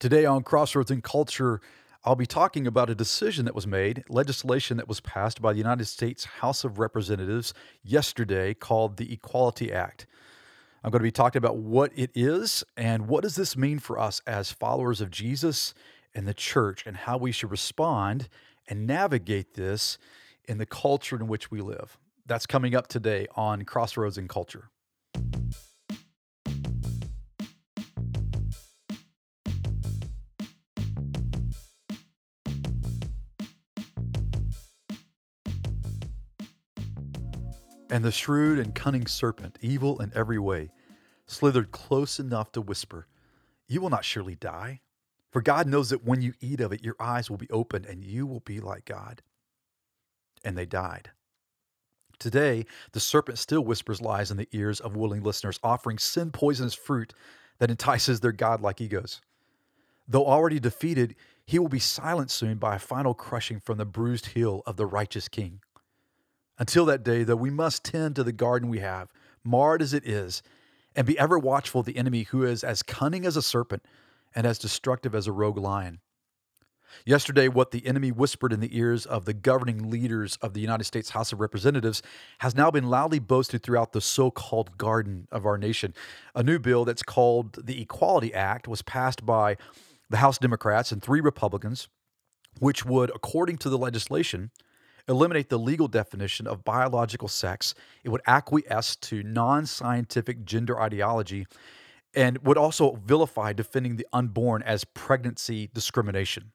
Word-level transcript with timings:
Today 0.00 0.24
on 0.24 0.44
Crossroads 0.44 0.92
in 0.92 1.02
Culture, 1.02 1.60
I'll 2.04 2.14
be 2.14 2.24
talking 2.24 2.68
about 2.68 2.88
a 2.88 2.94
decision 2.94 3.46
that 3.46 3.54
was 3.56 3.66
made, 3.66 4.04
legislation 4.08 4.76
that 4.76 4.86
was 4.86 5.00
passed 5.00 5.42
by 5.42 5.52
the 5.52 5.58
United 5.58 5.86
States 5.86 6.24
House 6.24 6.62
of 6.62 6.78
Representatives 6.78 7.52
yesterday 7.82 8.54
called 8.54 8.96
the 8.96 9.12
Equality 9.12 9.72
Act. 9.72 10.06
I'm 10.84 10.92
going 10.92 11.00
to 11.00 11.02
be 11.02 11.10
talking 11.10 11.40
about 11.40 11.56
what 11.56 11.90
it 11.96 12.12
is 12.14 12.62
and 12.76 13.08
what 13.08 13.24
does 13.24 13.34
this 13.34 13.56
mean 13.56 13.80
for 13.80 13.98
us 13.98 14.22
as 14.24 14.52
followers 14.52 15.00
of 15.00 15.10
Jesus 15.10 15.74
and 16.14 16.28
the 16.28 16.34
church 16.34 16.86
and 16.86 16.96
how 16.96 17.18
we 17.18 17.32
should 17.32 17.50
respond 17.50 18.28
and 18.68 18.86
navigate 18.86 19.54
this 19.54 19.98
in 20.44 20.58
the 20.58 20.66
culture 20.66 21.16
in 21.16 21.26
which 21.26 21.50
we 21.50 21.60
live. 21.60 21.98
That's 22.24 22.46
coming 22.46 22.76
up 22.76 22.86
today 22.86 23.26
on 23.34 23.64
Crossroads 23.64 24.16
in 24.16 24.28
Culture. 24.28 24.70
And 37.90 38.04
the 38.04 38.12
shrewd 38.12 38.58
and 38.58 38.74
cunning 38.74 39.06
serpent, 39.06 39.58
evil 39.60 40.00
in 40.00 40.12
every 40.14 40.38
way, 40.38 40.70
slithered 41.26 41.72
close 41.72 42.18
enough 42.18 42.52
to 42.52 42.60
whisper, 42.60 43.06
You 43.66 43.80
will 43.80 43.90
not 43.90 44.04
surely 44.04 44.34
die. 44.34 44.80
For 45.30 45.42
God 45.42 45.66
knows 45.66 45.90
that 45.90 46.04
when 46.04 46.22
you 46.22 46.34
eat 46.40 46.60
of 46.60 46.72
it, 46.72 46.82
your 46.82 46.96
eyes 46.98 47.30
will 47.30 47.36
be 47.36 47.50
opened 47.50 47.86
and 47.86 48.04
you 48.04 48.26
will 48.26 48.40
be 48.40 48.60
like 48.60 48.86
God. 48.86 49.22
And 50.44 50.56
they 50.56 50.66
died. 50.66 51.10
Today, 52.18 52.66
the 52.92 53.00
serpent 53.00 53.38
still 53.38 53.62
whispers 53.62 54.00
lies 54.00 54.30
in 54.30 54.36
the 54.36 54.48
ears 54.52 54.80
of 54.80 54.96
willing 54.96 55.22
listeners, 55.22 55.60
offering 55.62 55.98
sin 55.98 56.30
poisonous 56.32 56.74
fruit 56.74 57.14
that 57.58 57.70
entices 57.70 58.20
their 58.20 58.32
godlike 58.32 58.80
egos. 58.80 59.20
Though 60.08 60.26
already 60.26 60.58
defeated, 60.58 61.14
he 61.44 61.58
will 61.58 61.68
be 61.68 61.78
silenced 61.78 62.36
soon 62.36 62.58
by 62.58 62.76
a 62.76 62.80
final 62.80 63.14
crushing 63.14 63.60
from 63.60 63.78
the 63.78 63.84
bruised 63.84 64.26
heel 64.26 64.62
of 64.66 64.76
the 64.76 64.86
righteous 64.86 65.28
king. 65.28 65.60
Until 66.58 66.84
that 66.86 67.04
day, 67.04 67.22
though, 67.22 67.36
we 67.36 67.50
must 67.50 67.84
tend 67.84 68.16
to 68.16 68.24
the 68.24 68.32
garden 68.32 68.68
we 68.68 68.80
have, 68.80 69.12
marred 69.44 69.80
as 69.80 69.94
it 69.94 70.06
is, 70.06 70.42
and 70.96 71.06
be 71.06 71.18
ever 71.18 71.38
watchful 71.38 71.80
of 71.80 71.86
the 71.86 71.96
enemy 71.96 72.24
who 72.24 72.42
is 72.42 72.64
as 72.64 72.82
cunning 72.82 73.24
as 73.24 73.36
a 73.36 73.42
serpent 73.42 73.84
and 74.34 74.46
as 74.46 74.58
destructive 74.58 75.14
as 75.14 75.26
a 75.26 75.32
rogue 75.32 75.58
lion. 75.58 76.00
Yesterday, 77.04 77.48
what 77.48 77.70
the 77.70 77.86
enemy 77.86 78.10
whispered 78.10 78.52
in 78.52 78.60
the 78.60 78.76
ears 78.76 79.06
of 79.06 79.24
the 79.24 79.34
governing 79.34 79.90
leaders 79.90 80.36
of 80.42 80.54
the 80.54 80.60
United 80.60 80.84
States 80.84 81.10
House 81.10 81.32
of 81.32 81.40
Representatives 81.40 82.02
has 82.38 82.54
now 82.54 82.70
been 82.70 82.88
loudly 82.88 83.18
boasted 83.18 83.62
throughout 83.62 83.92
the 83.92 84.00
so 84.00 84.30
called 84.30 84.78
garden 84.78 85.28
of 85.30 85.46
our 85.46 85.58
nation. 85.58 85.94
A 86.34 86.42
new 86.42 86.58
bill 86.58 86.84
that's 86.84 87.02
called 87.02 87.66
the 87.66 87.80
Equality 87.82 88.34
Act 88.34 88.66
was 88.66 88.82
passed 88.82 89.24
by 89.24 89.56
the 90.10 90.16
House 90.16 90.38
Democrats 90.38 90.90
and 90.90 91.02
three 91.02 91.20
Republicans, 91.20 91.88
which 92.58 92.84
would, 92.84 93.10
according 93.14 93.58
to 93.58 93.68
the 93.68 93.78
legislation, 93.78 94.50
eliminate 95.08 95.48
the 95.48 95.58
legal 95.58 95.88
definition 95.88 96.46
of 96.46 96.64
biological 96.64 97.28
sex. 97.28 97.74
It 98.04 98.10
would 98.10 98.22
acquiesce 98.26 98.96
to 98.96 99.22
non 99.22 99.66
scientific 99.66 100.44
gender 100.44 100.80
ideology 100.80 101.46
and 102.14 102.38
would 102.38 102.58
also 102.58 103.00
vilify 103.04 103.52
defending 103.52 103.96
the 103.96 104.06
unborn 104.12 104.62
as 104.62 104.84
pregnancy 104.84 105.70
discrimination. 105.74 106.52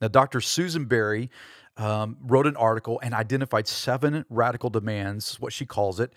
Now, 0.00 0.08
Dr. 0.08 0.40
Susan 0.40 0.84
Berry 0.84 1.30
um, 1.76 2.16
wrote 2.20 2.46
an 2.46 2.56
article 2.56 3.00
and 3.02 3.14
identified 3.14 3.66
seven 3.66 4.24
radical 4.28 4.70
demands, 4.70 5.40
what 5.40 5.52
she 5.52 5.66
calls 5.66 6.00
it, 6.00 6.12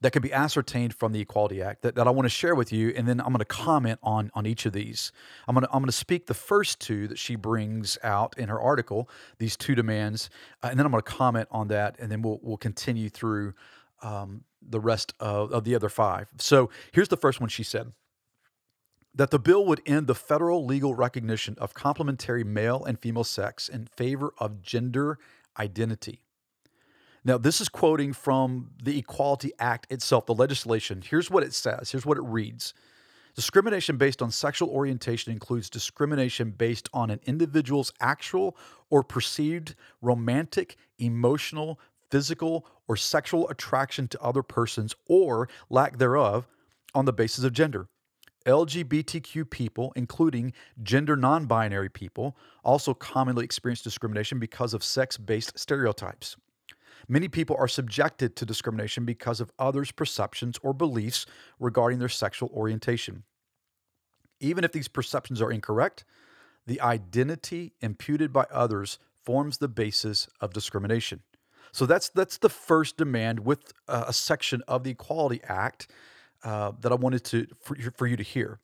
that 0.00 0.12
can 0.12 0.22
be 0.22 0.32
ascertained 0.32 0.94
from 0.94 1.12
the 1.12 1.20
Equality 1.20 1.62
Act 1.62 1.82
that, 1.82 1.94
that 1.94 2.06
I 2.06 2.10
want 2.10 2.26
to 2.26 2.30
share 2.30 2.54
with 2.54 2.72
you, 2.72 2.92
and 2.94 3.08
then 3.08 3.20
I'm 3.20 3.28
going 3.28 3.38
to 3.38 3.44
comment 3.44 3.98
on 4.02 4.30
on 4.34 4.46
each 4.46 4.66
of 4.66 4.72
these. 4.72 5.12
I'm 5.48 5.54
going 5.54 5.66
to 5.66 5.72
I'm 5.72 5.80
going 5.80 5.86
to 5.86 5.92
speak 5.92 6.26
the 6.26 6.34
first 6.34 6.80
two 6.80 7.08
that 7.08 7.18
she 7.18 7.36
brings 7.36 7.98
out 8.02 8.36
in 8.38 8.48
her 8.48 8.60
article, 8.60 9.08
these 9.38 9.56
two 9.56 9.74
demands, 9.74 10.30
uh, 10.62 10.68
and 10.68 10.78
then 10.78 10.86
I'm 10.86 10.92
going 10.92 11.02
to 11.02 11.10
comment 11.10 11.48
on 11.50 11.68
that, 11.68 11.96
and 11.98 12.10
then 12.10 12.22
we'll 12.22 12.40
we'll 12.42 12.56
continue 12.58 13.08
through 13.08 13.54
um, 14.02 14.44
the 14.60 14.80
rest 14.80 15.14
of, 15.20 15.52
of 15.52 15.64
the 15.64 15.74
other 15.74 15.88
five. 15.88 16.28
So 16.38 16.70
here's 16.92 17.08
the 17.08 17.16
first 17.16 17.40
one 17.40 17.48
she 17.48 17.62
said 17.62 17.92
that 19.14 19.30
the 19.30 19.38
bill 19.38 19.64
would 19.64 19.80
end 19.86 20.06
the 20.06 20.14
federal 20.14 20.66
legal 20.66 20.94
recognition 20.94 21.56
of 21.58 21.72
complementary 21.72 22.44
male 22.44 22.84
and 22.84 23.00
female 23.00 23.24
sex 23.24 23.68
in 23.68 23.86
favor 23.86 24.34
of 24.38 24.60
gender 24.60 25.18
identity. 25.58 26.20
Now, 27.26 27.38
this 27.38 27.60
is 27.60 27.68
quoting 27.68 28.12
from 28.12 28.70
the 28.80 29.00
Equality 29.00 29.50
Act 29.58 29.90
itself, 29.90 30.26
the 30.26 30.34
legislation. 30.34 31.02
Here's 31.04 31.28
what 31.28 31.42
it 31.42 31.52
says. 31.52 31.90
Here's 31.90 32.06
what 32.06 32.18
it 32.18 32.22
reads 32.22 32.72
Discrimination 33.34 33.96
based 33.96 34.22
on 34.22 34.30
sexual 34.30 34.68
orientation 34.68 35.32
includes 35.32 35.68
discrimination 35.68 36.52
based 36.52 36.88
on 36.94 37.10
an 37.10 37.18
individual's 37.26 37.92
actual 38.00 38.56
or 38.90 39.02
perceived 39.02 39.74
romantic, 40.00 40.76
emotional, 41.00 41.80
physical, 42.12 42.64
or 42.86 42.96
sexual 42.96 43.48
attraction 43.48 44.06
to 44.06 44.22
other 44.22 44.44
persons 44.44 44.94
or 45.08 45.48
lack 45.68 45.98
thereof 45.98 46.46
on 46.94 47.06
the 47.06 47.12
basis 47.12 47.42
of 47.42 47.52
gender. 47.52 47.88
LGBTQ 48.46 49.50
people, 49.50 49.92
including 49.96 50.52
gender 50.80 51.16
non 51.16 51.46
binary 51.46 51.88
people, 51.88 52.36
also 52.62 52.94
commonly 52.94 53.44
experience 53.44 53.82
discrimination 53.82 54.38
because 54.38 54.72
of 54.72 54.84
sex 54.84 55.16
based 55.16 55.58
stereotypes. 55.58 56.36
Many 57.08 57.28
people 57.28 57.56
are 57.58 57.68
subjected 57.68 58.34
to 58.36 58.46
discrimination 58.46 59.04
because 59.04 59.40
of 59.40 59.52
others' 59.58 59.92
perceptions 59.92 60.58
or 60.62 60.72
beliefs 60.72 61.26
regarding 61.60 61.98
their 61.98 62.08
sexual 62.08 62.50
orientation. 62.54 63.22
Even 64.40 64.64
if 64.64 64.72
these 64.72 64.88
perceptions 64.88 65.40
are 65.40 65.50
incorrect, 65.50 66.04
the 66.66 66.80
identity 66.80 67.74
imputed 67.80 68.32
by 68.32 68.46
others 68.50 68.98
forms 69.24 69.58
the 69.58 69.68
basis 69.68 70.28
of 70.40 70.52
discrimination. 70.52 71.22
So 71.72 71.86
that's 71.86 72.08
that's 72.08 72.38
the 72.38 72.48
first 72.48 72.96
demand 72.96 73.40
with 73.40 73.72
a 73.88 74.12
section 74.12 74.62
of 74.66 74.82
the 74.82 74.90
Equality 74.90 75.40
Act 75.44 75.90
uh, 76.42 76.72
that 76.80 76.92
I 76.92 76.94
wanted 76.94 77.24
to 77.24 77.46
for, 77.60 77.76
for 77.96 78.06
you 78.06 78.16
to 78.16 78.22
hear. 78.22 78.60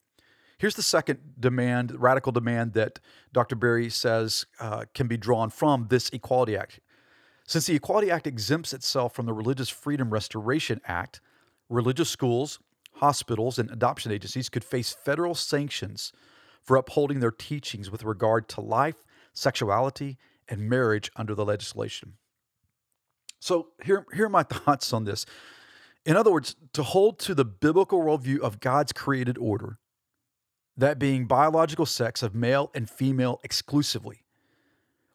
Here's 0.59 0.77
the 0.77 0.83
second 0.83 1.19
demand, 1.41 2.01
radical 2.01 2.31
demand 2.31 2.75
that 2.75 3.01
Dr. 3.33 3.57
Berry 3.57 3.91
says 3.91 4.47
uh, 4.61 4.85
can 4.95 5.09
be 5.09 5.17
drawn 5.17 5.51
from 5.51 5.89
this 5.89 6.09
Equality 6.11 6.57
Act. 6.57 6.79
Since 7.53 7.67
the 7.67 7.77
Equality 7.77 8.11
Act 8.11 8.27
exempts 8.27 8.73
itself 8.73 9.15
from 9.15 9.27
the 9.27 9.35
Religious 9.35 9.69
Freedom 9.69 10.09
Restoration 10.09 10.81
Act, 10.87 11.21
religious 11.69 12.09
schools, 12.09 12.61
hospitals, 12.95 13.59
and 13.59 13.71
adoption 13.71 14.11
agencies 14.11 14.49
could 14.49 14.65
face 14.65 14.95
federal 14.95 15.35
sanctions 15.35 16.15
for 16.63 16.79
upholding 16.79 17.21
their 17.21 17.31
teachings 17.31 17.91
with 17.91 18.05
regard 18.05 18.49
to 18.49 18.63
life, 18.63 19.05
sexuality, 19.35 20.17
and 20.49 20.67
marriage 20.67 21.11
under 21.15 21.35
the 21.35 21.45
legislation. 21.45 22.15
So, 23.39 23.69
here, 23.85 24.07
here 24.15 24.25
are 24.25 24.31
my 24.31 24.43
thoughts 24.51 24.95
on 24.95 25.05
this. 25.05 25.27
In 26.07 26.17
other 26.17 26.33
words, 26.33 26.57
to 26.73 26.83
hold 26.83 27.19
to 27.19 27.35
the 27.35 27.45
biblical 27.45 28.01
worldview 28.01 28.39
of 28.39 28.61
God's 28.61 28.95
created 28.95 29.37
order, 29.37 29.79
that 30.75 30.99
being 30.99 31.27
biological 31.27 31.85
sex 31.85 32.23
of 32.23 32.35
male 32.35 32.71
and 32.75 32.89
female 32.89 33.41
exclusively, 33.45 34.22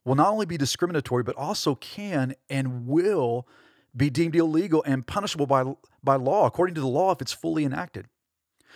will 0.07 0.15
not 0.15 0.29
only 0.29 0.45
be 0.45 0.57
discriminatory, 0.57 1.21
but 1.21 1.35
also 1.35 1.75
can 1.75 2.33
and 2.49 2.87
will 2.87 3.45
be 3.93 4.09
deemed 4.09 4.37
illegal 4.37 4.81
and 4.87 5.05
punishable 5.05 5.45
by, 5.45 5.65
by 6.01 6.15
law, 6.15 6.45
according 6.45 6.73
to 6.75 6.79
the 6.79 6.87
law, 6.87 7.11
if 7.11 7.21
it's 7.21 7.33
fully 7.33 7.65
enacted. 7.65 8.07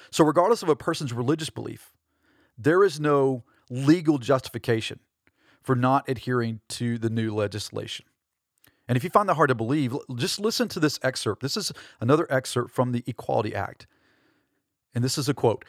So, 0.10 0.26
regardless 0.26 0.62
of 0.62 0.68
a 0.68 0.76
person's 0.76 1.14
religious 1.14 1.50
belief, 1.50 1.94
there 2.58 2.84
is 2.84 3.00
no 3.00 3.46
legal 3.70 4.18
justification 4.18 5.00
for 5.62 5.74
not 5.74 6.10
adhering 6.10 6.60
to 6.68 6.98
the 6.98 7.10
new 7.10 7.34
legislation. 7.34 8.06
And 8.90 8.98
if 8.98 9.04
you 9.06 9.10
find 9.10 9.30
that 9.30 9.36
hard 9.36 9.50
to 9.50 9.56
believe, 9.56 9.96
just 10.16 10.38
listen 10.38 10.68
to 10.68 10.82
this 10.82 11.00
excerpt. 11.02 11.42
This 11.42 11.56
is 11.56 11.72
another 12.02 12.28
excerpt 12.30 12.72
from 12.72 12.92
the 12.92 13.06
Equality 13.08 13.56
Act. 13.56 13.88
And 14.94 15.02
this 15.02 15.18
is 15.18 15.30
a 15.30 15.34
quote 15.34 15.64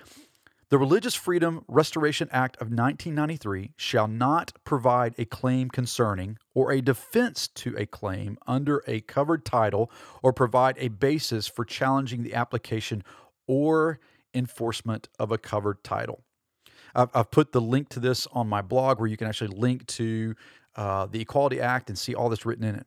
the 0.72 0.78
Religious 0.78 1.14
Freedom 1.14 1.66
Restoration 1.68 2.30
Act 2.32 2.56
of 2.56 2.68
1993 2.68 3.74
shall 3.76 4.08
not 4.08 4.54
provide 4.64 5.14
a 5.18 5.26
claim 5.26 5.68
concerning 5.68 6.38
or 6.54 6.72
a 6.72 6.80
defense 6.80 7.46
to 7.48 7.76
a 7.76 7.84
claim 7.84 8.38
under 8.46 8.82
a 8.86 9.02
covered 9.02 9.44
title 9.44 9.90
or 10.22 10.32
provide 10.32 10.76
a 10.78 10.88
basis 10.88 11.46
for 11.46 11.66
challenging 11.66 12.22
the 12.22 12.32
application 12.32 13.04
or 13.46 14.00
enforcement 14.32 15.10
of 15.18 15.30
a 15.30 15.36
covered 15.36 15.84
title. 15.84 16.22
I've, 16.94 17.10
I've 17.12 17.30
put 17.30 17.52
the 17.52 17.60
link 17.60 17.90
to 17.90 18.00
this 18.00 18.26
on 18.32 18.48
my 18.48 18.62
blog 18.62 18.98
where 18.98 19.10
you 19.10 19.18
can 19.18 19.26
actually 19.26 19.54
link 19.54 19.86
to 19.88 20.34
uh, 20.74 21.04
the 21.04 21.20
Equality 21.20 21.60
Act 21.60 21.90
and 21.90 21.98
see 21.98 22.14
all 22.14 22.30
that's 22.30 22.46
written 22.46 22.64
in 22.64 22.76
it. 22.76 22.86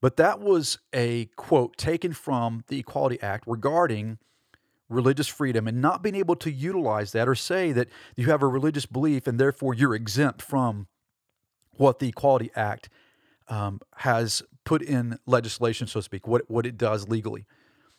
But 0.00 0.18
that 0.18 0.38
was 0.38 0.78
a 0.92 1.24
quote 1.34 1.76
taken 1.78 2.12
from 2.12 2.62
the 2.68 2.78
Equality 2.78 3.20
Act 3.20 3.42
regarding 3.48 4.18
religious 4.88 5.28
freedom 5.28 5.66
and 5.66 5.80
not 5.80 6.02
being 6.02 6.14
able 6.14 6.36
to 6.36 6.50
utilize 6.50 7.12
that 7.12 7.28
or 7.28 7.34
say 7.34 7.72
that 7.72 7.88
you 8.16 8.26
have 8.26 8.42
a 8.42 8.46
religious 8.46 8.86
belief 8.86 9.26
and 9.26 9.38
therefore 9.38 9.74
you're 9.74 9.94
exempt 9.94 10.42
from 10.42 10.86
what 11.76 11.98
the 11.98 12.08
Equality 12.08 12.50
Act 12.54 12.88
um, 13.48 13.80
has 13.96 14.42
put 14.64 14.82
in 14.82 15.18
legislation, 15.26 15.86
so 15.86 16.00
to 16.00 16.04
speak, 16.04 16.26
what, 16.26 16.48
what 16.50 16.66
it 16.66 16.76
does 16.76 17.08
legally. 17.08 17.44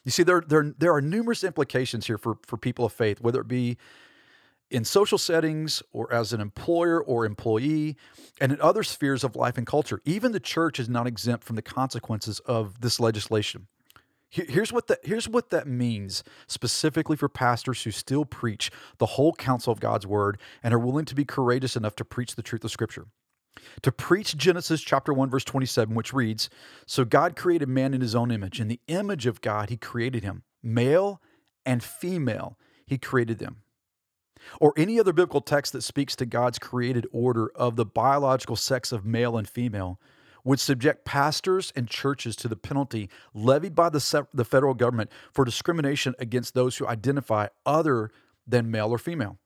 You 0.03 0.11
see, 0.11 0.23
there, 0.23 0.43
there, 0.47 0.73
there 0.77 0.93
are 0.93 1.01
numerous 1.01 1.43
implications 1.43 2.07
here 2.07 2.17
for, 2.17 2.37
for 2.45 2.57
people 2.57 2.85
of 2.85 2.93
faith, 2.93 3.21
whether 3.21 3.41
it 3.41 3.47
be 3.47 3.77
in 4.71 4.83
social 4.83 5.17
settings 5.17 5.83
or 5.91 6.11
as 6.11 6.33
an 6.33 6.41
employer 6.41 7.01
or 7.01 7.25
employee, 7.25 7.95
and 8.41 8.51
in 8.51 8.61
other 8.61 8.83
spheres 8.83 9.23
of 9.23 9.35
life 9.35 9.57
and 9.57 9.67
culture. 9.67 10.01
Even 10.05 10.31
the 10.31 10.39
church 10.39 10.79
is 10.79 10.89
not 10.89 11.07
exempt 11.07 11.43
from 11.43 11.55
the 11.55 11.61
consequences 11.61 12.39
of 12.41 12.81
this 12.81 12.99
legislation. 12.99 13.67
Here's 14.29 14.73
what 14.73 14.87
that 14.87 14.99
here's 15.03 15.29
what 15.29 15.49
that 15.51 15.67
means 15.67 16.23
specifically 16.47 17.15
for 17.15 17.29
pastors 17.29 17.83
who 17.83 17.91
still 17.91 18.25
preach 18.25 18.69
the 18.97 19.05
whole 19.05 19.33
counsel 19.33 19.71
of 19.71 19.79
God's 19.79 20.05
word 20.05 20.39
and 20.61 20.73
are 20.73 20.79
willing 20.79 21.05
to 21.05 21.15
be 21.15 21.23
courageous 21.23 21.75
enough 21.75 21.95
to 21.97 22.05
preach 22.05 22.35
the 22.35 22.43
truth 22.43 22.63
of 22.63 22.71
scripture. 22.71 23.07
To 23.83 23.91
preach 23.91 24.35
Genesis 24.35 24.81
chapter 24.81 25.13
1 25.13 25.29
verse 25.29 25.45
27 25.45 25.95
which 25.95 26.11
reads, 26.11 26.49
"So 26.85 27.05
God 27.05 27.37
created 27.37 27.69
man 27.69 27.93
in 27.93 28.01
his 28.01 28.15
own 28.15 28.29
image, 28.29 28.59
in 28.59 28.67
the 28.67 28.81
image 28.87 29.25
of 29.25 29.41
God 29.41 29.69
he 29.69 29.77
created 29.77 30.23
him, 30.23 30.43
male 30.61 31.21
and 31.65 31.81
female 31.83 32.57
he 32.85 32.97
created 32.97 33.39
them." 33.39 33.61
Or 34.59 34.73
any 34.75 34.99
other 34.99 35.13
biblical 35.13 35.41
text 35.41 35.71
that 35.73 35.81
speaks 35.81 36.15
to 36.17 36.25
God's 36.25 36.59
created 36.59 37.07
order 37.11 37.49
of 37.55 37.77
the 37.77 37.85
biological 37.85 38.55
sex 38.55 38.91
of 38.91 39.05
male 39.05 39.37
and 39.37 39.47
female 39.47 39.99
would 40.45 40.59
subject 40.59 41.03
pastors 41.03 41.73
and 41.75 41.89
churches 41.89 42.37
to 42.37 42.47
the 42.47 42.55
penalty 42.55 43.09
levied 43.33 43.75
by 43.75 43.89
the, 43.89 44.27
the 44.33 44.45
federal 44.45 44.73
government 44.73 45.11
for 45.33 45.43
discrimination 45.43 46.15
against 46.19 46.53
those 46.53 46.77
who 46.77 46.87
identify 46.87 47.47
other 47.65 48.09
than 48.47 48.71
male 48.71 48.91
or 48.91 48.97
female. 48.97 49.37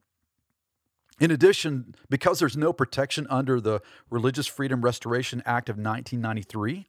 In 1.20 1.32
addition, 1.32 1.96
because 2.10 2.40
there's 2.40 2.56
no 2.56 2.72
protection 2.72 3.26
under 3.30 3.60
the 3.60 3.82
Religious 4.10 4.46
Freedom 4.46 4.82
Restoration 4.82 5.42
Act 5.46 5.70
of 5.70 5.76
1993, 5.76 6.88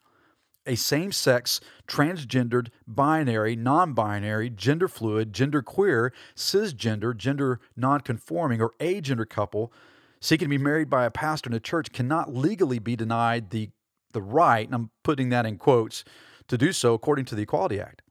a 0.67 0.77
same 0.77 1.11
sex, 1.11 1.61
transgendered, 1.89 2.69
binary, 2.87 3.57
non 3.57 3.93
binary, 3.93 4.51
gender 4.51 4.89
fluid, 4.89 5.33
gender 5.33 5.62
queer, 5.62 6.12
cisgender, 6.37 7.17
gender 7.17 7.61
non 7.77 8.01
conforming, 8.01 8.61
or 8.61 8.73
agender 8.79 9.29
couple 9.29 9.73
seeking 10.21 10.47
to 10.47 10.51
be 10.51 10.62
married 10.62 10.91
by 10.91 11.05
a 11.05 11.11
pastor 11.11 11.49
in 11.49 11.57
a 11.57 11.61
church 11.61 11.93
cannot 11.93 12.35
legally 12.35 12.79
be 12.79 12.95
denied 12.95 13.51
the 13.51 13.71
the 14.12 14.23
right, 14.23 14.67
and 14.67 14.75
I'm 14.75 14.91
putting 15.03 15.29
that 15.31 15.47
in 15.47 15.57
quotes, 15.57 16.05
to 16.49 16.59
do 16.59 16.73
so 16.73 16.95
according 16.95 17.25
to 17.27 17.35
the 17.35 17.43
Equality 17.43 17.81
Act. 17.81 18.03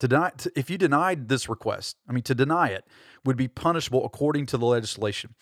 To 0.00 0.08
deny, 0.08 0.30
to, 0.38 0.52
if 0.56 0.68
you 0.68 0.78
denied 0.78 1.28
this 1.28 1.48
request, 1.48 1.96
I 2.08 2.12
mean, 2.12 2.24
to 2.24 2.34
deny 2.34 2.68
it 2.68 2.84
would 3.24 3.36
be 3.36 3.48
punishable 3.48 4.04
according 4.04 4.46
to 4.46 4.58
the 4.58 4.66
legislation. 4.66 5.34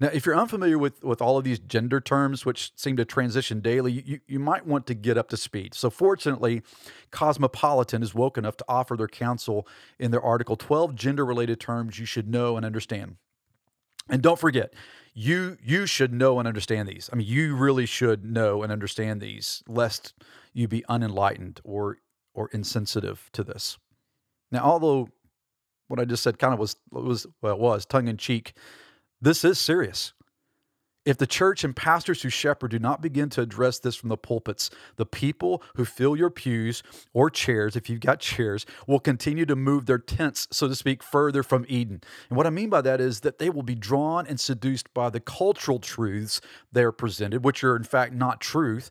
Now, 0.00 0.08
if 0.12 0.24
you're 0.24 0.36
unfamiliar 0.36 0.78
with, 0.78 1.04
with 1.04 1.20
all 1.20 1.36
of 1.36 1.44
these 1.44 1.58
gender 1.58 2.00
terms, 2.00 2.46
which 2.46 2.72
seem 2.74 2.96
to 2.96 3.04
transition 3.04 3.60
daily, 3.60 4.02
you, 4.04 4.20
you 4.26 4.38
might 4.38 4.66
want 4.66 4.86
to 4.86 4.94
get 4.94 5.18
up 5.18 5.28
to 5.28 5.36
speed. 5.36 5.74
So, 5.74 5.90
fortunately, 5.90 6.62
Cosmopolitan 7.10 8.02
is 8.02 8.14
woke 8.14 8.38
enough 8.38 8.56
to 8.56 8.64
offer 8.66 8.96
their 8.96 9.08
counsel 9.08 9.68
in 9.98 10.10
their 10.10 10.22
article 10.22 10.56
12 10.56 10.94
gender 10.94 11.24
related 11.24 11.60
terms 11.60 11.98
you 11.98 12.06
should 12.06 12.28
know 12.28 12.56
and 12.56 12.64
understand. 12.64 13.16
And 14.10 14.22
don't 14.22 14.38
forget, 14.38 14.74
you 15.14 15.56
you 15.62 15.86
should 15.86 16.12
know 16.12 16.38
and 16.38 16.46
understand 16.46 16.88
these. 16.88 17.08
I 17.12 17.16
mean, 17.16 17.26
you 17.26 17.56
really 17.56 17.86
should 17.86 18.24
know 18.24 18.62
and 18.62 18.72
understand 18.72 19.20
these, 19.20 19.62
lest 19.66 20.14
you 20.52 20.68
be 20.68 20.84
unenlightened 20.88 21.60
or 21.64 21.98
or 22.34 22.48
insensitive 22.52 23.30
to 23.32 23.44
this. 23.44 23.78
Now, 24.50 24.60
although 24.60 25.08
what 25.88 26.00
I 26.00 26.04
just 26.04 26.22
said 26.22 26.38
kind 26.38 26.52
of 26.52 26.60
was 26.60 26.76
was 26.90 27.26
well, 27.42 27.58
was 27.58 27.86
tongue 27.86 28.08
in 28.08 28.16
cheek, 28.16 28.54
this 29.20 29.44
is 29.44 29.58
serious. 29.58 30.12
If 31.06 31.16
the 31.16 31.26
church 31.26 31.64
and 31.64 31.74
pastors 31.74 32.22
who 32.22 32.28
shepherd 32.28 32.72
do 32.72 32.78
not 32.78 33.00
begin 33.00 33.30
to 33.30 33.40
address 33.40 33.78
this 33.78 33.96
from 33.96 34.10
the 34.10 34.18
pulpits, 34.18 34.68
the 34.96 35.06
people 35.06 35.62
who 35.76 35.86
fill 35.86 36.14
your 36.14 36.28
pews 36.28 36.82
or 37.14 37.30
chairs, 37.30 37.74
if 37.74 37.88
you've 37.88 38.00
got 38.00 38.20
chairs, 38.20 38.66
will 38.86 39.00
continue 39.00 39.46
to 39.46 39.56
move 39.56 39.86
their 39.86 39.98
tents, 39.98 40.46
so 40.50 40.68
to 40.68 40.74
speak, 40.74 41.02
further 41.02 41.42
from 41.42 41.64
Eden. 41.68 42.02
And 42.28 42.36
what 42.36 42.46
I 42.46 42.50
mean 42.50 42.68
by 42.68 42.82
that 42.82 43.00
is 43.00 43.20
that 43.20 43.38
they 43.38 43.48
will 43.48 43.62
be 43.62 43.74
drawn 43.74 44.26
and 44.26 44.38
seduced 44.38 44.92
by 44.92 45.08
the 45.08 45.20
cultural 45.20 45.78
truths 45.78 46.42
they 46.70 46.82
are 46.82 46.92
presented, 46.92 47.44
which 47.44 47.64
are 47.64 47.76
in 47.76 47.84
fact 47.84 48.12
not 48.12 48.40
truth, 48.40 48.90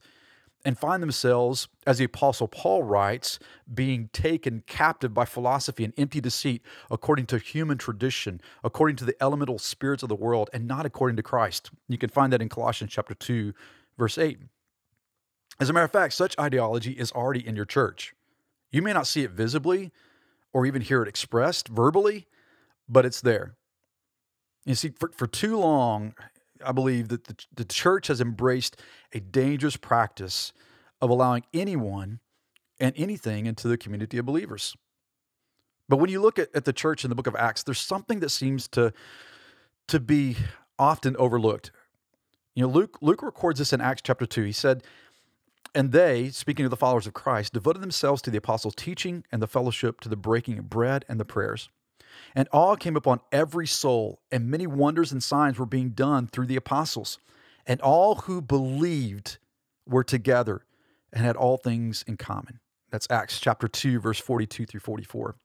and 0.65 0.77
find 0.77 1.01
themselves, 1.01 1.67
as 1.87 1.99
the 1.99 2.03
Apostle 2.03 2.47
Paul 2.47 2.83
writes, 2.83 3.39
being 3.73 4.09
taken 4.11 4.63
captive 4.67 5.13
by 5.13 5.25
philosophy 5.25 5.83
and 5.83 5.93
empty 5.97 6.19
deceit 6.19 6.61
according 6.91 7.27
to 7.27 7.37
human 7.37 7.77
tradition, 7.77 8.41
according 8.63 8.97
to 8.97 9.05
the 9.05 9.15
elemental 9.21 9.57
spirits 9.57 10.03
of 10.03 10.09
the 10.09 10.15
world, 10.15 10.49
and 10.53 10.67
not 10.67 10.85
according 10.85 11.15
to 11.15 11.23
Christ. 11.23 11.71
You 11.87 11.97
can 11.97 12.09
find 12.09 12.33
that 12.33 12.41
in 12.41 12.49
Colossians 12.49 12.91
chapter 12.91 13.13
2, 13.13 13.53
verse 13.97 14.17
8. 14.17 14.39
As 15.59 15.69
a 15.69 15.73
matter 15.73 15.85
of 15.85 15.91
fact, 15.91 16.13
such 16.13 16.37
ideology 16.39 16.91
is 16.91 17.11
already 17.11 17.45
in 17.45 17.55
your 17.55 17.65
church. 17.65 18.13
You 18.71 18.81
may 18.81 18.93
not 18.93 19.07
see 19.07 19.23
it 19.23 19.31
visibly 19.31 19.91
or 20.53 20.65
even 20.65 20.81
hear 20.81 21.01
it 21.01 21.07
expressed 21.07 21.67
verbally, 21.67 22.27
but 22.87 23.05
it's 23.05 23.21
there. 23.21 23.55
You 24.65 24.75
see, 24.75 24.91
for, 24.97 25.09
for 25.15 25.27
too 25.27 25.57
long, 25.57 26.13
I 26.65 26.71
believe 26.71 27.09
that 27.09 27.25
the, 27.25 27.35
the 27.53 27.65
church 27.65 28.07
has 28.07 28.21
embraced 28.21 28.79
a 29.13 29.19
dangerous 29.19 29.77
practice 29.77 30.53
of 31.01 31.09
allowing 31.09 31.43
anyone 31.53 32.19
and 32.79 32.93
anything 32.97 33.45
into 33.45 33.67
the 33.67 33.77
community 33.77 34.17
of 34.17 34.25
believers. 34.25 34.75
But 35.87 35.97
when 35.97 36.09
you 36.09 36.21
look 36.21 36.37
at, 36.37 36.49
at 36.55 36.65
the 36.65 36.73
church 36.73 37.03
in 37.03 37.09
the 37.09 37.15
book 37.15 37.27
of 37.27 37.35
Acts, 37.35 37.63
there's 37.63 37.79
something 37.79 38.19
that 38.19 38.29
seems 38.29 38.67
to, 38.69 38.93
to 39.87 39.99
be 39.99 40.37
often 40.77 41.15
overlooked. 41.17 41.71
You 42.55 42.63
know, 42.63 42.69
Luke, 42.69 42.97
Luke 43.01 43.23
records 43.23 43.59
this 43.59 43.73
in 43.73 43.81
Acts 43.81 44.01
chapter 44.03 44.25
2. 44.25 44.43
He 44.43 44.51
said, 44.51 44.83
And 45.73 45.91
they, 45.91 46.29
speaking 46.29 46.65
of 46.65 46.71
the 46.71 46.77
followers 46.77 47.07
of 47.07 47.13
Christ, 47.13 47.53
devoted 47.53 47.81
themselves 47.81 48.21
to 48.23 48.29
the 48.29 48.37
apostles' 48.37 48.75
teaching 48.75 49.23
and 49.31 49.41
the 49.41 49.47
fellowship, 49.47 49.99
to 50.01 50.09
the 50.09 50.15
breaking 50.15 50.59
of 50.59 50.69
bread 50.69 51.05
and 51.09 51.19
the 51.19 51.25
prayers. 51.25 51.69
And 52.35 52.47
awe 52.51 52.75
came 52.75 52.95
upon 52.95 53.21
every 53.31 53.67
soul, 53.67 54.21
and 54.31 54.49
many 54.49 54.67
wonders 54.67 55.11
and 55.11 55.23
signs 55.23 55.57
were 55.57 55.65
being 55.65 55.89
done 55.89 56.27
through 56.27 56.47
the 56.47 56.55
apostles. 56.55 57.19
And 57.65 57.81
all 57.81 58.15
who 58.15 58.41
believed 58.41 59.37
were 59.85 60.03
together 60.03 60.65
and 61.11 61.25
had 61.25 61.35
all 61.35 61.57
things 61.57 62.03
in 62.07 62.17
common. 62.17 62.59
That's 62.91 63.07
Acts 63.09 63.39
chapter 63.39 63.67
2, 63.67 63.99
verse 63.99 64.19
42 64.19 64.65
through 64.65 64.79
44. 64.79 65.35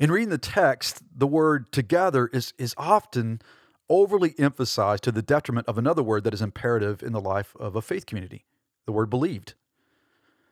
In 0.00 0.12
reading 0.12 0.30
the 0.30 0.38
text, 0.38 1.02
the 1.16 1.26
word 1.26 1.72
together 1.72 2.28
is, 2.32 2.52
is 2.58 2.74
often 2.76 3.40
overly 3.88 4.34
emphasized 4.38 5.02
to 5.04 5.12
the 5.12 5.22
detriment 5.22 5.66
of 5.66 5.78
another 5.78 6.02
word 6.02 6.24
that 6.24 6.34
is 6.34 6.42
imperative 6.42 7.02
in 7.02 7.12
the 7.12 7.20
life 7.20 7.56
of 7.58 7.74
a 7.74 7.82
faith 7.82 8.06
community 8.06 8.44
the 8.86 8.92
word 8.92 9.10
believed. 9.10 9.54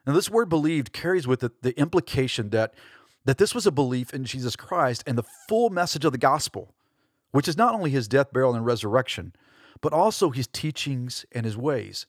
Now, 0.07 0.13
this 0.13 0.29
word 0.29 0.49
believed 0.49 0.93
carries 0.93 1.27
with 1.27 1.43
it 1.43 1.63
the 1.63 1.79
implication 1.79 2.51
that 2.51 2.75
that 3.27 3.39
this 3.39 3.55
was 3.55 3.67
a 3.67 3.73
belief 3.73 4.15
in 4.15 4.25
Jesus 4.25 4.57
Christ 4.57 5.05
and 5.07 5.19
the 5.19 5.25
full 5.49 5.69
message 5.69 6.05
of 6.05 6.13
the 6.13 6.19
gospel, 6.19 6.73
which 7.33 7.49
is 7.49 7.57
not 7.57 7.75
only 7.75 7.91
his 7.91 8.09
death, 8.09 8.33
burial, 8.33 8.55
and 8.55 8.65
resurrection, 8.65 9.35
but 9.81 9.93
also 9.93 10.31
his 10.31 10.47
teachings 10.47 11.27
and 11.33 11.45
his 11.45 11.57
ways. 11.57 12.07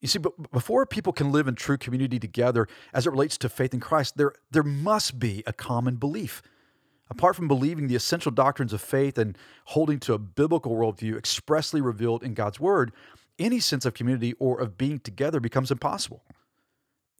You 0.00 0.08
see, 0.08 0.18
but 0.18 0.50
before 0.50 0.84
people 0.84 1.12
can 1.12 1.30
live 1.30 1.46
in 1.46 1.54
true 1.54 1.78
community 1.78 2.18
together 2.18 2.66
as 2.92 3.06
it 3.06 3.10
relates 3.10 3.38
to 3.38 3.48
faith 3.48 3.72
in 3.72 3.78
Christ, 3.78 4.16
there, 4.16 4.32
there 4.50 4.64
must 4.64 5.20
be 5.20 5.44
a 5.46 5.52
common 5.52 5.94
belief. 5.94 6.42
Apart 7.08 7.36
from 7.36 7.46
believing 7.46 7.86
the 7.86 7.94
essential 7.94 8.32
doctrines 8.32 8.72
of 8.72 8.80
faith 8.80 9.16
and 9.16 9.38
holding 9.66 10.00
to 10.00 10.14
a 10.14 10.18
biblical 10.18 10.74
worldview 10.74 11.16
expressly 11.16 11.80
revealed 11.80 12.24
in 12.24 12.34
God's 12.34 12.58
Word, 12.58 12.90
any 13.38 13.60
sense 13.60 13.84
of 13.84 13.94
community 13.94 14.34
or 14.40 14.60
of 14.60 14.76
being 14.76 14.98
together 14.98 15.38
becomes 15.38 15.70
impossible 15.70 16.24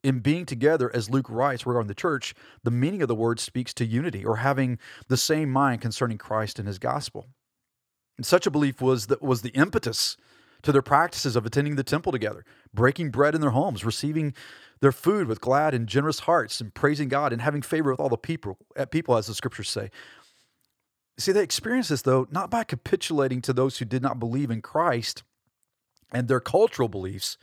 in 0.02 0.18
being 0.18 0.46
together, 0.46 0.90
as 0.94 1.10
Luke 1.10 1.30
writes 1.30 1.66
regarding 1.66 1.88
the 1.88 1.94
church, 1.94 2.34
the 2.64 2.70
meaning 2.70 3.02
of 3.02 3.08
the 3.08 3.14
word 3.14 3.38
speaks 3.38 3.72
to 3.74 3.84
unity 3.84 4.24
or 4.24 4.36
having 4.36 4.78
the 5.08 5.16
same 5.16 5.50
mind 5.50 5.80
concerning 5.80 6.18
Christ 6.18 6.58
and 6.58 6.66
his 6.66 6.78
gospel. 6.78 7.28
And 8.16 8.26
such 8.26 8.46
a 8.46 8.50
belief 8.50 8.80
was 8.80 9.06
that 9.06 9.22
was 9.22 9.42
the 9.42 9.50
impetus 9.50 10.16
to 10.62 10.72
their 10.72 10.82
practices 10.82 11.36
of 11.36 11.44
attending 11.44 11.76
the 11.76 11.84
temple 11.84 12.12
together, 12.12 12.44
breaking 12.72 13.10
bread 13.10 13.34
in 13.34 13.40
their 13.40 13.50
homes, 13.50 13.84
receiving 13.84 14.34
their 14.80 14.92
food 14.92 15.28
with 15.28 15.40
glad 15.40 15.74
and 15.74 15.88
generous 15.88 16.20
hearts, 16.20 16.60
and 16.60 16.74
praising 16.74 17.08
God 17.08 17.32
and 17.32 17.42
having 17.42 17.62
favor 17.62 17.90
with 17.90 18.00
all 18.00 18.08
the 18.08 18.16
people, 18.16 18.58
eh, 18.76 18.84
people 18.84 19.16
as 19.16 19.26
the 19.26 19.34
scriptures 19.34 19.70
say. 19.70 19.90
See, 21.18 21.32
they 21.32 21.42
experienced 21.42 21.90
this 21.90 22.02
though 22.02 22.26
not 22.30 22.50
by 22.50 22.64
capitulating 22.64 23.42
to 23.42 23.52
those 23.52 23.78
who 23.78 23.84
did 23.84 24.02
not 24.02 24.18
believe 24.18 24.50
in 24.50 24.62
Christ 24.62 25.22
and 26.12 26.28
their 26.28 26.40
cultural 26.40 26.88
beliefs, 26.88 27.38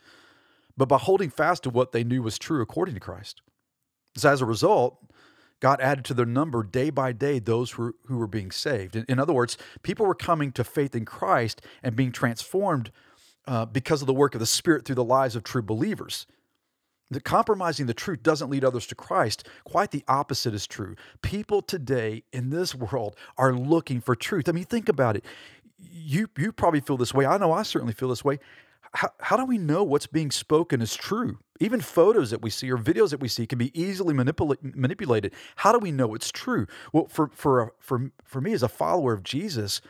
but 0.79 0.87
by 0.87 0.97
holding 0.97 1.29
fast 1.29 1.63
to 1.63 1.69
what 1.69 1.91
they 1.91 2.05
knew 2.05 2.23
was 2.23 2.39
true 2.39 2.61
according 2.61 2.93
to 2.93 3.01
Christ. 3.01 3.41
So 4.15 4.31
as 4.31 4.39
a 4.39 4.45
result, 4.45 4.97
God 5.59 5.81
added 5.81 6.05
to 6.05 6.13
their 6.13 6.25
number 6.25 6.63
day 6.63 6.89
by 6.89 7.11
day 7.11 7.39
those 7.39 7.71
who, 7.71 7.93
who 8.05 8.17
were 8.17 8.27
being 8.27 8.49
saved. 8.49 8.95
In, 8.95 9.05
in 9.09 9.19
other 9.19 9.33
words, 9.33 9.57
people 9.83 10.05
were 10.05 10.15
coming 10.15 10.53
to 10.53 10.63
faith 10.63 10.95
in 10.95 11.03
Christ 11.03 11.61
and 11.83 11.97
being 11.97 12.13
transformed 12.13 12.91
uh, 13.45 13.65
because 13.65 13.99
of 13.99 14.07
the 14.07 14.13
work 14.13 14.35
of 14.35 14.39
the 14.39 14.45
Spirit 14.45 14.85
through 14.85 14.95
the 14.95 15.03
lives 15.03 15.35
of 15.35 15.43
true 15.43 15.61
believers. 15.61 16.25
The 17.11 17.19
compromising 17.19 17.87
the 17.87 17.93
truth 17.93 18.23
doesn't 18.23 18.49
lead 18.49 18.63
others 18.63 18.87
to 18.87 18.95
Christ. 18.95 19.45
Quite 19.65 19.91
the 19.91 20.05
opposite 20.07 20.53
is 20.53 20.65
true. 20.65 20.95
People 21.21 21.61
today 21.61 22.23
in 22.31 22.51
this 22.51 22.73
world 22.73 23.17
are 23.37 23.51
looking 23.51 23.99
for 23.99 24.15
truth. 24.15 24.47
I 24.47 24.53
mean, 24.53 24.63
think 24.63 24.87
about 24.87 25.17
it. 25.17 25.25
You 25.77 26.29
you 26.37 26.53
probably 26.53 26.79
feel 26.79 26.97
this 26.97 27.13
way. 27.13 27.25
I 27.25 27.37
know 27.37 27.51
I 27.51 27.63
certainly 27.63 27.93
feel 27.93 28.09
this 28.09 28.23
way 28.23 28.39
how, 28.93 29.09
how 29.19 29.37
do 29.37 29.45
we 29.45 29.57
know 29.57 29.83
what's 29.83 30.07
being 30.07 30.31
spoken 30.31 30.81
is 30.81 30.95
true? 30.95 31.39
Even 31.59 31.81
photos 31.81 32.31
that 32.31 32.41
we 32.41 32.49
see 32.49 32.71
or 32.71 32.77
videos 32.77 33.11
that 33.11 33.19
we 33.19 33.27
see 33.27 33.45
can 33.45 33.57
be 33.57 33.79
easily 33.79 34.13
manipula- 34.13 34.75
manipulated. 34.75 35.33
How 35.57 35.71
do 35.71 35.79
we 35.79 35.91
know 35.91 36.15
it's 36.15 36.31
true? 36.31 36.67
Well, 36.93 37.07
for 37.07 37.29
for 37.33 37.73
for 37.79 38.11
for 38.23 38.41
me 38.41 38.53
as 38.53 38.63
a 38.63 38.69
follower 38.69 39.13
of 39.13 39.23
Jesus, 39.23 39.81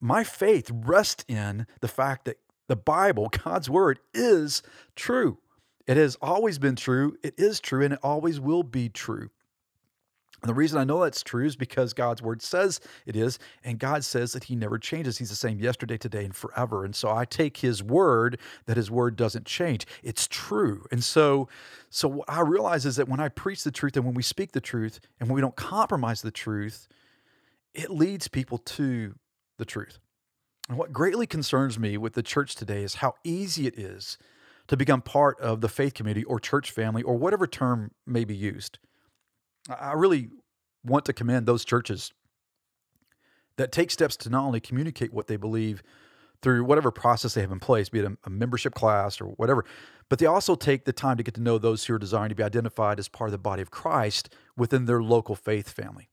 my 0.00 0.24
faith 0.24 0.70
rests 0.72 1.24
in 1.28 1.66
the 1.80 1.88
fact 1.88 2.24
that 2.24 2.38
the 2.68 2.76
Bible, 2.76 3.30
God's 3.44 3.68
word, 3.70 4.00
is 4.12 4.62
true. 4.96 5.38
It 5.86 5.96
has 5.96 6.16
always 6.22 6.58
been 6.58 6.76
true. 6.76 7.16
It 7.22 7.34
is 7.36 7.60
true, 7.60 7.84
and 7.84 7.94
it 7.94 8.00
always 8.02 8.40
will 8.40 8.62
be 8.62 8.88
true. 8.88 9.30
And 10.44 10.50
the 10.50 10.54
reason 10.54 10.78
I 10.78 10.84
know 10.84 11.02
that's 11.02 11.22
true 11.22 11.46
is 11.46 11.56
because 11.56 11.94
God's 11.94 12.20
word 12.20 12.42
says 12.42 12.78
it 13.06 13.16
is, 13.16 13.38
and 13.64 13.78
God 13.78 14.04
says 14.04 14.34
that 14.34 14.44
He 14.44 14.54
never 14.54 14.78
changes. 14.78 15.16
He's 15.16 15.30
the 15.30 15.36
same 15.36 15.58
yesterday, 15.58 15.96
today, 15.96 16.22
and 16.22 16.36
forever. 16.36 16.84
And 16.84 16.94
so 16.94 17.10
I 17.10 17.24
take 17.24 17.56
His 17.56 17.82
word 17.82 18.38
that 18.66 18.76
His 18.76 18.90
word 18.90 19.16
doesn't 19.16 19.46
change. 19.46 19.86
It's 20.02 20.28
true. 20.28 20.84
And 20.90 21.02
so, 21.02 21.48
so 21.88 22.08
what 22.08 22.28
I 22.28 22.42
realize 22.42 22.84
is 22.84 22.96
that 22.96 23.08
when 23.08 23.20
I 23.20 23.30
preach 23.30 23.64
the 23.64 23.70
truth 23.70 23.96
and 23.96 24.04
when 24.04 24.12
we 24.12 24.22
speak 24.22 24.52
the 24.52 24.60
truth 24.60 25.00
and 25.18 25.30
when 25.30 25.34
we 25.34 25.40
don't 25.40 25.56
compromise 25.56 26.20
the 26.20 26.30
truth, 26.30 26.88
it 27.72 27.88
leads 27.88 28.28
people 28.28 28.58
to 28.58 29.14
the 29.56 29.64
truth. 29.64 29.98
And 30.68 30.76
what 30.76 30.92
greatly 30.92 31.26
concerns 31.26 31.78
me 31.78 31.96
with 31.96 32.12
the 32.12 32.22
church 32.22 32.54
today 32.54 32.82
is 32.82 32.96
how 32.96 33.14
easy 33.24 33.66
it 33.66 33.78
is 33.78 34.18
to 34.66 34.76
become 34.76 35.00
part 35.00 35.40
of 35.40 35.62
the 35.62 35.70
faith 35.70 35.94
community 35.94 36.24
or 36.24 36.38
church 36.38 36.70
family 36.70 37.02
or 37.02 37.16
whatever 37.16 37.46
term 37.46 37.92
may 38.06 38.24
be 38.24 38.36
used. 38.36 38.78
I 39.68 39.92
really 39.92 40.28
want 40.84 41.04
to 41.06 41.12
commend 41.12 41.46
those 41.46 41.64
churches 41.64 42.12
that 43.56 43.72
take 43.72 43.90
steps 43.90 44.16
to 44.18 44.30
not 44.30 44.44
only 44.44 44.60
communicate 44.60 45.12
what 45.12 45.26
they 45.26 45.36
believe 45.36 45.82
through 46.42 46.64
whatever 46.64 46.90
process 46.90 47.34
they 47.34 47.40
have 47.40 47.52
in 47.52 47.60
place, 47.60 47.88
be 47.88 48.00
it 48.00 48.04
a, 48.04 48.16
a, 48.24 48.30
membership 48.30 48.74
class 48.74 49.20
or 49.20 49.26
whatever, 49.26 49.64
but 50.10 50.18
they 50.18 50.26
also 50.26 50.54
take 50.54 50.84
the 50.84 50.92
time 50.92 51.16
to 51.16 51.22
get 51.22 51.34
to 51.34 51.40
know 51.40 51.56
those 51.56 51.84
who 51.84 51.94
are 51.94 51.98
desiring 51.98 52.28
to 52.28 52.34
be 52.34 52.42
identified 52.42 52.98
as 52.98 53.08
part 53.08 53.28
of 53.28 53.32
the 53.32 53.38
body 53.38 53.62
of 53.62 53.70
Christ 53.70 54.28
within 54.56 54.84
their 54.84 55.02
local 55.02 55.34
faith 55.34 55.70
family. 55.70 56.10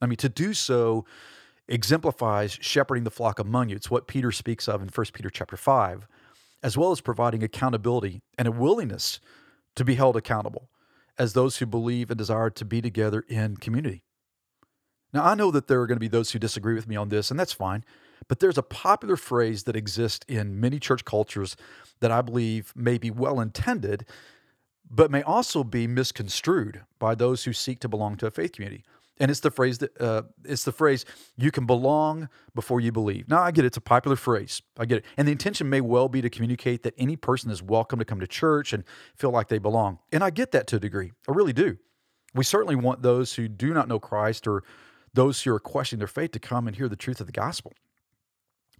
I 0.00 0.06
mean, 0.06 0.16
to 0.18 0.28
do 0.28 0.54
so 0.54 1.04
exemplifies 1.66 2.58
shepherding 2.60 3.04
the 3.04 3.10
flock 3.10 3.38
among 3.38 3.70
you. 3.70 3.76
It's 3.76 3.90
what 3.90 4.06
Peter 4.06 4.30
speaks 4.30 4.68
of 4.68 4.82
in 4.82 4.88
1 4.88 5.06
Peter 5.12 5.30
chapter 5.30 5.56
5, 5.56 6.06
as 6.62 6.76
well 6.76 6.92
as 6.92 7.00
providing 7.00 7.42
accountability 7.42 8.20
and 8.38 8.46
a 8.46 8.52
willingness 8.52 9.18
to 9.74 9.84
be 9.84 9.94
held 9.96 10.16
accountable 10.16 10.68
as 11.18 11.32
those 11.32 11.58
who 11.58 11.66
believe 11.66 12.10
and 12.10 12.18
desire 12.18 12.50
to 12.50 12.64
be 12.64 12.80
together 12.80 13.24
in 13.28 13.56
community. 13.56 14.02
Now, 15.12 15.24
I 15.24 15.34
know 15.34 15.50
that 15.52 15.68
there 15.68 15.80
are 15.80 15.86
going 15.86 15.96
to 15.96 16.00
be 16.00 16.08
those 16.08 16.32
who 16.32 16.38
disagree 16.38 16.74
with 16.74 16.88
me 16.88 16.96
on 16.96 17.08
this, 17.08 17.30
and 17.30 17.38
that's 17.38 17.52
fine. 17.52 17.84
But 18.26 18.40
there's 18.40 18.58
a 18.58 18.62
popular 18.62 19.16
phrase 19.16 19.64
that 19.64 19.76
exists 19.76 20.24
in 20.28 20.58
many 20.60 20.80
church 20.80 21.04
cultures 21.04 21.56
that 22.00 22.10
I 22.10 22.20
believe 22.20 22.72
may 22.74 22.98
be 22.98 23.10
well 23.10 23.40
intended, 23.40 24.06
but 24.90 25.10
may 25.10 25.22
also 25.22 25.62
be 25.62 25.86
misconstrued 25.86 26.82
by 26.98 27.14
those 27.14 27.44
who 27.44 27.52
seek 27.52 27.80
to 27.80 27.88
belong 27.88 28.16
to 28.16 28.26
a 28.26 28.30
faith 28.30 28.52
community 28.52 28.84
and 29.18 29.30
it's 29.30 29.40
the 29.40 29.50
phrase 29.50 29.78
that 29.78 30.00
uh, 30.00 30.22
it's 30.44 30.64
the 30.64 30.72
phrase 30.72 31.04
you 31.36 31.50
can 31.50 31.66
belong 31.66 32.28
before 32.54 32.80
you 32.80 32.92
believe. 32.92 33.28
Now 33.28 33.42
i 33.42 33.50
get 33.50 33.64
it, 33.64 33.68
it's 33.68 33.76
a 33.76 33.82
popular 33.82 34.16
phrase. 34.16 34.62
I 34.78 34.86
get 34.86 34.98
it. 34.98 35.04
And 35.16 35.28
the 35.28 35.32
intention 35.32 35.68
may 35.68 35.80
well 35.80 36.08
be 36.08 36.20
to 36.20 36.30
communicate 36.30 36.82
that 36.82 36.94
any 36.98 37.16
person 37.16 37.50
is 37.50 37.62
welcome 37.62 37.98
to 37.98 38.04
come 38.04 38.20
to 38.20 38.26
church 38.26 38.72
and 38.72 38.84
feel 39.16 39.30
like 39.30 39.48
they 39.48 39.58
belong. 39.58 39.98
And 40.12 40.24
i 40.24 40.30
get 40.30 40.52
that 40.52 40.66
to 40.68 40.76
a 40.76 40.80
degree. 40.80 41.12
I 41.28 41.32
really 41.32 41.52
do. 41.52 41.78
We 42.34 42.44
certainly 42.44 42.74
want 42.74 43.02
those 43.02 43.34
who 43.34 43.48
do 43.48 43.72
not 43.72 43.88
know 43.88 44.00
christ 44.00 44.46
or 44.46 44.64
those 45.12 45.42
who 45.42 45.54
are 45.54 45.60
questioning 45.60 46.00
their 46.00 46.08
faith 46.08 46.32
to 46.32 46.40
come 46.40 46.66
and 46.66 46.76
hear 46.76 46.88
the 46.88 46.96
truth 46.96 47.20
of 47.20 47.26
the 47.26 47.32
gospel. 47.32 47.72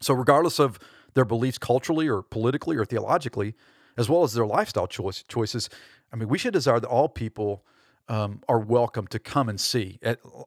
So 0.00 0.14
regardless 0.14 0.58
of 0.58 0.78
their 1.14 1.24
beliefs 1.24 1.58
culturally 1.58 2.08
or 2.08 2.22
politically 2.22 2.76
or 2.76 2.84
theologically 2.84 3.54
as 3.96 4.08
well 4.08 4.24
as 4.24 4.32
their 4.32 4.46
lifestyle 4.46 4.88
choice, 4.88 5.22
choices 5.28 5.70
i 6.12 6.16
mean 6.16 6.28
we 6.28 6.38
should 6.38 6.52
desire 6.52 6.80
that 6.80 6.88
all 6.88 7.08
people 7.08 7.64
um, 8.08 8.42
are 8.48 8.58
welcome 8.58 9.06
to 9.08 9.18
come 9.18 9.48
and 9.48 9.60
see, 9.60 9.98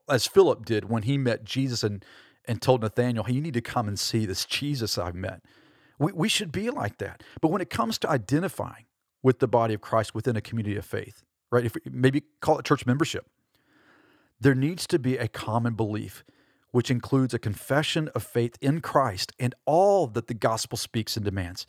as 0.09 0.27
Philip 0.27 0.65
did 0.65 0.89
when 0.89 1.03
he 1.03 1.17
met 1.17 1.43
Jesus 1.43 1.83
and, 1.83 2.03
and 2.45 2.61
told 2.61 2.81
Nathanael, 2.81 3.23
hey, 3.23 3.33
you 3.33 3.41
need 3.41 3.55
to 3.55 3.61
come 3.61 3.87
and 3.87 3.99
see 3.99 4.25
this 4.25 4.45
Jesus 4.45 4.97
I've 4.97 5.15
met. 5.15 5.41
We, 5.99 6.11
we 6.11 6.29
should 6.29 6.51
be 6.51 6.69
like 6.69 6.97
that. 6.99 7.23
But 7.41 7.49
when 7.49 7.61
it 7.61 7.69
comes 7.69 7.97
to 7.99 8.09
identifying 8.09 8.85
with 9.23 9.39
the 9.39 9.47
body 9.47 9.73
of 9.73 9.81
Christ 9.81 10.13
within 10.13 10.35
a 10.35 10.41
community 10.41 10.77
of 10.77 10.85
faith, 10.85 11.23
right? 11.51 11.65
If 11.65 11.75
maybe 11.85 12.23
call 12.41 12.59
it 12.59 12.65
church 12.65 12.85
membership, 12.85 13.25
there 14.39 14.55
needs 14.55 14.85
to 14.87 14.99
be 14.99 15.17
a 15.17 15.27
common 15.27 15.73
belief, 15.73 16.23
which 16.71 16.91
includes 16.91 17.33
a 17.33 17.39
confession 17.39 18.09
of 18.13 18.21
faith 18.21 18.55
in 18.61 18.81
Christ 18.81 19.31
and 19.39 19.55
all 19.65 20.05
that 20.07 20.27
the 20.27 20.33
gospel 20.35 20.77
speaks 20.77 21.15
and 21.15 21.25
demands. 21.25 21.65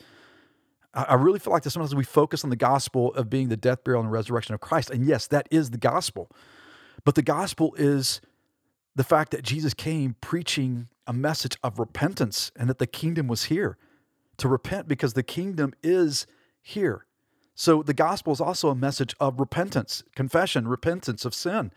I 1.04 1.14
really 1.14 1.38
feel 1.38 1.52
like 1.52 1.62
that 1.62 1.70
sometimes 1.70 1.94
we 1.94 2.04
focus 2.04 2.42
on 2.44 2.50
the 2.50 2.56
gospel 2.56 3.14
of 3.14 3.30
being 3.30 3.48
the 3.48 3.56
death, 3.56 3.84
burial, 3.84 4.02
and 4.02 4.10
resurrection 4.10 4.54
of 4.54 4.60
Christ. 4.60 4.90
And 4.90 5.06
yes, 5.06 5.26
that 5.28 5.46
is 5.50 5.70
the 5.70 5.78
gospel. 5.78 6.30
But 7.04 7.14
the 7.14 7.22
gospel 7.22 7.74
is 7.78 8.20
the 8.96 9.04
fact 9.04 9.30
that 9.30 9.42
Jesus 9.42 9.74
came 9.74 10.16
preaching 10.20 10.88
a 11.06 11.12
message 11.12 11.56
of 11.62 11.78
repentance 11.78 12.50
and 12.56 12.68
that 12.68 12.78
the 12.78 12.86
kingdom 12.86 13.28
was 13.28 13.44
here. 13.44 13.76
To 14.38 14.48
repent 14.48 14.86
because 14.86 15.14
the 15.14 15.24
kingdom 15.24 15.74
is 15.82 16.26
here. 16.62 17.06
So 17.54 17.82
the 17.82 17.94
gospel 17.94 18.32
is 18.32 18.40
also 18.40 18.68
a 18.68 18.74
message 18.74 19.16
of 19.18 19.40
repentance, 19.40 20.04
confession, 20.14 20.68
repentance 20.68 21.24
of 21.24 21.34
sin, 21.34 21.72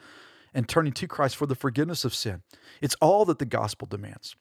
and 0.54 0.70
turning 0.70 0.94
to 0.94 1.08
Christ 1.08 1.36
for 1.36 1.48
the 1.48 1.56
forgiveness 1.56 2.06
of 2.06 2.14
sin. 2.14 2.44
It's 2.82 2.96
all 3.02 3.26
that 3.26 3.40
the 3.40 3.46
gospel 3.46 3.88
demands. 3.88 4.36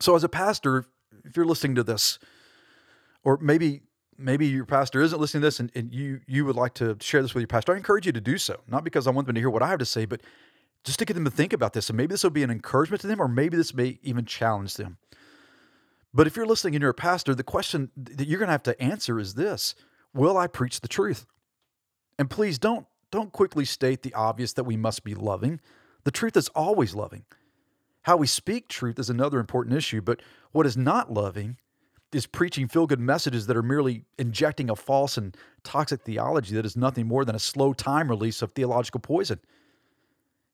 So, 0.00 0.14
as 0.14 0.24
a 0.24 0.28
pastor, 0.28 0.86
if 1.24 1.36
you're 1.36 1.44
listening 1.44 1.74
to 1.74 1.82
this, 1.82 2.18
or 3.26 3.36
maybe 3.42 3.82
maybe 4.16 4.46
your 4.46 4.64
pastor 4.64 5.02
isn't 5.02 5.20
listening 5.20 5.42
to 5.42 5.46
this 5.48 5.58
and, 5.58 5.70
and 5.74 5.92
you 5.92 6.20
you 6.28 6.44
would 6.46 6.54
like 6.54 6.74
to 6.74 6.96
share 7.00 7.20
this 7.20 7.34
with 7.34 7.42
your 7.42 7.48
pastor, 7.48 7.74
I 7.74 7.76
encourage 7.76 8.06
you 8.06 8.12
to 8.12 8.20
do 8.20 8.38
so. 8.38 8.60
Not 8.68 8.84
because 8.84 9.08
I 9.08 9.10
want 9.10 9.26
them 9.26 9.34
to 9.34 9.40
hear 9.40 9.50
what 9.50 9.64
I 9.64 9.68
have 9.68 9.80
to 9.80 9.84
say, 9.84 10.06
but 10.06 10.22
just 10.84 11.00
to 11.00 11.04
get 11.04 11.14
them 11.14 11.24
to 11.24 11.30
think 11.30 11.52
about 11.52 11.72
this. 11.72 11.90
And 11.90 11.96
maybe 11.96 12.12
this 12.12 12.22
will 12.22 12.30
be 12.30 12.44
an 12.44 12.50
encouragement 12.52 13.00
to 13.00 13.08
them, 13.08 13.20
or 13.20 13.26
maybe 13.26 13.56
this 13.56 13.74
may 13.74 13.98
even 14.02 14.24
challenge 14.24 14.74
them. 14.74 14.98
But 16.14 16.28
if 16.28 16.36
you're 16.36 16.46
listening 16.46 16.76
and 16.76 16.82
you're 16.82 16.92
a 16.92 16.94
pastor, 16.94 17.34
the 17.34 17.42
question 17.42 17.90
that 17.96 18.28
you're 18.28 18.38
going 18.38 18.46
to 18.46 18.52
have 18.52 18.62
to 18.62 18.80
answer 18.80 19.18
is 19.18 19.34
this 19.34 19.74
Will 20.14 20.38
I 20.38 20.46
preach 20.46 20.80
the 20.80 20.88
truth? 20.88 21.26
And 22.20 22.30
please 22.30 22.60
don't 22.60 22.86
don't 23.10 23.32
quickly 23.32 23.64
state 23.64 24.02
the 24.02 24.14
obvious 24.14 24.52
that 24.52 24.64
we 24.64 24.76
must 24.76 25.02
be 25.02 25.16
loving. 25.16 25.60
The 26.04 26.12
truth 26.12 26.36
is 26.36 26.48
always 26.50 26.94
loving. 26.94 27.24
How 28.02 28.16
we 28.16 28.28
speak 28.28 28.68
truth 28.68 29.00
is 29.00 29.10
another 29.10 29.40
important 29.40 29.76
issue, 29.76 30.00
but 30.00 30.20
what 30.52 30.64
is 30.64 30.76
not 30.76 31.12
loving 31.12 31.56
is 32.12 32.26
preaching 32.26 32.68
feel 32.68 32.86
good 32.86 33.00
messages 33.00 33.46
that 33.46 33.56
are 33.56 33.62
merely 33.62 34.04
injecting 34.18 34.70
a 34.70 34.76
false 34.76 35.16
and 35.16 35.36
toxic 35.64 36.02
theology 36.02 36.54
that 36.54 36.66
is 36.66 36.76
nothing 36.76 37.06
more 37.06 37.24
than 37.24 37.34
a 37.34 37.40
slow 37.40 37.72
time 37.72 38.08
release 38.08 38.42
of 38.42 38.52
theological 38.52 39.00
poison. 39.00 39.40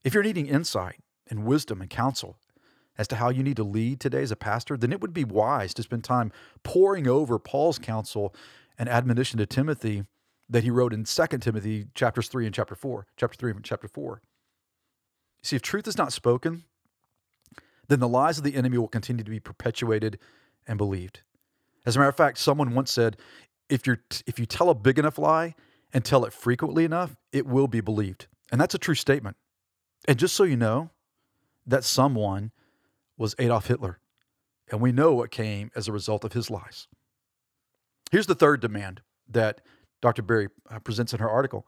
If 0.03 0.15
you're 0.15 0.23
needing 0.23 0.47
insight 0.47 1.01
and 1.29 1.45
wisdom 1.45 1.81
and 1.81 1.91
counsel 1.91 2.37
as 2.99 3.09
to 3.09 3.17
how 3.17 3.29
you 3.29 3.43
need 3.43 3.57
to 3.57 3.65
lead 3.65 4.01
today 4.01 4.23
as 4.23 4.31
a 4.31 4.37
pastor, 4.37 4.77
then 4.77 4.93
it 4.93 5.01
would 5.01 5.15
be 5.15 5.25
wise 5.25 5.73
to 5.75 5.83
spend 5.83 6.05
time 6.05 6.33
poring 6.63 7.07
over 7.07 7.39
Paul's 7.39 7.79
counsel 7.79 8.35
and 8.79 8.89
admonition 8.89 9.39
to 9.39 9.47
Timothy 9.47 10.05
that 10.49 10.65
he 10.65 10.71
wrote 10.71 10.93
in 10.93 11.05
2 11.05 11.27
Timothy 11.39 11.87
chapters 11.95 12.29
3 12.29 12.47
and 12.47 12.55
chapter 12.55 12.75
4, 12.75 13.07
chapter 13.17 13.37
3 13.37 13.53
and 13.53 13.65
chapter 13.65 13.89
4. 13.89 14.21
See, 15.43 15.57
if 15.57 15.63
truth 15.63 15.89
is 15.89 15.99
not 15.99 16.13
spoken, 16.13 16.65
then 17.89 18.01
the 18.01 18.09
lies 18.09 18.39
of 18.39 18.45
the 18.45 18.55
enemy 18.55 18.79
will 18.79 18.89
continue 18.89 19.25
to 19.25 19.31
be 19.31 19.41
perpetuated 19.41 20.19
and 20.67 20.79
believed. 20.79 21.23
As 21.85 21.97
a 21.97 21.99
matter 21.99 22.09
of 22.09 22.17
fact, 22.17 22.39
someone 22.39 22.75
once 22.75 22.93
said, 22.93 23.17
if 23.69 23.87
you 23.87 23.97
if 24.27 24.39
you 24.39 24.47
tell 24.47 24.71
a 24.71 24.75
big 24.75 24.99
enough 24.99 25.19
lie 25.19 25.55
and 25.93 26.05
tell 26.05 26.25
it 26.25 26.33
frequently 26.33 26.85
enough, 26.85 27.17
it 27.33 27.47
will 27.47 27.69
be 27.69 27.81
believed. 27.81 28.27
And 28.51 28.61
that's 28.61 28.75
a 28.75 28.79
true 28.79 28.95
statement. 28.95 29.37
And 30.07 30.19
just 30.19 30.35
so 30.35 30.45
you 30.45 30.57
know, 30.57 30.91
that 31.67 31.85
someone 31.85 32.51
was 33.17 33.35
Adolf 33.39 33.69
Hitler. 33.69 33.99
And 34.71 34.81
we 34.81 34.93
know 34.93 35.15
what 35.15 35.31
came 35.31 35.71
as 35.75 35.89
a 35.89 35.93
result 35.93 36.25
of 36.25 36.33
his 36.33 36.51
lies. 36.51 36.89
Here's 38.11 38.27
the 38.27 38.35
third 38.35 38.61
demand 38.61 39.03
that 39.29 39.61
Dr. 40.01 40.23
Berry 40.23 40.49
uh, 40.71 40.79
presents 40.81 41.13
in 41.13 41.21
her 41.21 41.31
article. 41.31 41.67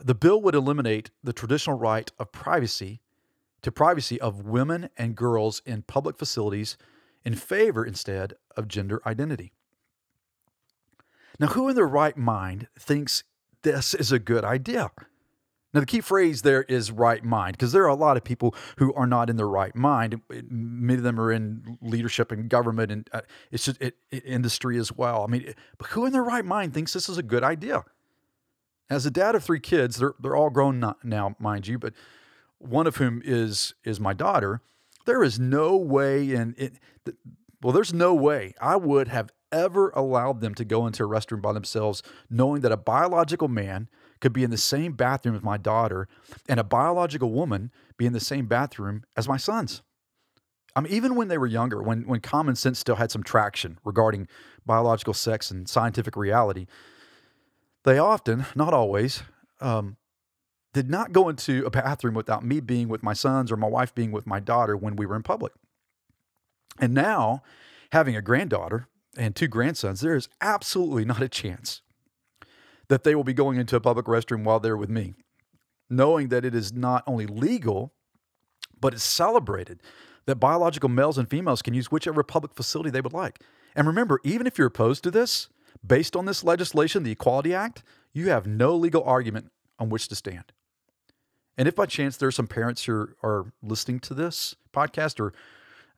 The 0.00 0.14
bill 0.14 0.40
would 0.42 0.54
eliminate 0.54 1.10
the 1.24 1.32
traditional 1.32 1.78
right 1.78 2.10
of 2.18 2.30
privacy 2.30 3.00
to 3.62 3.72
privacy 3.72 4.20
of 4.20 4.44
women 4.44 4.88
and 4.96 5.16
girls 5.16 5.62
in 5.66 5.82
public 5.82 6.16
facilities 6.16 6.76
in 7.28 7.34
favor 7.34 7.84
instead 7.84 8.32
of 8.56 8.68
gender 8.68 9.02
identity. 9.04 9.52
Now, 11.38 11.48
who 11.48 11.68
in 11.68 11.76
their 11.76 11.86
right 11.86 12.16
mind 12.16 12.68
thinks 12.78 13.22
this 13.60 13.92
is 13.92 14.10
a 14.10 14.18
good 14.18 14.44
idea? 14.44 14.90
Now, 15.74 15.80
the 15.80 15.86
key 15.86 16.00
phrase 16.00 16.40
there 16.40 16.62
is 16.62 16.90
right 16.90 17.22
mind, 17.22 17.52
because 17.52 17.72
there 17.72 17.82
are 17.82 17.88
a 17.88 17.94
lot 17.94 18.16
of 18.16 18.24
people 18.24 18.54
who 18.78 18.94
are 18.94 19.06
not 19.06 19.28
in 19.28 19.36
their 19.36 19.46
right 19.46 19.76
mind. 19.76 20.22
Many 20.48 20.96
of 20.96 21.02
them 21.02 21.20
are 21.20 21.30
in 21.30 21.76
leadership 21.82 22.32
and 22.32 22.48
government 22.48 22.90
and 22.90 23.10
uh, 23.12 23.20
it's 23.52 23.66
just 23.66 23.78
it, 23.82 23.96
it, 24.10 24.24
industry 24.24 24.78
as 24.78 24.90
well. 24.90 25.22
I 25.22 25.26
mean, 25.26 25.52
but 25.76 25.88
who 25.88 26.06
in 26.06 26.12
their 26.12 26.24
right 26.24 26.46
mind 26.46 26.72
thinks 26.72 26.94
this 26.94 27.10
is 27.10 27.18
a 27.18 27.22
good 27.22 27.44
idea? 27.44 27.84
As 28.88 29.04
a 29.04 29.10
dad 29.10 29.34
of 29.34 29.44
three 29.44 29.60
kids, 29.60 29.98
they're, 29.98 30.14
they're 30.18 30.34
all 30.34 30.48
grown 30.48 30.94
now, 31.04 31.36
mind 31.38 31.68
you, 31.68 31.78
but 31.78 31.92
one 32.56 32.86
of 32.86 32.96
whom 32.96 33.20
is 33.22 33.74
is 33.84 34.00
my 34.00 34.14
daughter 34.14 34.62
there 35.08 35.22
is 35.24 35.40
no 35.40 35.74
way 35.74 36.32
in 36.32 36.54
it. 36.58 36.74
Well, 37.62 37.72
there's 37.72 37.94
no 37.94 38.14
way 38.14 38.52
I 38.60 38.76
would 38.76 39.08
have 39.08 39.30
ever 39.50 39.88
allowed 39.90 40.42
them 40.42 40.54
to 40.56 40.66
go 40.66 40.86
into 40.86 41.02
a 41.02 41.08
restroom 41.08 41.40
by 41.40 41.54
themselves, 41.54 42.02
knowing 42.28 42.60
that 42.60 42.72
a 42.72 42.76
biological 42.76 43.48
man 43.48 43.88
could 44.20 44.34
be 44.34 44.44
in 44.44 44.50
the 44.50 44.58
same 44.58 44.92
bathroom 44.92 45.34
as 45.34 45.42
my 45.42 45.56
daughter 45.56 46.08
and 46.46 46.60
a 46.60 46.64
biological 46.64 47.32
woman 47.32 47.72
be 47.96 48.04
in 48.04 48.12
the 48.12 48.20
same 48.20 48.46
bathroom 48.46 49.02
as 49.16 49.26
my 49.26 49.38
sons. 49.38 49.80
I 50.76 50.82
mean, 50.82 50.92
even 50.92 51.14
when 51.14 51.28
they 51.28 51.38
were 51.38 51.46
younger, 51.46 51.82
when, 51.82 52.02
when 52.02 52.20
common 52.20 52.54
sense 52.54 52.78
still 52.78 52.96
had 52.96 53.10
some 53.10 53.22
traction 53.22 53.78
regarding 53.84 54.28
biological 54.66 55.14
sex 55.14 55.50
and 55.50 55.66
scientific 55.66 56.16
reality, 56.16 56.66
they 57.84 57.98
often, 57.98 58.44
not 58.54 58.74
always, 58.74 59.22
um, 59.62 59.96
did 60.78 60.88
not 60.88 61.10
go 61.10 61.28
into 61.28 61.66
a 61.66 61.70
bathroom 61.70 62.14
without 62.14 62.44
me 62.44 62.60
being 62.60 62.86
with 62.86 63.02
my 63.02 63.12
sons 63.12 63.50
or 63.50 63.56
my 63.56 63.66
wife 63.66 63.92
being 63.96 64.12
with 64.12 64.28
my 64.28 64.38
daughter 64.38 64.76
when 64.76 64.94
we 64.94 65.06
were 65.06 65.16
in 65.16 65.24
public. 65.24 65.52
And 66.78 66.94
now, 66.94 67.42
having 67.90 68.14
a 68.14 68.22
granddaughter 68.22 68.86
and 69.16 69.34
two 69.34 69.48
grandsons, 69.48 70.02
there 70.02 70.14
is 70.14 70.28
absolutely 70.40 71.04
not 71.04 71.20
a 71.20 71.28
chance 71.28 71.82
that 72.86 73.02
they 73.02 73.16
will 73.16 73.24
be 73.24 73.32
going 73.32 73.58
into 73.58 73.74
a 73.74 73.80
public 73.80 74.06
restroom 74.06 74.44
while 74.44 74.60
they're 74.60 74.76
with 74.76 74.88
me, 74.88 75.14
knowing 75.90 76.28
that 76.28 76.44
it 76.44 76.54
is 76.54 76.72
not 76.72 77.02
only 77.08 77.26
legal, 77.26 77.92
but 78.80 78.94
it's 78.94 79.02
celebrated 79.02 79.82
that 80.26 80.36
biological 80.36 80.88
males 80.88 81.18
and 81.18 81.28
females 81.28 81.60
can 81.60 81.74
use 81.74 81.90
whichever 81.90 82.22
public 82.22 82.54
facility 82.54 82.90
they 82.90 83.00
would 83.00 83.12
like. 83.12 83.40
And 83.74 83.88
remember, 83.88 84.20
even 84.22 84.46
if 84.46 84.58
you're 84.58 84.68
opposed 84.68 85.02
to 85.02 85.10
this, 85.10 85.48
based 85.84 86.14
on 86.14 86.26
this 86.26 86.44
legislation, 86.44 87.02
the 87.02 87.10
Equality 87.10 87.52
Act, 87.52 87.82
you 88.12 88.28
have 88.28 88.46
no 88.46 88.76
legal 88.76 89.02
argument 89.02 89.50
on 89.80 89.88
which 89.88 90.06
to 90.06 90.14
stand. 90.14 90.52
And 91.58 91.66
if 91.66 91.74
by 91.74 91.86
chance 91.86 92.16
there 92.16 92.28
are 92.28 92.32
some 92.32 92.46
parents 92.46 92.84
who 92.84 93.08
are 93.22 93.52
listening 93.62 93.98
to 94.00 94.14
this 94.14 94.54
podcast 94.72 95.20
or 95.20 95.34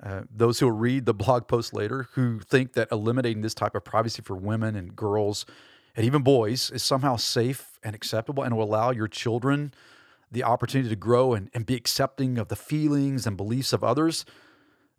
uh, 0.03 0.23
those 0.35 0.59
who 0.59 0.67
will 0.67 0.79
read 0.79 1.05
the 1.05 1.15
blog 1.23 1.47
post 1.47 1.75
later 1.75 2.09
who 2.15 2.41
think 2.41 2.73
that 2.73 2.89
eliminating 2.91 3.43
this 3.43 3.55
type 3.55 3.75
of 3.75 3.85
privacy 3.85 4.23
for 4.23 4.35
women 4.35 4.75
and 4.75 4.97
girls 4.97 5.45
and 5.95 6.07
even 6.07 6.23
boys 6.23 6.71
is 6.71 6.83
somehow 6.83 7.17
safe 7.17 7.79
and 7.83 7.95
acceptable 7.95 8.43
and 8.43 8.57
will 8.57 8.65
allow 8.65 8.91
your 8.91 9.09
children 9.09 9.75
the 10.33 10.45
opportunity 10.45 10.89
to 10.89 10.97
grow 10.97 11.35
and, 11.35 11.51
and 11.53 11.67
be 11.67 11.75
accepting 11.75 12.39
of 12.39 12.49
the 12.49 12.57
feelings 12.57 13.27
and 13.27 13.37
beliefs 13.37 13.73
of 13.73 13.83
others, 13.83 14.25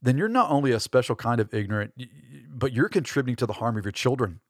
then 0.01 0.18
you're 0.18 0.27
not 0.27 0.51
only 0.51 0.72
a 0.72 0.80
special 0.80 1.15
kind 1.15 1.39
of 1.39 1.53
ignorant, 1.53 1.94
but 2.50 2.74
you're 2.74 2.89
contributing 2.89 3.38
to 3.38 3.46
the 3.46 3.53
harm 3.53 3.77
of 3.77 3.86
your 3.86 3.91
children. 3.91 4.41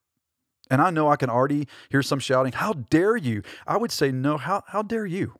And 0.70 0.82
I 0.82 0.90
know 0.90 1.10
I 1.10 1.18
can 1.18 1.30
already 1.30 1.68
hear 1.90 2.02
some 2.02 2.20
shouting, 2.20 2.54
How 2.54 2.74
dare 2.74 3.18
you? 3.18 3.44
I 3.68 3.78
would 3.78 3.92
say, 3.92 4.12
No, 4.12 4.38
how, 4.38 4.64
how 4.68 4.82
dare 4.82 5.06
you? 5.06 5.36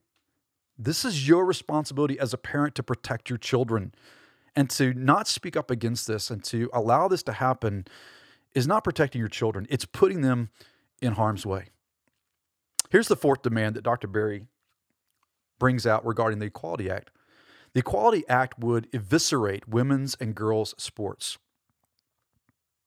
This 0.84 1.06
is 1.06 1.28
your 1.28 1.46
responsibility 1.46 2.20
as 2.20 2.34
a 2.34 2.40
parent 2.40 2.74
to 2.76 2.82
protect 2.82 3.30
your 3.30 3.38
children. 3.38 3.94
And 4.56 4.68
to 4.72 4.96
not 4.96 5.28
speak 5.28 5.56
up 5.56 5.70
against 5.70 6.08
this 6.08 6.32
and 6.32 6.44
to 6.46 6.72
allow 6.74 7.08
this 7.08 7.22
to 7.24 7.34
happen 7.34 7.86
is 8.56 8.66
not 8.66 8.84
protecting 8.84 9.20
your 9.20 9.30
children, 9.30 9.68
it's 9.70 9.86
putting 9.86 10.22
them 10.22 10.50
in 11.02 11.14
harm's 11.14 11.46
way. 11.46 11.68
Here's 12.90 13.08
the 13.08 13.16
fourth 13.16 13.44
demand 13.44 13.76
that 13.76 13.84
Dr. 13.84 14.08
Berry 14.08 14.48
brings 15.60 15.86
out 15.86 16.06
regarding 16.06 16.40
the 16.40 16.48
Equality 16.48 16.90
Act. 16.90 17.12
The 17.74 17.80
Equality 17.82 18.24
Act 18.28 18.60
would 18.60 18.88
eviscerate 18.92 19.70
women's 19.70 20.16
and 20.16 20.34
girls' 20.34 20.74
sports. 20.78 21.38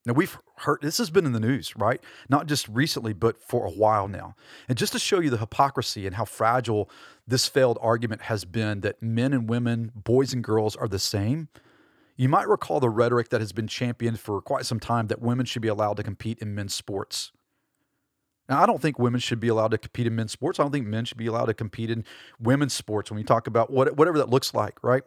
Now, 0.06 0.12
we've 0.12 0.36
heard 0.58 0.80
this 0.82 0.98
has 0.98 1.08
been 1.08 1.24
in 1.24 1.32
the 1.32 1.40
news, 1.40 1.74
right? 1.76 2.00
Not 2.28 2.46
just 2.46 2.68
recently, 2.68 3.14
but 3.14 3.40
for 3.40 3.64
a 3.64 3.70
while 3.70 4.06
now. 4.06 4.36
And 4.68 4.76
just 4.76 4.92
to 4.92 4.98
show 4.98 5.20
you 5.20 5.30
the 5.30 5.38
hypocrisy 5.38 6.06
and 6.06 6.16
how 6.16 6.26
fragile 6.26 6.90
this 7.26 7.46
failed 7.46 7.78
argument 7.80 8.22
has 8.22 8.44
been 8.44 8.80
that 8.82 9.02
men 9.02 9.32
and 9.32 9.48
women, 9.48 9.92
boys 9.94 10.34
and 10.34 10.44
girls 10.44 10.76
are 10.76 10.88
the 10.88 10.98
same, 10.98 11.48
you 12.16 12.28
might 12.28 12.46
recall 12.46 12.80
the 12.80 12.90
rhetoric 12.90 13.30
that 13.30 13.40
has 13.40 13.52
been 13.52 13.66
championed 13.66 14.20
for 14.20 14.42
quite 14.42 14.66
some 14.66 14.78
time 14.78 15.06
that 15.06 15.22
women 15.22 15.46
should 15.46 15.62
be 15.62 15.68
allowed 15.68 15.96
to 15.96 16.02
compete 16.02 16.38
in 16.38 16.54
men's 16.54 16.74
sports. 16.74 17.32
Now, 18.46 18.62
I 18.62 18.66
don't 18.66 18.80
think 18.80 18.98
women 18.98 19.20
should 19.20 19.40
be 19.40 19.48
allowed 19.48 19.70
to 19.70 19.78
compete 19.78 20.06
in 20.06 20.14
men's 20.14 20.32
sports. 20.32 20.60
I 20.60 20.64
don't 20.64 20.72
think 20.72 20.86
men 20.86 21.06
should 21.06 21.16
be 21.16 21.26
allowed 21.26 21.46
to 21.46 21.54
compete 21.54 21.90
in 21.90 22.04
women's 22.38 22.74
sports 22.74 23.10
when 23.10 23.16
we 23.16 23.24
talk 23.24 23.46
about 23.46 23.70
what, 23.70 23.96
whatever 23.96 24.18
that 24.18 24.28
looks 24.28 24.52
like, 24.52 24.84
right? 24.84 25.02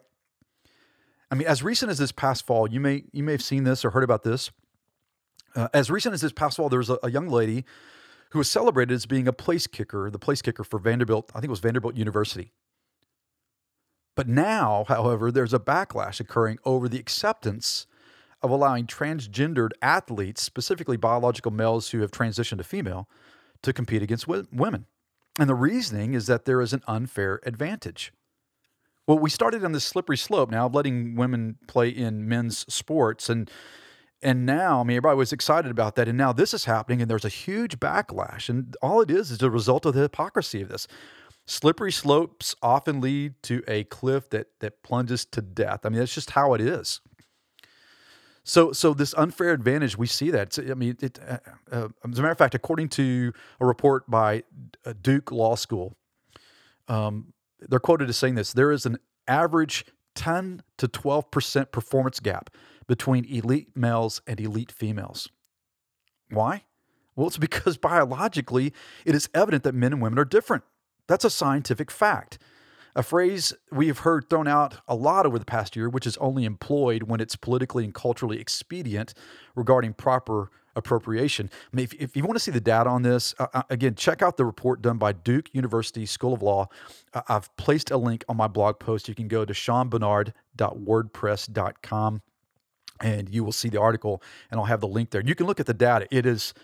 I 1.30 1.36
mean, 1.36 1.46
as 1.46 1.62
recent 1.62 1.90
as 1.90 1.98
this 1.98 2.10
past 2.10 2.46
fall, 2.46 2.68
you 2.68 2.80
may 2.80 3.04
you 3.12 3.22
may 3.22 3.32
have 3.32 3.42
seen 3.42 3.64
this 3.64 3.84
or 3.84 3.90
heard 3.90 4.02
about 4.02 4.22
this. 4.22 4.50
Uh, 5.58 5.66
as 5.74 5.90
recent 5.90 6.14
as 6.14 6.20
this 6.20 6.30
past 6.30 6.56
fall, 6.56 6.68
there 6.68 6.78
was 6.78 6.88
a, 6.88 7.00
a, 7.02 7.10
young 7.10 7.28
lady 7.28 7.64
who 8.30 8.38
was 8.38 8.48
celebrated 8.48 8.94
as 8.94 9.06
being 9.06 9.26
a 9.26 9.32
place 9.32 9.66
kicker, 9.66 10.08
the 10.08 10.18
place 10.18 10.40
kicker 10.40 10.62
for 10.62 10.78
Vanderbilt. 10.78 11.32
I 11.34 11.40
think 11.40 11.46
it 11.46 11.50
was 11.50 11.58
Vanderbilt 11.58 11.96
University. 11.96 12.52
But 14.14 14.28
now, 14.28 14.84
however, 14.88 15.32
there's 15.32 15.52
a 15.52 15.58
backlash 15.58 16.20
occurring 16.20 16.58
over 16.64 16.88
the 16.88 17.00
acceptance 17.00 17.88
of 18.40 18.50
allowing 18.50 18.86
transgendered 18.86 19.70
athletes, 19.82 20.42
specifically 20.42 20.96
biological 20.96 21.50
males 21.50 21.90
who 21.90 22.02
have 22.02 22.12
transitioned 22.12 22.58
to 22.58 22.64
female, 22.64 23.08
to 23.62 23.72
compete 23.72 24.00
against 24.00 24.28
women. 24.28 24.86
And 25.40 25.48
the 25.48 25.56
reasoning 25.56 26.14
is 26.14 26.28
that 26.28 26.44
there 26.44 26.60
is 26.60 26.72
an 26.72 26.82
unfair 26.86 27.40
advantage. 27.44 28.12
Well, 29.08 29.18
we 29.18 29.30
started 29.30 29.64
on 29.64 29.72
this 29.72 29.84
slippery 29.84 30.18
slope 30.18 30.50
now 30.50 30.66
of 30.66 30.74
letting 30.76 31.16
women 31.16 31.56
play 31.66 31.88
in 31.88 32.28
men's 32.28 32.58
sports 32.72 33.28
and 33.28 33.50
and 34.22 34.44
now, 34.44 34.80
I 34.80 34.84
mean, 34.84 34.96
everybody 34.96 35.16
was 35.16 35.32
excited 35.32 35.70
about 35.70 35.94
that. 35.96 36.08
And 36.08 36.18
now 36.18 36.32
this 36.32 36.52
is 36.52 36.64
happening, 36.64 37.00
and 37.00 37.10
there's 37.10 37.24
a 37.24 37.30
huge 37.30 37.78
backlash. 37.78 38.48
And 38.48 38.76
all 38.82 39.00
it 39.00 39.10
is 39.10 39.30
is 39.30 39.42
a 39.42 39.50
result 39.50 39.86
of 39.86 39.94
the 39.94 40.02
hypocrisy 40.02 40.60
of 40.60 40.68
this. 40.68 40.88
Slippery 41.46 41.92
slopes 41.92 42.54
often 42.60 43.00
lead 43.00 43.34
to 43.44 43.62
a 43.68 43.84
cliff 43.84 44.28
that 44.30 44.48
that 44.60 44.82
plunges 44.82 45.24
to 45.26 45.40
death. 45.40 45.80
I 45.86 45.88
mean, 45.88 46.00
that's 46.00 46.14
just 46.14 46.30
how 46.30 46.52
it 46.54 46.60
is. 46.60 47.00
So, 48.44 48.72
so 48.72 48.94
this 48.94 49.14
unfair 49.14 49.52
advantage, 49.52 49.96
we 49.96 50.06
see 50.06 50.30
that. 50.30 50.58
I 50.58 50.74
mean, 50.74 50.96
it, 51.00 51.18
uh, 51.26 51.38
uh, 51.70 51.88
as 52.10 52.18
a 52.18 52.22
matter 52.22 52.30
of 52.30 52.38
fact, 52.38 52.54
according 52.54 52.88
to 52.90 53.32
a 53.60 53.66
report 53.66 54.10
by 54.10 54.42
uh, 54.84 54.94
Duke 55.00 55.30
Law 55.30 55.54
School, 55.54 55.96
um, 56.88 57.34
they're 57.60 57.78
quoted 57.78 58.08
as 58.08 58.16
saying 58.16 58.34
this: 58.34 58.52
there 58.52 58.72
is 58.72 58.84
an 58.84 58.98
average 59.26 59.84
10 60.16 60.62
to 60.78 60.88
12 60.88 61.30
percent 61.30 61.72
performance 61.72 62.20
gap 62.20 62.50
between 62.88 63.24
elite 63.26 63.76
males 63.76 64.20
and 64.26 64.40
elite 64.40 64.72
females. 64.72 65.28
Why? 66.30 66.64
Well, 67.14 67.28
it's 67.28 67.38
because 67.38 67.76
biologically, 67.76 68.72
it 69.04 69.14
is 69.14 69.28
evident 69.32 69.62
that 69.62 69.74
men 69.74 69.92
and 69.92 70.02
women 70.02 70.18
are 70.18 70.24
different. 70.24 70.64
That's 71.06 71.24
a 71.24 71.30
scientific 71.30 71.90
fact 71.90 72.38
a 72.98 73.02
phrase 73.02 73.54
we 73.70 73.86
have 73.86 74.00
heard 74.00 74.28
thrown 74.28 74.48
out 74.48 74.74
a 74.88 74.96
lot 74.96 75.24
over 75.24 75.38
the 75.38 75.44
past 75.44 75.76
year, 75.76 75.88
which 75.88 76.04
is 76.04 76.16
only 76.16 76.44
employed 76.44 77.04
when 77.04 77.20
it's 77.20 77.36
politically 77.36 77.84
and 77.84 77.94
culturally 77.94 78.40
expedient 78.40 79.14
regarding 79.54 79.92
proper 79.92 80.50
appropriation. 80.74 81.48
I 81.72 81.76
mean, 81.76 81.84
if, 81.84 81.94
if 81.94 82.16
you 82.16 82.24
want 82.24 82.34
to 82.36 82.40
see 82.40 82.50
the 82.50 82.60
data 82.60 82.90
on 82.90 83.02
this, 83.02 83.36
uh, 83.38 83.46
uh, 83.54 83.62
again, 83.70 83.94
check 83.94 84.20
out 84.20 84.36
the 84.36 84.44
report 84.44 84.82
done 84.82 84.98
by 84.98 85.12
Duke 85.12 85.48
University 85.52 86.06
School 86.06 86.34
of 86.34 86.42
Law. 86.42 86.66
Uh, 87.14 87.22
I've 87.28 87.56
placed 87.56 87.92
a 87.92 87.96
link 87.96 88.24
on 88.28 88.36
my 88.36 88.48
blog 88.48 88.80
post. 88.80 89.08
You 89.08 89.14
can 89.14 89.28
go 89.28 89.44
to 89.44 89.52
seanbernard.wordpress.com 89.52 92.22
and 93.00 93.28
you 93.28 93.44
will 93.44 93.52
see 93.52 93.68
the 93.68 93.80
article, 93.80 94.22
and 94.50 94.58
I'll 94.58 94.66
have 94.66 94.80
the 94.80 94.88
link 94.88 95.10
there. 95.10 95.22
You 95.24 95.34
can 95.34 95.46
look 95.46 95.60
at 95.60 95.66
the 95.66 95.74
data. 95.74 96.06
It 96.10 96.26
is 96.26 96.54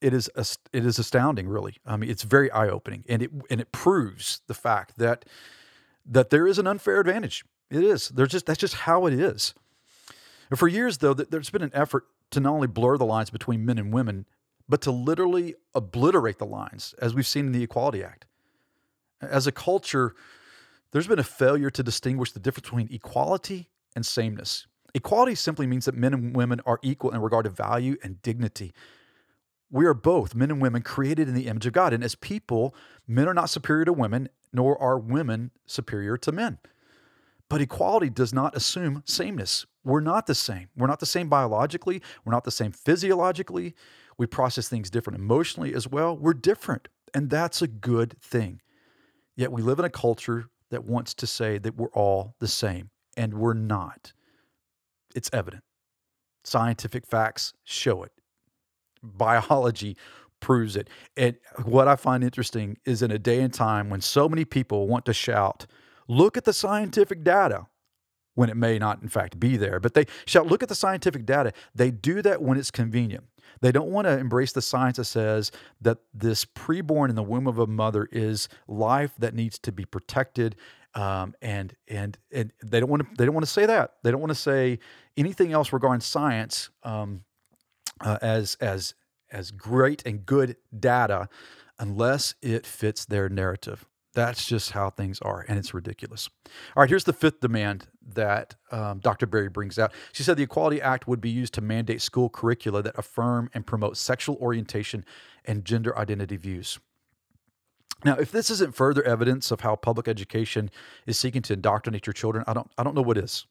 it 0.00 0.12
is 0.12 0.30
it 0.36 0.84
is 0.84 0.98
astounding, 0.98 1.48
really. 1.48 1.76
I 1.86 1.96
mean, 1.96 2.10
it's 2.10 2.22
very 2.22 2.50
eye 2.50 2.68
opening, 2.68 3.04
and 3.08 3.22
it 3.22 3.30
and 3.50 3.60
it 3.60 3.72
proves 3.72 4.42
the 4.46 4.54
fact 4.54 4.98
that 4.98 5.24
that 6.06 6.30
there 6.30 6.46
is 6.46 6.58
an 6.58 6.66
unfair 6.66 7.00
advantage. 7.00 7.44
It 7.70 7.82
is. 7.82 8.10
There's 8.10 8.30
just 8.30 8.46
that's 8.46 8.60
just 8.60 8.74
how 8.74 9.06
it 9.06 9.14
is. 9.14 9.54
And 10.50 10.58
for 10.58 10.68
years, 10.68 10.98
though, 10.98 11.14
there's 11.14 11.50
been 11.50 11.62
an 11.62 11.70
effort 11.72 12.04
to 12.30 12.40
not 12.40 12.52
only 12.52 12.66
blur 12.66 12.98
the 12.98 13.06
lines 13.06 13.30
between 13.30 13.64
men 13.64 13.78
and 13.78 13.92
women, 13.92 14.26
but 14.68 14.82
to 14.82 14.90
literally 14.90 15.54
obliterate 15.74 16.38
the 16.38 16.46
lines, 16.46 16.94
as 17.00 17.14
we've 17.14 17.26
seen 17.26 17.46
in 17.46 17.52
the 17.52 17.62
Equality 17.62 18.04
Act. 18.04 18.26
As 19.22 19.46
a 19.46 19.52
culture, 19.52 20.14
there's 20.90 21.06
been 21.06 21.18
a 21.18 21.24
failure 21.24 21.70
to 21.70 21.82
distinguish 21.82 22.32
the 22.32 22.40
difference 22.40 22.68
between 22.68 22.88
equality 22.92 23.70
and 23.96 24.04
sameness. 24.04 24.66
Equality 24.94 25.34
simply 25.34 25.66
means 25.66 25.86
that 25.86 25.96
men 25.96 26.14
and 26.14 26.36
women 26.36 26.60
are 26.64 26.78
equal 26.82 27.10
in 27.10 27.20
regard 27.20 27.44
to 27.44 27.50
value 27.50 27.96
and 28.02 28.22
dignity. 28.22 28.72
We 29.70 29.86
are 29.86 29.94
both 29.94 30.36
men 30.36 30.52
and 30.52 30.62
women 30.62 30.82
created 30.82 31.28
in 31.28 31.34
the 31.34 31.48
image 31.48 31.66
of 31.66 31.72
God. 31.72 31.92
And 31.92 32.04
as 32.04 32.14
people, 32.14 32.74
men 33.08 33.28
are 33.28 33.34
not 33.34 33.50
superior 33.50 33.84
to 33.86 33.92
women, 33.92 34.28
nor 34.52 34.80
are 34.80 34.98
women 34.98 35.50
superior 35.66 36.16
to 36.18 36.30
men. 36.30 36.58
But 37.48 37.60
equality 37.60 38.08
does 38.08 38.32
not 38.32 38.56
assume 38.56 39.02
sameness. 39.04 39.66
We're 39.84 40.00
not 40.00 40.26
the 40.26 40.34
same. 40.34 40.68
We're 40.76 40.86
not 40.86 41.00
the 41.00 41.06
same 41.06 41.28
biologically. 41.28 42.00
We're 42.24 42.32
not 42.32 42.44
the 42.44 42.50
same 42.50 42.72
physiologically. 42.72 43.74
We 44.16 44.26
process 44.26 44.68
things 44.68 44.90
different 44.90 45.18
emotionally 45.18 45.74
as 45.74 45.88
well. 45.88 46.16
We're 46.16 46.34
different. 46.34 46.88
And 47.12 47.28
that's 47.28 47.60
a 47.60 47.66
good 47.66 48.16
thing. 48.20 48.60
Yet 49.36 49.50
we 49.52 49.60
live 49.60 49.80
in 49.80 49.84
a 49.84 49.90
culture 49.90 50.46
that 50.70 50.84
wants 50.84 51.14
to 51.14 51.26
say 51.26 51.58
that 51.58 51.76
we're 51.76 51.90
all 51.90 52.34
the 52.38 52.48
same, 52.48 52.90
and 53.16 53.34
we're 53.34 53.54
not. 53.54 54.12
It's 55.14 55.30
evident. 55.32 55.62
Scientific 56.44 57.06
facts 57.06 57.54
show 57.64 58.02
it 58.02 58.12
biology 59.02 59.96
proves 60.40 60.76
it. 60.76 60.88
And 61.16 61.36
what 61.64 61.88
I 61.88 61.96
find 61.96 62.24
interesting 62.24 62.78
is 62.86 63.02
in 63.02 63.10
a 63.10 63.18
day 63.18 63.40
and 63.40 63.52
time 63.52 63.90
when 63.90 64.00
so 64.00 64.28
many 64.28 64.44
people 64.44 64.88
want 64.88 65.06
to 65.06 65.14
shout, 65.14 65.66
look 66.08 66.36
at 66.36 66.44
the 66.44 66.52
scientific 66.54 67.24
data. 67.24 67.66
when 68.34 68.50
it 68.50 68.56
may 68.56 68.78
not, 68.78 69.02
in 69.02 69.08
fact, 69.08 69.38
be 69.38 69.56
there. 69.56 69.80
But 69.80 69.94
they 69.94 70.06
shall 70.26 70.44
look 70.44 70.62
at 70.62 70.68
the 70.68 70.74
scientific 70.74 71.24
data. 71.26 71.52
They 71.74 71.90
do 71.90 72.22
that 72.22 72.42
when 72.42 72.58
it's 72.58 72.70
convenient. 72.70 73.24
They 73.60 73.72
don't 73.72 73.90
want 73.90 74.06
to 74.06 74.18
embrace 74.18 74.52
the 74.52 74.62
science 74.62 74.96
that 74.96 75.04
says 75.04 75.52
that 75.80 75.98
this 76.12 76.44
preborn 76.44 77.10
in 77.10 77.14
the 77.14 77.22
womb 77.22 77.46
of 77.46 77.58
a 77.58 77.66
mother 77.66 78.08
is 78.10 78.48
life 78.66 79.12
that 79.18 79.34
needs 79.34 79.58
to 79.60 79.72
be 79.72 79.84
protected. 79.84 80.56
Um, 80.94 81.34
and 81.42 81.74
and 81.88 82.16
and 82.30 82.52
they 82.62 82.78
don't 82.78 82.88
want 82.88 83.02
to 83.02 83.08
they 83.18 83.24
don't 83.24 83.34
want 83.34 83.44
to 83.44 83.50
say 83.50 83.66
that 83.66 83.94
they 84.04 84.12
don't 84.12 84.20
want 84.20 84.30
to 84.30 84.36
say 84.36 84.78
anything 85.16 85.52
else 85.52 85.72
regarding 85.72 86.00
science 86.00 86.70
um, 86.84 87.24
uh, 88.00 88.18
as 88.22 88.56
as 88.60 88.94
as 89.32 89.50
great 89.50 90.06
and 90.06 90.24
good 90.24 90.56
data 90.78 91.28
unless 91.78 92.34
it 92.40 92.64
fits 92.66 93.04
their 93.04 93.28
narrative. 93.28 93.84
That's 94.14 94.46
just 94.46 94.70
how 94.70 94.90
things 94.90 95.20
are, 95.22 95.44
and 95.48 95.58
it's 95.58 95.74
ridiculous. 95.74 96.30
All 96.76 96.82
right, 96.82 96.88
here's 96.88 97.02
the 97.02 97.12
fifth 97.12 97.40
demand 97.40 97.88
that 98.14 98.54
um, 98.70 99.00
Dr. 99.00 99.26
Berry 99.26 99.48
brings 99.48 99.76
out. 99.76 99.92
She 100.12 100.22
said 100.22 100.36
the 100.36 100.44
Equality 100.44 100.80
Act 100.80 101.08
would 101.08 101.20
be 101.20 101.30
used 101.30 101.52
to 101.54 101.60
mandate 101.60 102.00
school 102.00 102.28
curricula 102.28 102.80
that 102.82 102.96
affirm 102.96 103.50
and 103.54 103.66
promote 103.66 103.96
sexual 103.96 104.36
orientation 104.36 105.04
and 105.44 105.64
gender 105.64 105.98
identity 105.98 106.36
views. 106.36 106.78
Now, 108.04 108.16
if 108.16 108.30
this 108.30 108.50
isn't 108.50 108.74
further 108.74 109.02
evidence 109.02 109.50
of 109.50 109.60
how 109.60 109.76
public 109.76 110.08
education 110.08 110.70
is 111.06 111.18
seeking 111.18 111.42
to 111.42 111.54
indoctrinate 111.54 112.06
your 112.06 112.12
children, 112.12 112.44
I 112.46 112.52
don't, 112.52 112.70
I 112.76 112.82
don't 112.82 112.94
know 112.94 113.02
what 113.02 113.16
is. 113.16 113.46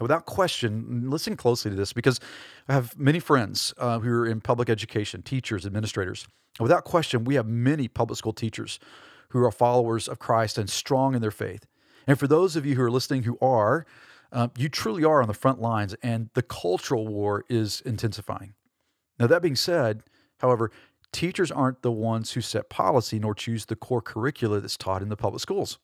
Without 0.00 0.26
question, 0.26 1.08
listen 1.08 1.36
closely 1.36 1.70
to 1.70 1.76
this 1.76 1.92
because 1.92 2.18
I 2.68 2.72
have 2.72 2.98
many 2.98 3.20
friends 3.20 3.72
uh, 3.78 4.00
who 4.00 4.10
are 4.10 4.26
in 4.26 4.40
public 4.40 4.68
education, 4.68 5.22
teachers, 5.22 5.64
administrators. 5.64 6.26
Without 6.58 6.84
question, 6.84 7.24
we 7.24 7.36
have 7.36 7.46
many 7.46 7.86
public 7.86 8.18
school 8.18 8.32
teachers 8.32 8.80
who 9.28 9.44
are 9.44 9.52
followers 9.52 10.08
of 10.08 10.18
Christ 10.18 10.58
and 10.58 10.68
strong 10.68 11.14
in 11.14 11.22
their 11.22 11.30
faith. 11.30 11.66
And 12.06 12.18
for 12.18 12.26
those 12.26 12.56
of 12.56 12.66
you 12.66 12.74
who 12.74 12.82
are 12.82 12.90
listening 12.90 13.22
who 13.22 13.38
are, 13.40 13.86
uh, 14.32 14.48
you 14.58 14.68
truly 14.68 15.04
are 15.04 15.22
on 15.22 15.28
the 15.28 15.34
front 15.34 15.60
lines, 15.60 15.94
and 16.02 16.28
the 16.34 16.42
cultural 16.42 17.06
war 17.06 17.44
is 17.48 17.80
intensifying. 17.82 18.54
Now, 19.18 19.28
that 19.28 19.42
being 19.42 19.56
said, 19.56 20.02
however, 20.38 20.72
teachers 21.14 21.50
aren't 21.50 21.82
the 21.82 21.92
ones 21.92 22.32
who 22.32 22.40
set 22.40 22.68
policy 22.68 23.18
nor 23.18 23.34
choose 23.34 23.66
the 23.66 23.76
core 23.76 24.02
curricula 24.02 24.60
that's 24.60 24.76
taught 24.76 25.00
in 25.00 25.08
the 25.08 25.16
public 25.16 25.40
schools. 25.40 25.78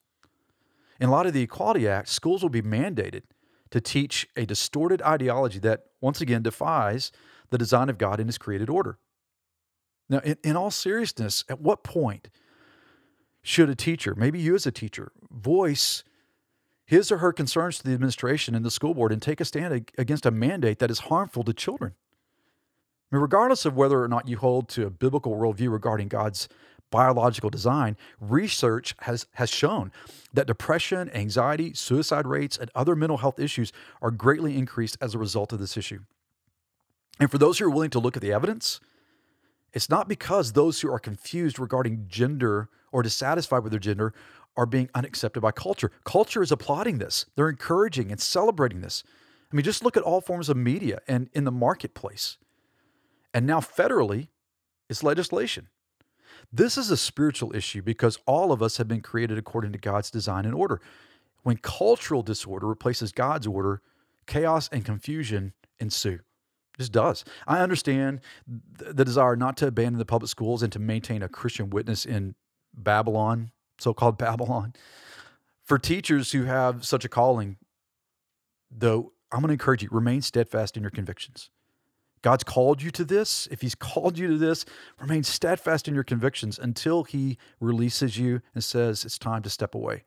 In 1.01 1.09
light 1.09 1.27
of 1.27 1.33
the 1.33 1.43
Equality 1.43 1.89
Act, 1.89 2.09
schools 2.09 2.43
will 2.43 2.51
be 2.51 2.61
mandated 2.61 3.23
to 3.71 3.81
teach 3.81 4.29
a 4.37 4.45
distorted 4.45 5.01
ideology 5.03 5.59
that, 5.61 5.85
once 6.01 6.21
again, 6.21 6.43
defies 6.43 7.13
the 7.51 7.59
design 7.59 7.89
of 7.89 7.97
God 7.97 8.21
in 8.21 8.27
His 8.27 8.37
created 8.37 8.69
order. 8.69 8.99
Now, 10.09 10.19
in, 10.19 10.37
in 10.43 10.57
all 10.57 10.71
seriousness, 10.71 11.45
at 11.49 11.61
what 11.61 11.85
point 11.85 12.29
should 13.43 13.71
a 13.71 13.75
teacher, 13.75 14.15
maybe 14.15 14.41
you 14.41 14.55
as 14.55 14.67
a 14.67 14.73
teacher, 14.73 15.13
voice 15.31 16.05
his 16.85 17.13
or 17.13 17.19
her 17.19 17.33
concerns 17.33 17.79
to 17.79 17.85
the 17.85 17.95
administration 17.95 18.57
and 18.57 18.65
the 18.65 18.71
school 18.71 18.95
board 18.95 19.13
and 19.13 19.23
take 19.23 19.41
a 19.41 19.45
stand 19.45 19.89
against 19.97 20.27
a 20.27 20.33
mandate 20.33 20.81
that 20.81 20.91
is 20.91 20.99
harmful 20.99 21.45
to 21.45 21.53
children? 21.53 21.95
I 23.11 23.17
mean, 23.17 23.23
regardless 23.23 23.65
of 23.65 23.77
whether 23.77 24.03
or 24.03 24.09
not 24.09 24.29
you 24.29 24.37
hold 24.37 24.69
to 24.71 24.87
a 24.87 24.91
biblical 24.91 25.37
worldview 25.37 25.71
regarding 25.71 26.09
God's 26.09 26.49
biological 26.91 27.51
design, 27.51 27.97
research 28.21 28.95
has, 29.01 29.27
has 29.35 29.51
shown 29.51 29.93
that 30.33 30.47
depression, 30.47 31.11
anxiety, 31.11 31.73
suicide 31.75 32.27
rates, 32.27 32.57
and 32.57 32.71
other 32.75 32.95
mental 32.95 33.19
health 33.19 33.39
issues 33.39 33.73
are 34.01 34.11
greatly 34.11 34.57
increased 34.57 34.97
as 35.01 35.15
a 35.15 35.19
result 35.19 35.53
of 35.53 35.59
this 35.59 35.77
issue. 35.77 36.01
And 37.19 37.31
for 37.31 37.39
those 37.39 37.59
who 37.59 37.67
are 37.67 37.71
willing 37.71 37.91
to 37.91 37.99
look 37.99 38.17
at 38.17 38.23
the 38.23 38.33
evidence, 38.33 38.81
it's 39.73 39.91
not 39.91 40.09
because 40.09 40.53
those 40.53 40.81
who 40.81 40.93
are 40.93 40.99
confused 40.99 41.59
regarding 41.59 42.07
gender 42.09 42.69
or 42.93 43.03
dissatisfied 43.03 43.63
with 43.63 43.73
their 43.73 43.81
gender 43.81 44.13
are 44.57 44.67
being 44.67 44.89
unaccepted 44.95 45.43
by 45.43 45.53
culture. 45.53 45.93
Culture 46.05 46.43
is 46.43 46.51
applauding 46.51 46.99
this, 46.99 47.27
they're 47.37 47.49
encouraging 47.49 48.11
and 48.11 48.21
celebrating 48.21 48.81
this. 48.81 49.05
I 49.53 49.57
mean, 49.57 49.65
just 49.65 49.85
look 49.85 49.97
at 49.97 50.03
all 50.03 50.21
forms 50.21 50.49
of 50.49 50.57
media 50.57 51.01
and 51.09 51.29
in 51.33 51.45
the 51.45 51.51
marketplace. 51.51 52.39
And 53.33 53.47
now, 53.47 53.61
federally, 53.61 54.29
it's 54.89 55.03
legislation. 55.03 55.69
This 56.53 56.77
is 56.77 56.91
a 56.91 56.97
spiritual 56.97 57.55
issue 57.55 57.83
because 57.83 58.19
all 58.27 58.51
of 58.51 58.63
us 58.63 58.77
have 58.79 58.89
been 58.89 59.03
created 59.03 59.39
according 59.39 59.73
to 59.73 59.79
God's 59.79 60.11
design 60.11 60.45
and 60.45 60.55
order. 60.55 60.81
When 61.43 61.57
cultural 61.57 62.23
disorder 62.23 62.67
replaces 62.67 63.13
God's 63.13 63.47
order, 63.47 63.83
chaos 64.27 64.69
and 64.73 64.85
confusion 64.85 65.53
ensue. 65.79 66.21
It 66.75 66.79
just 66.79 66.93
does. 66.93 67.25
I 67.47 67.61
understand 67.61 68.21
the 68.47 69.05
desire 69.05 69.37
not 69.37 69.57
to 69.59 69.67
abandon 69.67 69.99
the 69.99 70.05
public 70.05 70.29
schools 70.29 70.63
and 70.63 70.73
to 70.73 70.79
maintain 70.79 71.23
a 71.23 71.29
Christian 71.29 71.71
witness 71.71 72.05
in 72.05 72.35
Babylon, 72.75 73.53
so 73.79 73.95
called 73.95 74.19
Babylon. 74.19 74.75
For 75.63 75.79
teachers 75.79 76.33
who 76.33 76.45
have 76.45 76.85
such 76.85 77.05
a 77.05 77.09
calling, 77.09 77.57
though, 78.71 79.13
I'm 79.31 79.41
going 79.41 79.49
to 79.49 79.53
encourage 79.53 79.83
you 79.83 79.89
remain 79.93 80.23
steadfast 80.23 80.77
in 80.77 80.83
your 80.83 80.91
convictions. 80.91 81.51
God's 82.23 82.45
called 82.45 82.83
you 82.83 82.91
to 82.91 83.05
this. 83.05 83.49
If 83.51 83.63
He's 83.63 83.75
called 83.75 84.19
you 84.19 84.29
to 84.29 84.39
this, 84.39 84.65
remain 85.01 85.23
steadfast 85.23 85.89
in 85.89 85.95
your 85.95 86.05
convictions 86.05 86.59
until 86.59 87.05
He 87.05 87.39
releases 87.61 88.19
you 88.19 88.43
and 88.55 88.63
says 88.63 89.05
it's 89.05 89.19
time 89.19 89.43
to 89.43 89.51
step 89.51 89.75
away. 89.75 90.05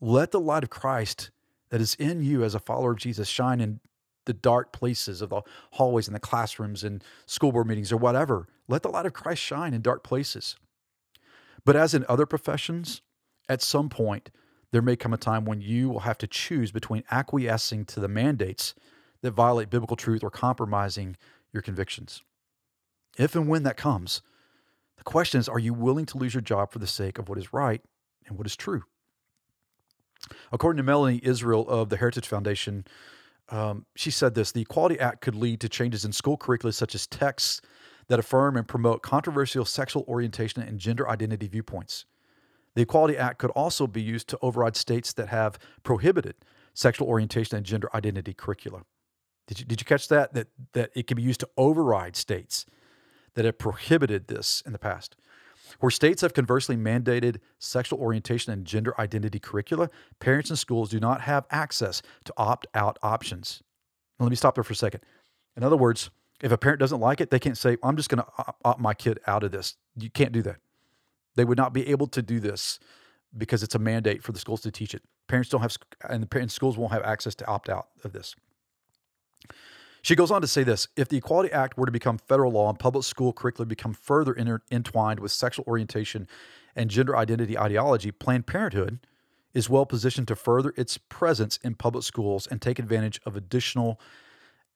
Let 0.00 0.32
the 0.32 0.40
light 0.40 0.64
of 0.64 0.70
Christ 0.70 1.30
that 1.70 1.80
is 1.80 1.94
in 1.94 2.22
you 2.22 2.44
as 2.44 2.54
a 2.54 2.60
follower 2.60 2.92
of 2.92 2.98
Jesus 2.98 3.28
shine 3.28 3.60
in 3.60 3.80
the 4.26 4.32
dark 4.32 4.72
places 4.72 5.22
of 5.22 5.30
the 5.30 5.42
hallways 5.72 6.06
and 6.06 6.14
the 6.14 6.20
classrooms 6.20 6.84
and 6.84 7.02
school 7.26 7.52
board 7.52 7.66
meetings 7.66 7.92
or 7.92 7.96
whatever. 7.96 8.48
Let 8.68 8.82
the 8.82 8.88
light 8.88 9.06
of 9.06 9.12
Christ 9.12 9.42
shine 9.42 9.74
in 9.74 9.82
dark 9.82 10.02
places. 10.02 10.56
But 11.64 11.76
as 11.76 11.94
in 11.94 12.04
other 12.08 12.26
professions, 12.26 13.02
at 13.48 13.62
some 13.62 13.88
point, 13.88 14.30
there 14.70 14.82
may 14.82 14.96
come 14.96 15.14
a 15.14 15.18
time 15.18 15.44
when 15.44 15.60
you 15.60 15.88
will 15.88 16.00
have 16.00 16.18
to 16.18 16.26
choose 16.26 16.72
between 16.72 17.04
acquiescing 17.10 17.84
to 17.86 18.00
the 18.00 18.08
mandates 18.08 18.74
that 19.24 19.32
violate 19.32 19.70
biblical 19.70 19.96
truth 19.96 20.22
or 20.22 20.30
compromising 20.30 21.16
your 21.50 21.62
convictions. 21.62 22.22
If 23.16 23.34
and 23.34 23.48
when 23.48 23.62
that 23.62 23.78
comes, 23.78 24.20
the 24.98 25.02
question 25.02 25.40
is 25.40 25.48
are 25.48 25.58
you 25.58 25.72
willing 25.72 26.04
to 26.06 26.18
lose 26.18 26.34
your 26.34 26.42
job 26.42 26.70
for 26.70 26.78
the 26.78 26.86
sake 26.86 27.18
of 27.18 27.28
what 27.28 27.38
is 27.38 27.52
right 27.52 27.80
and 28.26 28.36
what 28.36 28.46
is 28.46 28.54
true? 28.54 28.84
According 30.52 30.76
to 30.76 30.82
Melanie 30.82 31.20
Israel 31.22 31.66
of 31.68 31.88
the 31.88 31.96
Heritage 31.96 32.28
Foundation, 32.28 32.84
um, 33.48 33.86
she 33.96 34.10
said 34.10 34.34
this 34.34 34.52
the 34.52 34.60
Equality 34.60 35.00
Act 35.00 35.22
could 35.22 35.34
lead 35.34 35.58
to 35.60 35.70
changes 35.70 36.04
in 36.04 36.12
school 36.12 36.36
curricula 36.36 36.72
such 36.74 36.94
as 36.94 37.06
texts 37.06 37.62
that 38.08 38.18
affirm 38.18 38.58
and 38.58 38.68
promote 38.68 39.02
controversial 39.02 39.64
sexual 39.64 40.04
orientation 40.06 40.60
and 40.60 40.78
gender 40.78 41.08
identity 41.08 41.48
viewpoints. 41.48 42.04
The 42.74 42.82
Equality 42.82 43.16
Act 43.16 43.38
could 43.38 43.52
also 43.52 43.86
be 43.86 44.02
used 44.02 44.28
to 44.28 44.38
override 44.42 44.76
states 44.76 45.14
that 45.14 45.28
have 45.28 45.58
prohibited 45.82 46.34
sexual 46.74 47.08
orientation 47.08 47.56
and 47.56 47.64
gender 47.64 47.88
identity 47.94 48.34
curricula. 48.34 48.82
Did 49.46 49.60
you, 49.60 49.66
did 49.66 49.80
you 49.80 49.84
catch 49.84 50.08
that? 50.08 50.32
That 50.34 50.48
that 50.72 50.90
it 50.94 51.06
can 51.06 51.16
be 51.16 51.22
used 51.22 51.40
to 51.40 51.48
override 51.56 52.16
states 52.16 52.66
that 53.34 53.44
have 53.44 53.58
prohibited 53.58 54.28
this 54.28 54.62
in 54.64 54.72
the 54.72 54.78
past. 54.78 55.16
Where 55.80 55.90
states 55.90 56.22
have 56.22 56.34
conversely 56.34 56.76
mandated 56.76 57.38
sexual 57.58 57.98
orientation 57.98 58.52
and 58.52 58.64
gender 58.64 58.98
identity 58.98 59.38
curricula, 59.38 59.90
parents 60.20 60.50
and 60.50 60.58
schools 60.58 60.90
do 60.90 61.00
not 61.00 61.22
have 61.22 61.46
access 61.50 62.00
to 62.24 62.34
opt 62.36 62.66
out 62.74 62.98
options. 63.02 63.62
Now, 64.18 64.26
let 64.26 64.30
me 64.30 64.36
stop 64.36 64.54
there 64.54 64.64
for 64.64 64.72
a 64.72 64.76
second. 64.76 65.00
In 65.56 65.62
other 65.62 65.76
words, 65.76 66.10
if 66.40 66.52
a 66.52 66.58
parent 66.58 66.80
doesn't 66.80 67.00
like 67.00 67.20
it, 67.20 67.30
they 67.30 67.38
can't 67.38 67.58
say, 67.58 67.76
I'm 67.82 67.96
just 67.96 68.08
going 68.08 68.22
to 68.22 68.54
opt 68.64 68.80
my 68.80 68.94
kid 68.94 69.18
out 69.26 69.42
of 69.42 69.50
this. 69.50 69.76
You 69.96 70.10
can't 70.10 70.32
do 70.32 70.42
that. 70.42 70.56
They 71.34 71.44
would 71.44 71.58
not 71.58 71.72
be 71.72 71.88
able 71.88 72.06
to 72.08 72.22
do 72.22 72.38
this 72.38 72.78
because 73.36 73.62
it's 73.62 73.74
a 73.74 73.78
mandate 73.78 74.22
for 74.22 74.32
the 74.32 74.38
schools 74.38 74.60
to 74.62 74.70
teach 74.70 74.94
it. 74.94 75.02
Parents 75.26 75.48
don't 75.48 75.62
have, 75.62 75.76
and 76.08 76.22
the 76.22 76.26
parents, 76.26 76.54
schools 76.54 76.76
won't 76.76 76.92
have 76.92 77.02
access 77.02 77.34
to 77.36 77.46
opt 77.46 77.68
out 77.68 77.88
of 78.04 78.12
this. 78.12 78.36
She 80.04 80.16
goes 80.16 80.30
on 80.30 80.42
to 80.42 80.46
say 80.46 80.64
this 80.64 80.86
if 80.96 81.08
the 81.08 81.16
Equality 81.16 81.50
Act 81.50 81.78
were 81.78 81.86
to 81.86 81.92
become 81.92 82.18
federal 82.18 82.52
law 82.52 82.68
and 82.68 82.78
public 82.78 83.06
school 83.06 83.32
curricula 83.32 83.64
become 83.64 83.94
further 83.94 84.34
inter- 84.34 84.60
entwined 84.70 85.18
with 85.18 85.32
sexual 85.32 85.64
orientation 85.66 86.28
and 86.76 86.90
gender 86.90 87.16
identity 87.16 87.58
ideology, 87.58 88.10
Planned 88.10 88.46
Parenthood 88.46 88.98
is 89.54 89.70
well 89.70 89.86
positioned 89.86 90.28
to 90.28 90.36
further 90.36 90.74
its 90.76 90.98
presence 90.98 91.58
in 91.64 91.74
public 91.74 92.04
schools 92.04 92.46
and 92.46 92.60
take 92.60 92.78
advantage 92.78 93.18
of 93.24 93.34
additional 93.34 93.98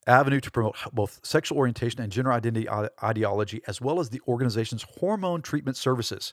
avenue 0.07 0.41
to 0.41 0.51
promote 0.51 0.77
both 0.95 1.21
sexual 1.23 1.59
orientation 1.59 2.01
and 2.01 2.11
gender 2.11 2.33
identity 2.33 2.67
ideology 3.05 3.61
as 3.67 3.83
well 3.83 4.01
as 4.01 4.09
the 4.09 4.23
organization's 4.27 4.87
hormone 4.99 5.43
treatment 5.43 5.77
services. 5.77 6.33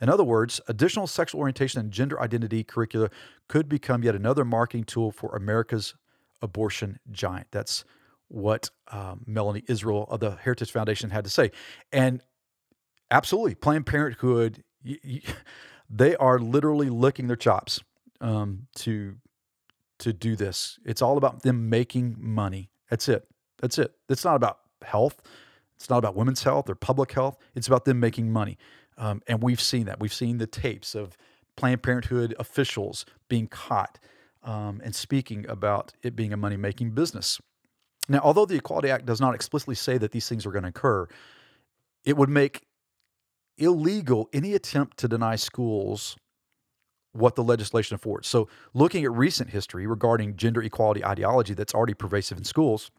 In 0.00 0.08
other 0.08 0.24
words, 0.24 0.58
additional 0.68 1.06
sexual 1.06 1.42
orientation 1.42 1.80
and 1.80 1.92
gender 1.92 2.18
identity 2.18 2.64
curricula 2.64 3.10
could 3.48 3.68
become 3.68 4.02
yet 4.02 4.14
another 4.14 4.46
marketing 4.46 4.84
tool 4.84 5.10
for 5.10 5.36
America's 5.36 5.94
abortion 6.40 6.98
giant. 7.10 7.48
That's 7.50 7.84
what 8.32 8.70
um, 8.90 9.24
Melanie 9.26 9.62
Israel 9.68 10.06
of 10.08 10.20
the 10.20 10.32
Heritage 10.36 10.72
Foundation 10.72 11.10
had 11.10 11.24
to 11.24 11.30
say. 11.30 11.50
And 11.92 12.22
absolutely, 13.10 13.54
Planned 13.54 13.86
Parenthood, 13.86 14.64
y- 14.84 14.98
y- 15.04 15.20
they 15.90 16.16
are 16.16 16.38
literally 16.38 16.88
licking 16.88 17.26
their 17.26 17.36
chops 17.36 17.80
um, 18.20 18.66
to 18.76 19.16
to 19.98 20.12
do 20.12 20.34
this. 20.34 20.78
It's 20.84 21.02
all 21.02 21.16
about 21.16 21.42
them 21.42 21.68
making 21.68 22.16
money. 22.18 22.70
That's 22.90 23.08
it. 23.08 23.28
That's 23.60 23.78
it. 23.78 23.92
It's 24.08 24.24
not 24.24 24.34
about 24.34 24.58
health. 24.82 25.20
It's 25.76 25.88
not 25.88 25.98
about 25.98 26.16
women's 26.16 26.42
health 26.42 26.68
or 26.68 26.74
public 26.74 27.12
health. 27.12 27.36
It's 27.54 27.68
about 27.68 27.84
them 27.84 28.00
making 28.00 28.32
money. 28.32 28.58
Um, 28.98 29.22
and 29.28 29.42
we've 29.42 29.60
seen 29.60 29.86
that. 29.86 30.00
We've 30.00 30.12
seen 30.12 30.38
the 30.38 30.46
tapes 30.46 30.94
of 30.96 31.16
Planned 31.56 31.82
Parenthood 31.82 32.34
officials 32.38 33.04
being 33.28 33.46
caught 33.46 33.98
um, 34.42 34.80
and 34.82 34.94
speaking 34.94 35.46
about 35.48 35.92
it 36.02 36.16
being 36.16 36.32
a 36.32 36.36
money 36.36 36.56
making 36.56 36.92
business. 36.92 37.40
Now, 38.08 38.20
although 38.22 38.46
the 38.46 38.56
Equality 38.56 38.90
Act 38.90 39.06
does 39.06 39.20
not 39.20 39.34
explicitly 39.34 39.74
say 39.74 39.98
that 39.98 40.12
these 40.12 40.28
things 40.28 40.44
are 40.44 40.50
going 40.50 40.64
to 40.64 40.70
occur, 40.70 41.06
it 42.04 42.16
would 42.16 42.28
make 42.28 42.66
illegal 43.58 44.28
any 44.32 44.54
attempt 44.54 44.96
to 44.98 45.08
deny 45.08 45.36
schools 45.36 46.16
what 47.12 47.36
the 47.36 47.44
legislation 47.44 47.94
affords. 47.94 48.26
So, 48.26 48.48
looking 48.74 49.04
at 49.04 49.12
recent 49.12 49.50
history 49.50 49.86
regarding 49.86 50.36
gender 50.36 50.62
equality 50.62 51.04
ideology 51.04 51.54
that's 51.54 51.74
already 51.74 51.94
pervasive 51.94 52.38
in 52.38 52.44
schools, 52.44 52.90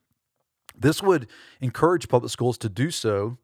this 0.78 1.02
would 1.02 1.28
encourage 1.62 2.08
public 2.08 2.32
schools 2.32 2.58
to 2.60 2.70
do 2.70 2.92
so 2.92 3.38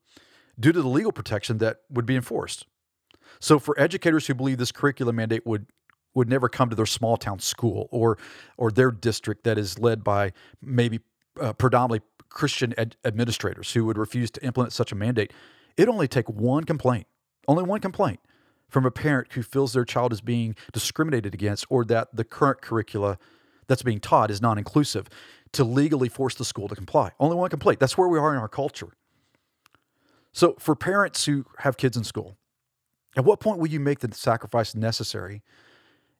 due 0.60 0.72
to 0.72 0.82
the 0.82 0.88
legal 0.88 1.12
protection 1.12 1.58
that 1.58 1.78
would 1.90 2.06
be 2.06 2.16
enforced. 2.16 2.68
So, 3.40 3.60
for 3.60 3.80
educators 3.80 4.28
who 4.28 4.36
believe 4.36 4.60
this 4.60 4.72
curriculum 4.72 5.18
mandate 5.18 5.46
would 5.46 5.66
would 6.14 6.30
never 6.30 6.50
come 6.50 6.70
to 6.70 6.76
their 6.76 6.86
small 6.86 7.18
town 7.18 7.40
school 7.40 7.88
or 7.92 8.18
or 8.58 8.72
their 8.72 8.92
district 8.92 9.44
that 9.44 9.58
is 9.58 9.80
led 9.80 10.04
by 10.04 10.34
maybe 10.62 11.00
uh, 11.40 11.54
predominantly 11.54 12.06
Christian 12.30 12.74
administrators 13.04 13.72
who 13.74 13.86
would 13.86 13.98
refuse 13.98 14.30
to 14.32 14.46
implement 14.46 14.74
such 14.74 14.92
a 14.92 14.96
mandate, 14.96 15.34
it 15.78 15.88
only 15.88 16.08
take 16.08 16.30
one 16.30 16.64
complaint, 16.64 17.08
only 17.48 17.64
one 17.64 17.80
complaint 17.80 18.20
from 18.70 18.86
a 18.86 18.92
parent 18.92 19.34
who 19.34 19.42
feels 19.42 19.74
their 19.74 19.86
child 19.86 20.14
is 20.14 20.22
being 20.22 20.56
discriminated 20.72 21.34
against 21.34 21.66
or 21.70 21.84
that 21.86 22.16
the 22.16 22.24
current 22.24 22.62
curricula 22.62 23.18
that's 23.68 23.84
being 23.84 24.00
taught 24.00 24.32
is 24.32 24.42
non-inclusive 24.42 25.08
to 25.52 25.64
legally 25.64 26.10
force 26.10 26.36
the 26.36 26.46
school 26.46 26.68
to 26.68 26.76
comply. 26.76 27.12
Only 27.20 27.36
one 27.36 27.50
complaint. 27.50 27.80
That's 27.80 27.98
where 27.98 28.08
we 28.08 28.20
are 28.20 28.34
in 28.34 28.40
our 28.40 28.48
culture. 28.48 28.90
So 30.32 30.56
for 30.60 30.76
parents 30.76 31.26
who 31.26 31.46
have 31.60 31.78
kids 31.78 31.98
in 31.98 32.04
school, 32.04 32.38
at 33.16 33.26
what 33.26 33.40
point 33.40 33.60
will 33.60 33.68
you 33.68 33.80
make 33.80 34.00
the 34.00 34.14
sacrifice 34.14 34.76
necessary 34.76 35.42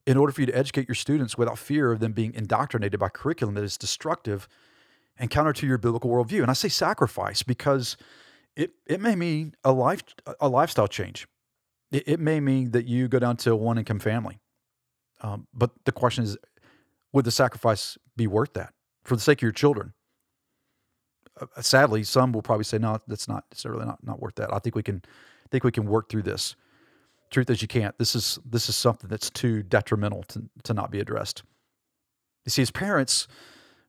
in 0.08 0.18
order 0.18 0.34
for 0.34 0.42
you 0.42 0.48
to 0.48 0.58
educate 0.58 0.88
your 0.88 0.96
students 0.96 1.38
without 1.38 1.60
fear 1.60 1.92
of 1.92 2.00
them 2.00 2.14
being 2.14 2.34
indoctrinated 2.34 3.00
by 3.00 3.10
curriculum 3.10 3.54
that 3.56 3.64
is 3.64 3.78
destructive 3.78 4.48
and 5.20 5.30
counter 5.30 5.54
to 5.54 5.68
your 5.68 5.78
biblical 5.78 6.10
worldview? 6.10 6.42
And 6.42 6.50
I 6.50 6.54
say 6.54 6.70
sacrifice 6.70 7.44
because 7.44 7.98
it, 8.56 8.72
it 8.88 9.00
may 9.00 9.16
mean 9.16 9.56
a 9.64 9.72
life 9.72 10.02
a 10.40 10.50
lifestyle 10.50 10.88
change. 10.88 11.28
It, 11.92 12.04
it 12.08 12.20
may 12.20 12.40
mean 12.40 12.72
that 12.72 12.86
you 12.86 13.08
go 13.08 13.20
down 13.20 13.38
to 13.38 13.56
one 13.56 13.78
income 13.78 14.00
family. 14.00 14.40
Um, 15.22 15.48
but 15.54 15.72
the 15.86 15.92
question 15.92 16.24
is, 16.24 16.38
would 17.14 17.26
the 17.26 17.32
sacrifice 17.32 17.98
be 18.16 18.28
worth 18.28 18.54
that 18.54 18.74
for 19.04 19.16
the 19.16 19.22
sake 19.22 19.40
of 19.40 19.44
your 19.44 19.52
children? 19.52 19.94
Uh, 21.40 21.62
sadly, 21.62 22.04
some 22.04 22.32
will 22.32 22.42
probably 22.42 22.64
say, 22.64 22.78
no, 22.78 23.00
that's 23.08 23.28
not 23.28 23.44
necessarily 23.52 23.86
not, 23.86 24.04
not 24.04 24.22
worth 24.22 24.36
that. 24.36 24.54
I 24.54 24.60
think 24.60 24.76
we 24.76 24.84
can, 24.84 25.02
I 25.06 25.48
think 25.52 25.64
we 25.64 25.72
can 25.72 25.86
work 25.86 26.10
through 26.10 26.24
this. 26.24 26.56
Truth 27.32 27.50
is, 27.50 27.62
you 27.62 27.68
can't. 27.68 27.98
This 27.98 28.16
is 28.16 28.40
this 28.44 28.70
is 28.70 28.76
something 28.76 29.08
that's 29.08 29.30
too 29.30 29.62
detrimental 29.62 30.24
to, 30.24 30.50
to 30.64 30.74
not 30.74 30.90
be 30.90 31.00
addressed. 31.00 31.44
You 32.46 32.50
see, 32.50 32.64
as 32.64 32.72
parents, 32.72 33.28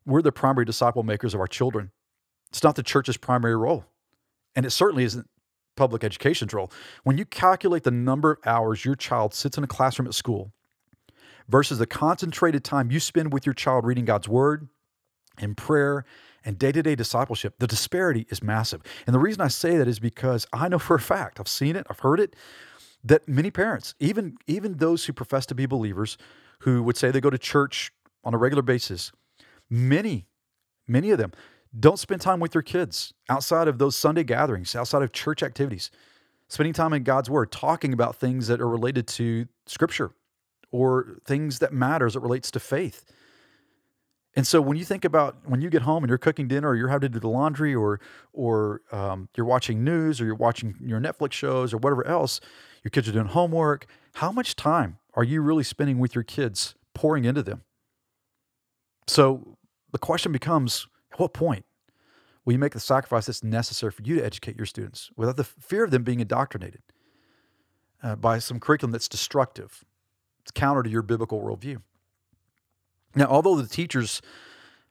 we're 0.06 0.22
the 0.22 0.32
primary 0.32 0.64
disciple 0.64 1.02
makers 1.02 1.34
of 1.34 1.40
our 1.40 1.46
children. 1.46 1.90
It's 2.50 2.62
not 2.62 2.74
the 2.74 2.82
church's 2.82 3.16
primary 3.16 3.56
role, 3.56 3.84
and 4.56 4.66
it 4.66 4.70
certainly 4.70 5.04
isn't 5.04 5.28
public 5.76 6.04
education's 6.04 6.52
role. 6.52 6.70
When 7.04 7.16
you 7.16 7.24
calculate 7.24 7.84
the 7.84 7.90
number 7.90 8.32
of 8.32 8.38
hours 8.44 8.84
your 8.84 8.96
child 8.96 9.34
sits 9.34 9.56
in 9.56 9.64
a 9.64 9.68
classroom 9.68 10.08
at 10.08 10.14
school 10.14 10.52
versus 11.48 11.78
the 11.78 11.86
concentrated 11.86 12.64
time 12.64 12.90
you 12.90 13.00
spend 13.00 13.32
with 13.32 13.46
your 13.46 13.54
child 13.54 13.84
reading 13.84 14.04
God's 14.04 14.28
word 14.28 14.68
in 15.40 15.54
prayer 15.54 16.04
and 16.44 16.58
day 16.58 16.72
to 16.72 16.82
day 16.82 16.94
discipleship, 16.94 17.54
the 17.58 17.66
disparity 17.66 18.26
is 18.30 18.42
massive. 18.42 18.82
And 19.06 19.14
the 19.14 19.18
reason 19.18 19.40
I 19.40 19.48
say 19.48 19.76
that 19.76 19.88
is 19.88 19.98
because 19.98 20.46
I 20.52 20.68
know 20.68 20.78
for 20.78 20.96
a 20.96 21.00
fact, 21.00 21.38
I've 21.38 21.48
seen 21.48 21.76
it, 21.76 21.86
I've 21.90 22.00
heard 22.00 22.20
it, 22.20 22.34
that 23.04 23.28
many 23.28 23.50
parents, 23.50 23.94
even, 23.98 24.36
even 24.46 24.76
those 24.76 25.04
who 25.04 25.12
profess 25.12 25.46
to 25.46 25.54
be 25.54 25.66
believers, 25.66 26.18
who 26.60 26.82
would 26.82 26.96
say 26.96 27.10
they 27.10 27.20
go 27.20 27.30
to 27.30 27.38
church 27.38 27.92
on 28.24 28.34
a 28.34 28.38
regular 28.38 28.62
basis, 28.62 29.12
many, 29.70 30.26
many 30.87 31.11
of 31.11 31.18
them 31.18 31.33
don't 31.78 31.98
spend 31.98 32.20
time 32.20 32.40
with 32.40 32.52
their 32.52 32.62
kids 32.62 33.14
outside 33.28 33.68
of 33.68 33.78
those 33.78 33.94
Sunday 33.94 34.24
gatherings, 34.24 34.74
outside 34.74 35.02
of 35.02 35.12
church 35.12 35.42
activities. 35.42 35.90
Spending 36.48 36.72
time 36.72 36.92
in 36.92 37.04
God's 37.04 37.30
Word, 37.30 37.52
talking 37.52 37.92
about 37.92 38.16
things 38.16 38.48
that 38.48 38.61
are 38.61 38.68
related 38.68 39.06
to 39.06 39.46
Scripture 39.66 40.11
or 40.72 41.18
things 41.24 41.61
that 41.61 41.72
matter 41.72 42.06
as 42.06 42.16
it 42.16 42.22
relates 42.22 42.50
to 42.50 42.61
faith. 42.61 43.04
And 44.35 44.46
so 44.46 44.61
when 44.61 44.76
you 44.76 44.85
think 44.85 45.04
about 45.04 45.37
when 45.44 45.61
you 45.61 45.70
get 45.70 45.83
home 45.83 46.04
and 46.04 46.09
you're 46.09 46.18
cooking 46.18 46.48
dinner 46.48 46.68
or 46.68 46.76
you're 46.76 46.88
having 46.88 47.02
to 47.02 47.09
do 47.09 47.20
the 47.20 47.28
laundry 47.28 47.74
or 47.74 48.00
or 48.33 48.80
um, 48.92 49.28
you're 49.37 49.46
watching 49.46 49.83
news 49.83 50.20
or 50.20 50.24
you're 50.24 50.35
watching 50.35 50.74
your 50.80 51.00
Netflix 51.00 51.33
shows 51.33 51.72
or 51.72 51.78
whatever 51.78 52.06
else, 52.06 52.40
your 52.85 52.90
kids 52.90 53.09
are 53.09 53.12
doing 53.12 53.26
homework, 53.26 53.87
how 54.14 54.30
much 54.30 54.56
time 54.56 54.98
are 55.14 55.24
you 55.24 55.42
really 55.42 55.64
spending 55.64 55.98
with 55.98 56.14
your 56.14 56.24
kids 56.24 56.74
pouring 56.94 57.24
into 57.24 57.42
them? 57.42 57.62
So 59.06 59.56
the 59.92 59.98
question 59.98 60.33
becomes 60.33 60.87
at 61.12 61.18
what 61.18 61.33
point 61.33 61.64
will 62.44 62.53
you 62.53 62.59
make 62.59 62.72
the 62.72 62.81
sacrifice 62.81 63.26
that's 63.26 63.44
necessary 63.44 63.92
for 63.92 64.03
you 64.03 64.16
to 64.16 64.24
educate 64.24 64.57
your 64.57 64.66
students 64.66 65.11
without 65.16 65.37
the 65.37 65.44
fear 65.44 65.85
of 65.85 65.90
them 65.90 66.03
being 66.03 66.20
indoctrinated 66.20 66.83
uh, 68.03 68.16
by 68.16 68.38
some 68.38 68.61
curriculum 68.61 68.92
that's 68.92 69.09
destructive? 69.09 69.85
It's 70.42 70.50
counter 70.50 70.83
to 70.83 70.90
your 70.90 71.03
biblical 71.03 71.40
worldview. 71.40 71.83
Now, 73.14 73.26
although 73.26 73.57
the 73.57 73.68
teachers 73.68 74.22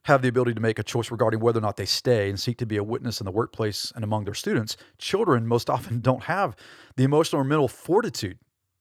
have 0.04 0.22
the 0.22 0.28
ability 0.28 0.54
to 0.54 0.62
make 0.62 0.80
a 0.80 0.84
choice 0.84 1.12
regarding 1.12 1.40
whether 1.40 1.60
or 1.60 1.62
not 1.62 1.78
they 1.78 1.86
stay 1.86 2.30
and 2.30 2.40
seek 2.40 2.58
to 2.58 2.66
be 2.66 2.78
a 2.78 2.84
witness 2.84 3.20
in 3.20 3.26
the 3.26 3.32
workplace 3.32 3.92
and 3.96 4.04
among 4.04 4.26
their 4.26 4.34
students, 4.34 4.78
children 4.98 5.48
most 5.48 5.70
often 5.70 6.00
don't 6.02 6.24
have 6.24 6.56
the 6.96 7.04
emotional 7.04 7.42
or 7.42 7.46
mental 7.46 7.68
fortitude, 7.68 8.38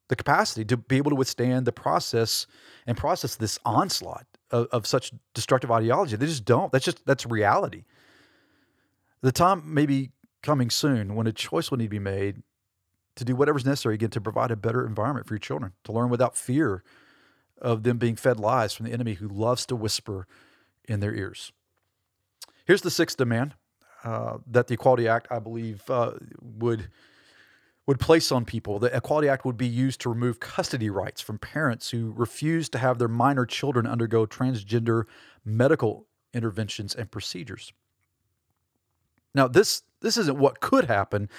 the 0.09 0.17
capacity 0.17 0.65
to 0.65 0.77
be 0.77 0.97
able 0.97 1.11
to 1.11 1.17
withstand 1.17 1.67
the 1.67 1.73
process 1.73 2.47
and 2.87 2.97
process 2.97 3.37
this 3.37 3.59
onslaught 3.65 4.27
of, 4.51 4.67
of 4.73 4.87
such 4.87 5.13
destructive 5.35 5.71
ideology. 5.71 6.17
They 6.17 6.27
just 6.27 6.45
don't. 6.45 6.73
That's 6.73 6.85
just 6.85 7.05
that's 7.07 7.27
reality. 7.27 7.85
The 9.21 9.33
time 9.33 9.63
may 9.73 9.87
be 9.87 10.11
coming 10.43 10.71
soon 10.71 11.15
when 11.15 11.27
a 11.27 11.33
choice 11.33 11.71
will 11.71 11.79
need 11.79 11.87
to 11.87 11.91
be 11.91 11.99
made 11.99 12.43
to 13.17 13.25
do 13.25 13.35
whatever's 13.35 13.65
necessary 13.65 13.97
again 13.97 14.11
to 14.11 14.21
provide 14.21 14.51
a 14.51 14.57
better 14.57 14.87
environment 14.87 15.27
for 15.27 15.35
your 15.35 15.41
children 15.41 15.73
to 15.85 15.93
learn 15.93 16.09
without 16.09 16.37
fear 16.37 16.85
of 17.61 17.83
them 17.83 17.99
being 17.99 18.15
fed 18.15 18.39
lies 18.39 18.73
from 18.73 18.87
the 18.87 18.93
enemy 18.93 19.15
who 19.15 19.27
loves 19.27 19.67
to 19.67 19.75
whisper 19.75 20.27
in 20.85 21.01
their 21.01 21.13
ears. 21.13 21.53
Here's 22.65 22.83
the 22.83 22.91
sixth 22.91 23.17
demand 23.17 23.55
uh, 24.05 24.39
that 24.47 24.69
the 24.69 24.75
Equality 24.75 25.09
Act, 25.09 25.27
I 25.31 25.41
believe, 25.41 25.83
uh, 25.91 26.13
would 26.41 26.89
would 27.89 27.99
place 27.99 28.31
on 28.31 28.45
people. 28.45 28.79
The 28.79 28.95
Equality 28.95 29.31
Act 29.31 29.47
would 29.47 29.57
be 29.57 29.67
used 29.67 29.99
to 30.03 30.11
remove 30.11 30.41
custody 30.41 30.91
rights 30.91 31.23
from 31.23 31.39
parents 31.39 31.89
who 31.89 32.13
refuse 32.15 32.69
to 32.69 32.79
have 32.79 32.99
their 32.99 33.09
minor 33.09 33.47
children 33.47 33.87
undergo 33.87 34.27
transgender 34.27 35.05
medical 35.43 36.07
interventions 36.35 36.95
and 36.95 37.11
procedures. 37.11 37.73
Now, 39.35 39.49
this 39.49 39.85
this 40.03 40.19
isn't 40.19 40.39
what 40.39 40.61
could 40.61 40.85
happen; 40.85 41.31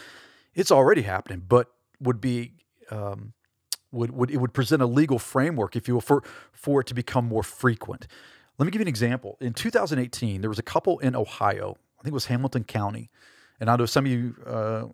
it's 0.55 0.71
already 0.71 1.03
happening, 1.03 1.43
but 1.47 1.67
would 1.99 2.19
be 2.19 2.53
um, 2.89 3.33
would, 3.91 4.09
would 4.09 4.31
it 4.31 4.37
would 4.37 4.53
present 4.53 4.81
a 4.81 4.87
legal 4.87 5.19
framework, 5.19 5.75
if 5.75 5.87
you 5.87 5.93
will, 5.93 6.01
for 6.01 6.23
for 6.51 6.81
it 6.81 6.87
to 6.87 6.95
become 6.95 7.25
more 7.25 7.43
frequent. 7.43 8.07
Let 8.57 8.65
me 8.65 8.71
give 8.71 8.79
you 8.79 8.85
an 8.85 8.89
example. 8.89 9.37
In 9.39 9.53
2018, 9.53 10.41
there 10.41 10.49
was 10.49 10.57
a 10.57 10.63
couple 10.63 10.97
in 10.97 11.15
Ohio. 11.15 11.77
I 11.99 12.01
think 12.01 12.11
it 12.11 12.15
was 12.15 12.25
Hamilton 12.25 12.63
County, 12.63 13.11
and 13.59 13.69
I 13.69 13.75
know 13.75 13.85
some 13.85 14.07
of 14.07 14.11
you 14.11 14.35
uh, 14.47 14.85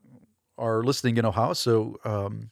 are 0.57 0.83
listening 0.83 1.17
in 1.17 1.25
Ohio, 1.25 1.53
so 1.53 1.97
um, 2.05 2.51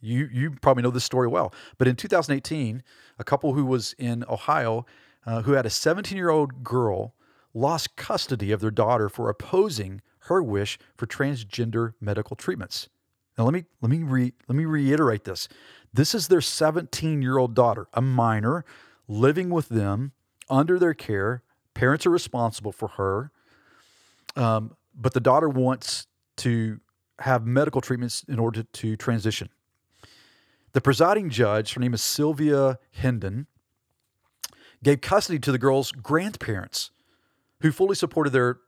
you 0.00 0.28
you 0.32 0.50
probably 0.62 0.82
know 0.82 0.90
this 0.90 1.04
story 1.04 1.28
well. 1.28 1.52
But 1.78 1.88
in 1.88 1.96
2018, 1.96 2.82
a 3.18 3.24
couple 3.24 3.54
who 3.54 3.64
was 3.64 3.94
in 3.98 4.24
Ohio 4.28 4.86
uh, 5.28 5.42
who 5.42 5.52
had 5.52 5.66
a 5.66 5.70
17 5.70 6.16
year 6.16 6.30
old 6.30 6.64
girl 6.64 7.14
lost 7.52 7.96
custody 7.96 8.50
of 8.50 8.60
their 8.60 8.70
daughter 8.70 9.08
for 9.08 9.28
opposing 9.28 10.00
her 10.20 10.42
wish 10.42 10.78
for 10.96 11.06
transgender 11.06 11.92
medical 12.00 12.34
treatments. 12.34 12.88
Now 13.36 13.44
let 13.44 13.52
me 13.52 13.64
let 13.82 13.90
me 13.90 13.98
re, 13.98 14.32
let 14.48 14.56
me 14.56 14.64
reiterate 14.64 15.24
this. 15.24 15.48
This 15.92 16.14
is 16.14 16.28
their 16.28 16.40
17 16.40 17.20
year 17.20 17.36
old 17.36 17.54
daughter, 17.54 17.88
a 17.92 18.00
minor, 18.00 18.64
living 19.06 19.50
with 19.50 19.68
them 19.68 20.12
under 20.48 20.78
their 20.78 20.94
care. 20.94 21.42
Parents 21.74 22.06
are 22.06 22.10
responsible 22.10 22.72
for 22.72 22.88
her, 22.88 23.30
um, 24.34 24.76
but 24.94 25.12
the 25.12 25.20
daughter 25.20 25.48
wants 25.48 26.06
to 26.38 26.80
have 27.20 27.46
medical 27.46 27.80
treatments 27.80 28.24
in 28.28 28.38
order 28.38 28.62
to 28.62 28.96
transition. 28.96 29.48
The 30.72 30.80
presiding 30.80 31.30
judge, 31.30 31.74
her 31.74 31.80
name 31.80 31.94
is 31.94 32.02
Sylvia 32.02 32.78
Hendon, 32.92 33.46
gave 34.82 35.00
custody 35.00 35.38
to 35.40 35.52
the 35.52 35.58
girl's 35.58 35.92
grandparents, 35.92 36.90
who 37.60 37.72
fully 37.72 37.94
supported 37.94 38.30
their 38.30 38.58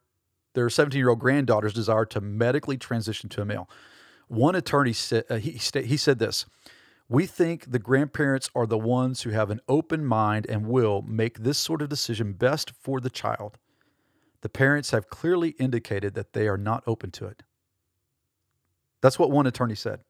their 0.55 0.69
17 0.69 0.99
year 0.99 1.11
old 1.11 1.21
granddaughter's 1.21 1.73
desire 1.73 2.05
to 2.07 2.21
medically 2.21 2.77
transition 2.77 3.29
to 3.31 3.43
a 3.43 3.45
male. 3.45 3.69
One 4.27 4.57
attorney 4.57 4.93
said 4.93 5.25
uh, 5.31 5.37
he, 5.37 5.53
he 5.53 5.97
said 5.97 6.19
this. 6.19 6.47
We 7.09 7.27
think 7.27 7.71
the 7.71 7.79
grandparents 7.79 8.51
are 8.55 8.67
the 8.67 8.79
ones 8.79 9.23
who 9.23 9.31
have 9.31 9.51
an 9.51 9.61
open 9.69 10.05
mind 10.05 10.47
and 10.49 10.67
will 10.67 11.03
make 11.03 11.41
this 11.41 11.59
sort 11.59 11.83
of 11.83 11.89
decision 11.89 12.35
best 12.35 12.71
for 12.71 13.01
the 13.01 13.11
child. 13.11 13.59
The 14.43 14.49
parents 14.49 14.93
have 14.93 15.11
clearly 15.11 15.51
indicated 15.59 16.15
that 16.15 16.33
they 16.33 16.47
are 16.47 16.57
not 16.57 16.85
open 16.87 17.11
to 17.13 17.27
it. 17.27 17.43
That's 19.01 19.19
what 19.19 19.31
one 19.31 19.47
attorney 19.47 19.75
said. 19.75 20.01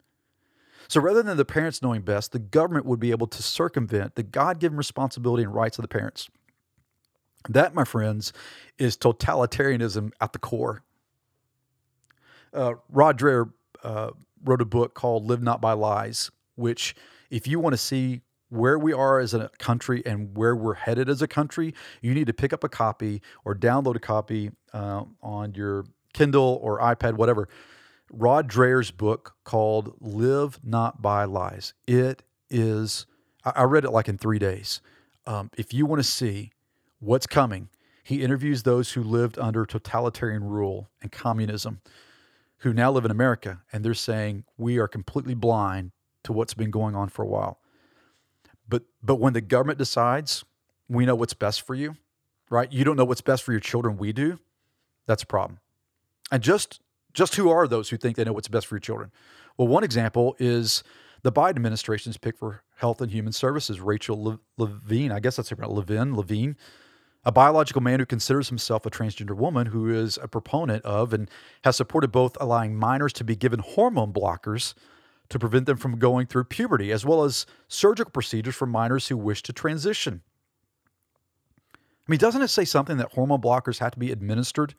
So 0.88 1.00
rather 1.00 1.22
than 1.22 1.36
the 1.36 1.44
parents 1.44 1.82
knowing 1.82 2.02
best, 2.02 2.32
the 2.32 2.40
government 2.40 2.84
would 2.84 2.98
be 2.98 3.12
able 3.12 3.28
to 3.28 3.42
circumvent 3.42 4.16
the 4.16 4.24
God 4.24 4.58
given 4.58 4.76
responsibility 4.76 5.44
and 5.44 5.54
rights 5.54 5.78
of 5.78 5.82
the 5.82 5.88
parents. 5.88 6.28
That, 7.48 7.74
my 7.74 7.84
friends, 7.84 8.32
is 8.78 8.96
totalitarianism 8.96 10.12
at 10.20 10.32
the 10.32 10.38
core. 10.38 10.82
Uh, 12.52 12.74
Rod 12.88 13.18
Dreher 13.18 13.52
uh, 13.84 14.10
wrote 14.44 14.60
a 14.60 14.64
book 14.66 14.94
called 14.94 15.26
Live 15.26 15.42
Not 15.42 15.60
by 15.60 15.72
Lies, 15.72 16.30
which, 16.56 16.96
if 17.30 17.46
you 17.46 17.60
want 17.60 17.72
to 17.72 17.78
see 17.78 18.22
where 18.48 18.78
we 18.78 18.92
are 18.92 19.20
as 19.20 19.32
a 19.32 19.48
country 19.58 20.02
and 20.04 20.36
where 20.36 20.56
we're 20.56 20.74
headed 20.74 21.08
as 21.08 21.22
a 21.22 21.28
country, 21.28 21.72
you 22.02 22.12
need 22.12 22.26
to 22.26 22.34
pick 22.34 22.52
up 22.52 22.64
a 22.64 22.68
copy 22.68 23.22
or 23.44 23.54
download 23.54 23.94
a 23.94 24.00
copy 24.00 24.50
uh, 24.72 25.04
on 25.22 25.54
your 25.54 25.84
Kindle 26.12 26.58
or 26.60 26.80
iPad, 26.80 27.14
whatever. 27.14 27.48
Rod 28.10 28.48
Dreher's 28.48 28.90
book 28.90 29.34
called 29.44 29.94
Live 30.00 30.58
Not 30.64 31.00
by 31.00 31.24
Lies. 31.24 31.74
It 31.86 32.22
is, 32.48 33.06
I 33.44 33.62
read 33.62 33.84
it 33.84 33.90
like 33.90 34.08
in 34.08 34.18
three 34.18 34.38
days. 34.38 34.80
Um, 35.26 35.50
if 35.56 35.72
you 35.72 35.86
want 35.86 36.00
to 36.00 36.08
see 36.08 36.50
what's 36.98 37.26
coming, 37.26 37.68
he 38.02 38.22
interviews 38.22 38.64
those 38.64 38.92
who 38.92 39.02
lived 39.02 39.38
under 39.38 39.64
totalitarian 39.64 40.44
rule 40.44 40.90
and 41.00 41.12
communism 41.12 41.80
who 42.58 42.72
now 42.72 42.90
live 42.90 43.04
in 43.04 43.10
America, 43.10 43.62
and 43.72 43.84
they're 43.84 43.94
saying 43.94 44.44
we 44.58 44.78
are 44.78 44.88
completely 44.88 45.34
blind 45.34 45.92
to 46.24 46.32
what's 46.32 46.52
been 46.52 46.70
going 46.70 46.94
on 46.94 47.08
for 47.08 47.22
a 47.22 47.28
while. 47.28 47.58
But 48.68 48.82
but 49.02 49.16
when 49.16 49.32
the 49.32 49.40
government 49.40 49.78
decides 49.78 50.44
we 50.88 51.06
know 51.06 51.14
what's 51.14 51.34
best 51.34 51.62
for 51.62 51.74
you, 51.74 51.96
right? 52.50 52.70
You 52.70 52.84
don't 52.84 52.96
know 52.96 53.04
what's 53.04 53.20
best 53.20 53.42
for 53.44 53.52
your 53.52 53.60
children. 53.60 53.96
We 53.96 54.12
do. 54.12 54.38
That's 55.06 55.22
a 55.22 55.26
problem. 55.26 55.60
And 56.30 56.42
just 56.42 56.80
just 57.12 57.36
who 57.36 57.50
are 57.50 57.66
those 57.66 57.90
who 57.90 57.96
think 57.96 58.16
they 58.16 58.24
know 58.24 58.32
what's 58.32 58.48
best 58.48 58.66
for 58.66 58.76
your 58.76 58.80
children? 58.80 59.10
Well, 59.56 59.68
one 59.68 59.84
example 59.84 60.36
is 60.38 60.82
the 61.22 61.32
Biden 61.32 61.56
administration's 61.56 62.16
pick 62.16 62.36
for 62.38 62.62
Health 62.76 63.00
and 63.00 63.10
Human 63.10 63.32
Services, 63.32 63.80
Rachel 63.80 64.40
Levine. 64.56 65.12
I 65.12 65.20
guess 65.20 65.36
that's 65.36 65.50
her 65.50 65.56
Levine. 65.56 66.14
Levine 66.14 66.56
a 67.24 67.32
biological 67.32 67.82
man 67.82 68.00
who 68.00 68.06
considers 68.06 68.48
himself 68.48 68.86
a 68.86 68.90
transgender 68.90 69.36
woman 69.36 69.66
who 69.66 69.92
is 69.92 70.18
a 70.22 70.28
proponent 70.28 70.84
of 70.84 71.12
and 71.12 71.30
has 71.64 71.76
supported 71.76 72.10
both 72.10 72.36
allowing 72.40 72.74
minors 72.74 73.12
to 73.12 73.24
be 73.24 73.36
given 73.36 73.60
hormone 73.60 74.12
blockers 74.12 74.74
to 75.28 75.38
prevent 75.38 75.66
them 75.66 75.76
from 75.76 75.98
going 75.98 76.26
through 76.26 76.44
puberty, 76.44 76.90
as 76.90 77.04
well 77.04 77.22
as 77.22 77.46
surgical 77.68 78.10
procedures 78.10 78.56
for 78.56 78.66
minors 78.66 79.08
who 79.08 79.16
wish 79.16 79.42
to 79.42 79.52
transition. 79.52 80.22
I 81.74 82.10
mean, 82.10 82.18
doesn't 82.18 82.42
it 82.42 82.48
say 82.48 82.64
something 82.64 82.96
that 82.96 83.12
hormone 83.12 83.40
blockers 83.40 83.78
have 83.78 83.92
to 83.92 83.98
be 83.98 84.10
administered 84.10 84.74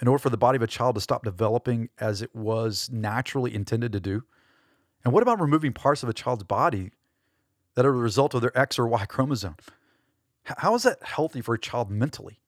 in 0.00 0.08
order 0.08 0.20
for 0.20 0.30
the 0.30 0.36
body 0.36 0.56
of 0.56 0.62
a 0.62 0.66
child 0.66 0.94
to 0.94 1.00
stop 1.00 1.24
developing 1.24 1.88
as 1.98 2.22
it 2.22 2.34
was 2.34 2.88
naturally 2.92 3.54
intended 3.54 3.92
to 3.92 4.00
do? 4.00 4.24
And 5.04 5.12
what 5.12 5.22
about 5.22 5.40
removing 5.40 5.72
parts 5.72 6.02
of 6.02 6.08
a 6.08 6.12
child's 6.12 6.44
body 6.44 6.90
that 7.74 7.86
are 7.86 7.92
the 7.92 7.98
result 7.98 8.34
of 8.34 8.40
their 8.40 8.56
X 8.58 8.78
or 8.78 8.86
Y 8.86 9.04
chromosome? 9.08 9.56
How 10.44 10.74
is 10.74 10.82
that 10.84 11.02
healthy 11.02 11.40
for 11.40 11.54
a 11.54 11.58
child 11.58 11.90
mentally, 11.90 12.40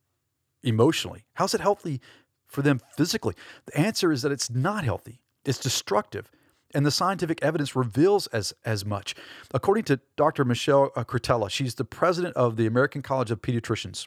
emotionally? 0.63 1.25
How's 1.35 1.55
it 1.55 1.61
healthy 1.61 2.01
for 2.47 2.63
them 2.63 2.81
physically? 2.97 3.35
The 3.67 3.79
answer 3.79 4.11
is 4.11 4.23
that 4.23 4.33
it's 4.33 4.51
not 4.51 4.85
healthy. 4.85 5.21
It's 5.45 5.59
destructive. 5.59 6.31
And 6.73 6.87
the 6.87 6.91
scientific 6.91 7.43
evidence 7.43 7.75
reveals 7.75 8.27
as, 8.29 8.55
as 8.65 8.85
much. 8.85 9.15
According 9.53 9.85
to 9.85 10.01
Dr. 10.17 10.45
Michelle 10.45 10.93
uh, 10.95 11.05
Cretella, 11.05 11.51
she's 11.51 11.75
the 11.75 11.85
president 11.85 12.37
of 12.37 12.57
the 12.57 12.67
American 12.67 13.03
College 13.03 13.31
of 13.31 13.43
Pediatricians. 13.43 14.07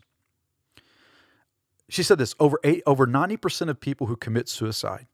She 1.89 2.03
said 2.03 2.17
this 2.17 2.35
over, 2.39 2.59
eight, 2.63 2.83
over 2.85 3.05
90% 3.05 3.69
of 3.69 3.79
people 3.79 4.07
who 4.07 4.15
commit 4.15 4.49
suicide 4.49 5.07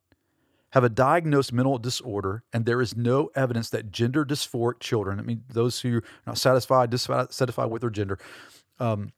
have 0.72 0.84
a 0.84 0.90
diagnosed 0.90 1.52
mental 1.52 1.78
disorder, 1.80 2.44
and 2.54 2.66
there 2.66 2.82
is 2.82 2.96
no 2.96 3.32
evidence 3.36 3.70
that 3.72 3.92
gender 3.92 4.24
dysphoric 4.24 4.80
children, 4.80 5.20
I 5.20 5.24
mean, 5.24 5.44
those 5.50 5.82
who 5.82 5.98
are 5.98 6.04
not 6.28 6.38
satisfied, 6.38 6.92
dissatisfied 6.92 7.72
with 7.72 7.82
their 7.82 7.90
gender, 7.90 8.20
um, 8.80 9.12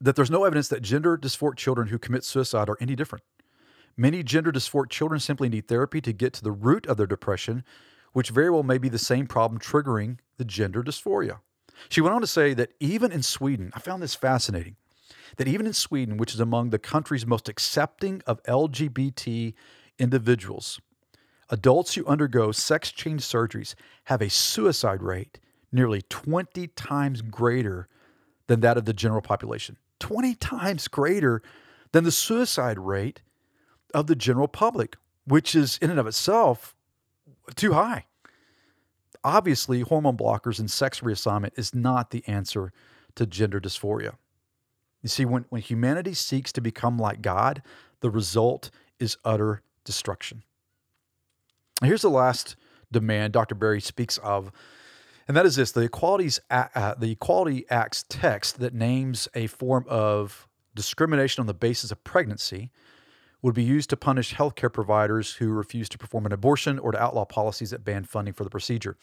that 0.00 0.16
there's 0.16 0.30
no 0.30 0.44
evidence 0.44 0.68
that 0.68 0.82
gender 0.82 1.18
dysphoric 1.18 1.56
children 1.56 1.88
who 1.88 1.98
commit 1.98 2.24
suicide 2.24 2.68
are 2.68 2.78
any 2.80 2.96
different. 2.96 3.24
Many 3.96 4.22
gender 4.22 4.52
dysphoric 4.52 4.90
children 4.90 5.20
simply 5.20 5.48
need 5.48 5.68
therapy 5.68 6.00
to 6.02 6.12
get 6.12 6.32
to 6.34 6.42
the 6.42 6.52
root 6.52 6.86
of 6.86 6.96
their 6.96 7.06
depression, 7.06 7.64
which 8.12 8.30
very 8.30 8.50
well 8.50 8.62
may 8.62 8.78
be 8.78 8.88
the 8.88 8.98
same 8.98 9.26
problem 9.26 9.60
triggering 9.60 10.18
the 10.38 10.44
gender 10.44 10.82
dysphoria. 10.82 11.40
She 11.88 12.00
went 12.00 12.14
on 12.14 12.20
to 12.22 12.26
say 12.26 12.54
that 12.54 12.72
even 12.80 13.12
in 13.12 13.22
Sweden, 13.22 13.70
I 13.74 13.80
found 13.80 14.02
this 14.02 14.14
fascinating, 14.14 14.76
that 15.36 15.48
even 15.48 15.66
in 15.66 15.72
Sweden, 15.72 16.16
which 16.16 16.34
is 16.34 16.40
among 16.40 16.70
the 16.70 16.78
countries 16.78 17.26
most 17.26 17.48
accepting 17.48 18.22
of 18.26 18.42
LGBT 18.44 19.54
individuals, 19.98 20.80
adults 21.50 21.94
who 21.94 22.06
undergo 22.06 22.52
sex 22.52 22.90
change 22.90 23.22
surgeries 23.22 23.74
have 24.04 24.22
a 24.22 24.30
suicide 24.30 25.02
rate 25.02 25.38
nearly 25.72 26.02
20 26.02 26.68
times 26.68 27.22
greater 27.22 27.88
than 28.46 28.60
that 28.60 28.76
of 28.76 28.84
the 28.84 28.92
general 28.92 29.20
population, 29.20 29.76
20 30.00 30.34
times 30.36 30.88
greater 30.88 31.42
than 31.92 32.04
the 32.04 32.12
suicide 32.12 32.78
rate 32.78 33.22
of 33.94 34.06
the 34.06 34.16
general 34.16 34.48
public, 34.48 34.96
which 35.26 35.54
is 35.54 35.78
in 35.78 35.90
and 35.90 35.98
of 35.98 36.06
itself 36.06 36.74
too 37.54 37.72
high. 37.72 38.04
Obviously, 39.24 39.80
hormone 39.80 40.16
blockers 40.16 40.60
and 40.60 40.70
sex 40.70 41.00
reassignment 41.00 41.58
is 41.58 41.74
not 41.74 42.10
the 42.10 42.22
answer 42.28 42.72
to 43.16 43.26
gender 43.26 43.60
dysphoria. 43.60 44.14
You 45.06 45.08
see, 45.08 45.24
when, 45.24 45.44
when 45.50 45.62
humanity 45.62 46.14
seeks 46.14 46.50
to 46.50 46.60
become 46.60 46.98
like 46.98 47.22
God, 47.22 47.62
the 48.00 48.10
result 48.10 48.72
is 48.98 49.16
utter 49.24 49.62
destruction. 49.84 50.42
Here's 51.80 52.02
the 52.02 52.10
last 52.10 52.56
demand 52.90 53.32
Dr. 53.32 53.54
Barry 53.54 53.80
speaks 53.80 54.18
of 54.18 54.50
and 55.28 55.36
that 55.36 55.46
is 55.46 55.54
this: 55.54 55.70
the 55.70 55.82
Equalities 55.82 56.40
uh, 56.50 56.96
the 56.98 57.12
Equality 57.12 57.66
Act's 57.70 58.04
text 58.08 58.58
that 58.58 58.74
names 58.74 59.28
a 59.32 59.46
form 59.46 59.84
of 59.88 60.48
discrimination 60.74 61.40
on 61.40 61.46
the 61.46 61.54
basis 61.54 61.92
of 61.92 62.02
pregnancy 62.02 62.72
would 63.42 63.54
be 63.54 63.62
used 63.62 63.90
to 63.90 63.96
punish 63.96 64.34
healthcare 64.34 64.72
providers 64.72 65.34
who 65.34 65.50
refuse 65.50 65.88
to 65.90 65.98
perform 65.98 66.26
an 66.26 66.32
abortion 66.32 66.80
or 66.80 66.90
to 66.90 67.00
outlaw 67.00 67.24
policies 67.24 67.70
that 67.70 67.84
ban 67.84 68.02
funding 68.02 68.34
for 68.34 68.42
the 68.42 68.50
procedure. 68.50 68.96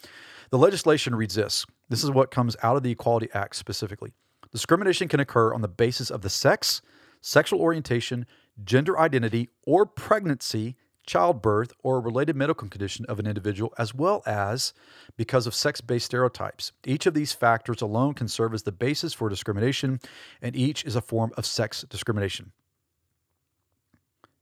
The 0.49 0.57
legislation 0.57 1.15
reads 1.15 1.35
this: 1.35 1.65
This 1.87 2.03
is 2.03 2.11
what 2.11 2.29
comes 2.29 2.57
out 2.61 2.75
of 2.75 2.83
the 2.83 2.91
Equality 2.91 3.29
Act 3.33 3.55
specifically. 3.55 4.11
Discrimination 4.53 5.07
can 5.09 5.19
occur 5.19 5.53
on 5.53 5.61
the 5.61 5.67
basis 5.67 6.09
of 6.09 6.21
the 6.21 6.29
sex, 6.29 6.81
sexual 7.19 7.59
orientation, 7.59 8.25
gender 8.63 8.97
identity, 8.99 9.49
or 9.63 9.85
pregnancy 9.85 10.77
childbirth, 11.05 11.73
or 11.83 11.99
related 11.99 12.35
medical 12.35 12.67
condition 12.69 13.05
of 13.07 13.19
an 13.19 13.27
individual, 13.27 13.73
as 13.77 13.93
well 13.93 14.23
as 14.25 14.73
because 15.17 15.45
of 15.45 15.53
sex 15.53 15.81
based 15.81 16.05
stereotypes. 16.05 16.71
Each 16.85 17.05
of 17.05 17.13
these 17.13 17.33
factors 17.33 17.81
alone 17.81 18.13
can 18.13 18.27
serve 18.27 18.53
as 18.53 18.63
the 18.63 18.71
basis 18.71 19.13
for 19.13 19.27
discrimination, 19.27 19.99
and 20.41 20.55
each 20.55 20.85
is 20.85 20.95
a 20.95 21.01
form 21.01 21.33
of 21.35 21.45
sex 21.45 21.83
discrimination. 21.89 22.53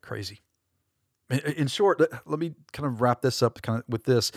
Crazy. 0.02 0.42
In 1.30 1.68
short, 1.68 2.02
let 2.26 2.40
me 2.40 2.54
kind 2.74 2.86
of 2.86 3.02
wrap 3.02 3.22
this 3.22 3.42
up 3.42 3.62
kind 3.62 3.80
of 3.80 3.86
with 3.88 4.04
this 4.04 4.32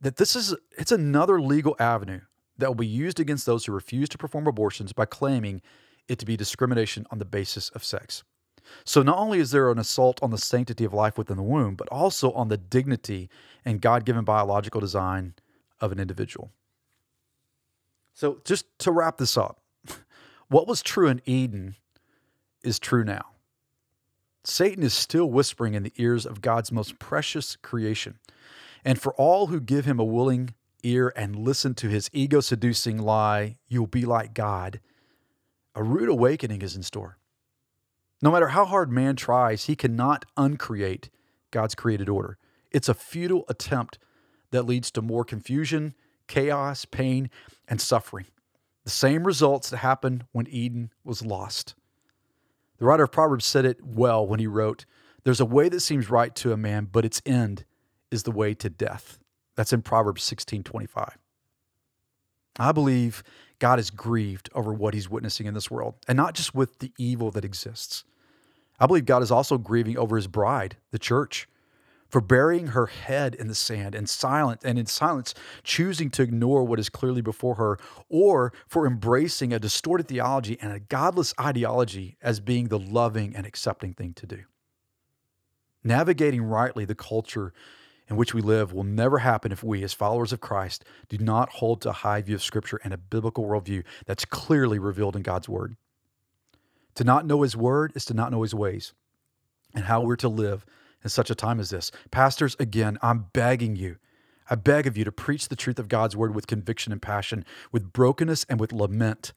that 0.00 0.16
this 0.16 0.34
is 0.34 0.54
it's 0.76 0.92
another 0.92 1.40
legal 1.40 1.76
avenue 1.78 2.20
that 2.60 2.68
will 2.68 2.74
be 2.74 2.86
used 2.86 3.20
against 3.20 3.46
those 3.46 3.64
who 3.64 3.72
refuse 3.72 4.08
to 4.10 4.18
perform 4.18 4.46
abortions 4.46 4.92
by 4.92 5.04
claiming 5.04 5.62
it 6.08 6.18
to 6.18 6.26
be 6.26 6.36
discrimination 6.36 7.06
on 7.10 7.18
the 7.18 7.24
basis 7.24 7.68
of 7.70 7.84
sex. 7.84 8.22
So 8.84 9.02
not 9.02 9.18
only 9.18 9.38
is 9.38 9.50
there 9.50 9.70
an 9.70 9.78
assault 9.78 10.22
on 10.22 10.30
the 10.30 10.38
sanctity 10.38 10.84
of 10.84 10.94
life 10.94 11.18
within 11.18 11.36
the 11.36 11.42
womb, 11.42 11.74
but 11.74 11.88
also 11.88 12.32
on 12.32 12.48
the 12.48 12.56
dignity 12.56 13.28
and 13.64 13.80
God 13.80 14.04
given 14.04 14.24
biological 14.24 14.80
design 14.80 15.34
of 15.80 15.92
an 15.92 15.98
individual. 15.98 16.50
So 18.14 18.40
just 18.44 18.66
to 18.80 18.92
wrap 18.92 19.18
this 19.18 19.36
up, 19.36 19.60
what 20.48 20.66
was 20.68 20.82
true 20.82 21.08
in 21.08 21.22
Eden 21.24 21.76
is 22.62 22.78
true 22.78 23.04
now. 23.04 23.26
Satan 24.44 24.82
is 24.82 24.94
still 24.94 25.30
whispering 25.30 25.74
in 25.74 25.82
the 25.82 25.92
ears 25.96 26.24
of 26.24 26.40
God's 26.40 26.72
most 26.72 26.98
precious 26.98 27.56
creation. 27.56 28.18
And 28.84 29.00
for 29.00 29.14
all 29.14 29.48
who 29.48 29.60
give 29.60 29.84
him 29.84 29.98
a 29.98 30.04
willing 30.04 30.54
ear 30.82 31.12
and 31.16 31.36
listen 31.36 31.74
to 31.74 31.88
his 31.88 32.10
ego 32.12 32.40
seducing 32.40 32.98
lie, 32.98 33.58
you'll 33.68 33.86
be 33.86 34.04
like 34.04 34.34
God, 34.34 34.80
a 35.74 35.82
rude 35.82 36.08
awakening 36.08 36.62
is 36.62 36.76
in 36.76 36.82
store. 36.82 37.18
No 38.22 38.30
matter 38.30 38.48
how 38.48 38.64
hard 38.64 38.90
man 38.90 39.16
tries, 39.16 39.64
he 39.64 39.76
cannot 39.76 40.24
uncreate 40.36 41.08
God's 41.50 41.74
created 41.74 42.08
order. 42.08 42.36
It's 42.70 42.88
a 42.88 42.94
futile 42.94 43.44
attempt 43.48 43.98
that 44.50 44.64
leads 44.64 44.90
to 44.92 45.02
more 45.02 45.24
confusion, 45.24 45.94
chaos, 46.26 46.84
pain, 46.84 47.30
and 47.68 47.80
suffering. 47.80 48.26
The 48.84 48.90
same 48.90 49.26
results 49.26 49.70
that 49.70 49.78
happened 49.78 50.24
when 50.32 50.48
Eden 50.48 50.90
was 51.04 51.24
lost. 51.24 51.74
The 52.78 52.86
writer 52.86 53.04
of 53.04 53.12
Proverbs 53.12 53.46
said 53.46 53.64
it 53.64 53.84
well 53.84 54.26
when 54.26 54.40
he 54.40 54.46
wrote, 54.46 54.86
There's 55.22 55.40
a 55.40 55.44
way 55.44 55.68
that 55.68 55.80
seems 55.80 56.10
right 56.10 56.34
to 56.36 56.52
a 56.52 56.56
man, 56.56 56.88
but 56.90 57.04
its 57.04 57.22
end 57.24 57.64
is 58.10 58.24
the 58.24 58.32
way 58.32 58.54
to 58.54 58.68
death. 58.68 59.19
That's 59.60 59.74
in 59.74 59.82
Proverbs 59.82 60.22
16 60.22 60.62
25. 60.62 61.18
I 62.58 62.72
believe 62.72 63.22
God 63.58 63.78
is 63.78 63.90
grieved 63.90 64.48
over 64.54 64.72
what 64.72 64.94
he's 64.94 65.10
witnessing 65.10 65.44
in 65.44 65.52
this 65.52 65.70
world, 65.70 65.96
and 66.08 66.16
not 66.16 66.32
just 66.32 66.54
with 66.54 66.78
the 66.78 66.94
evil 66.96 67.30
that 67.32 67.44
exists. 67.44 68.04
I 68.78 68.86
believe 68.86 69.04
God 69.04 69.22
is 69.22 69.30
also 69.30 69.58
grieving 69.58 69.98
over 69.98 70.16
his 70.16 70.28
bride, 70.28 70.78
the 70.92 70.98
church. 70.98 71.46
for 72.08 72.22
burying 72.22 72.68
her 72.68 72.86
head 72.86 73.34
in 73.34 73.48
the 73.48 73.54
sand 73.54 73.94
and 73.94 74.08
silent 74.08 74.62
and 74.64 74.78
in 74.78 74.86
silence 74.86 75.34
choosing 75.62 76.08
to 76.10 76.22
ignore 76.22 76.64
what 76.64 76.80
is 76.80 76.88
clearly 76.88 77.20
before 77.20 77.56
her, 77.56 77.78
or 78.08 78.54
for 78.66 78.86
embracing 78.86 79.52
a 79.52 79.58
distorted 79.58 80.08
theology 80.08 80.56
and 80.62 80.72
a 80.72 80.80
godless 80.80 81.34
ideology 81.38 82.16
as 82.22 82.40
being 82.40 82.68
the 82.68 82.78
loving 82.78 83.36
and 83.36 83.44
accepting 83.44 83.92
thing 83.92 84.14
to 84.14 84.26
do. 84.26 84.44
Navigating 85.84 86.42
rightly 86.42 86.86
the 86.86 86.94
culture 86.94 87.52
in 88.10 88.16
which 88.16 88.34
we 88.34 88.42
live 88.42 88.72
will 88.72 88.82
never 88.82 89.18
happen 89.18 89.52
if 89.52 89.62
we, 89.62 89.84
as 89.84 89.92
followers 89.92 90.32
of 90.32 90.40
Christ, 90.40 90.84
do 91.08 91.16
not 91.16 91.48
hold 91.48 91.80
to 91.82 91.90
a 91.90 91.92
high 91.92 92.20
view 92.20 92.34
of 92.34 92.42
Scripture 92.42 92.80
and 92.82 92.92
a 92.92 92.98
biblical 92.98 93.46
worldview 93.46 93.84
that's 94.04 94.24
clearly 94.24 94.80
revealed 94.80 95.14
in 95.14 95.22
God's 95.22 95.48
Word. 95.48 95.76
To 96.96 97.04
not 97.04 97.24
know 97.24 97.42
His 97.42 97.56
Word 97.56 97.92
is 97.94 98.04
to 98.06 98.14
not 98.14 98.32
know 98.32 98.42
His 98.42 98.54
ways 98.54 98.92
and 99.74 99.84
how 99.84 100.00
we're 100.00 100.16
to 100.16 100.28
live 100.28 100.66
in 101.04 101.08
such 101.08 101.30
a 101.30 101.36
time 101.36 101.60
as 101.60 101.70
this. 101.70 101.92
Pastors, 102.10 102.56
again, 102.58 102.98
I'm 103.00 103.26
begging 103.32 103.76
you. 103.76 103.96
I 104.50 104.56
beg 104.56 104.88
of 104.88 104.98
you 104.98 105.04
to 105.04 105.12
preach 105.12 105.48
the 105.48 105.54
truth 105.54 105.78
of 105.78 105.86
God's 105.86 106.16
word 106.16 106.34
with 106.34 106.48
conviction 106.48 106.92
and 106.92 107.00
passion, 107.00 107.44
with 107.70 107.92
brokenness 107.92 108.44
and 108.48 108.58
with 108.58 108.72
lament, 108.72 109.32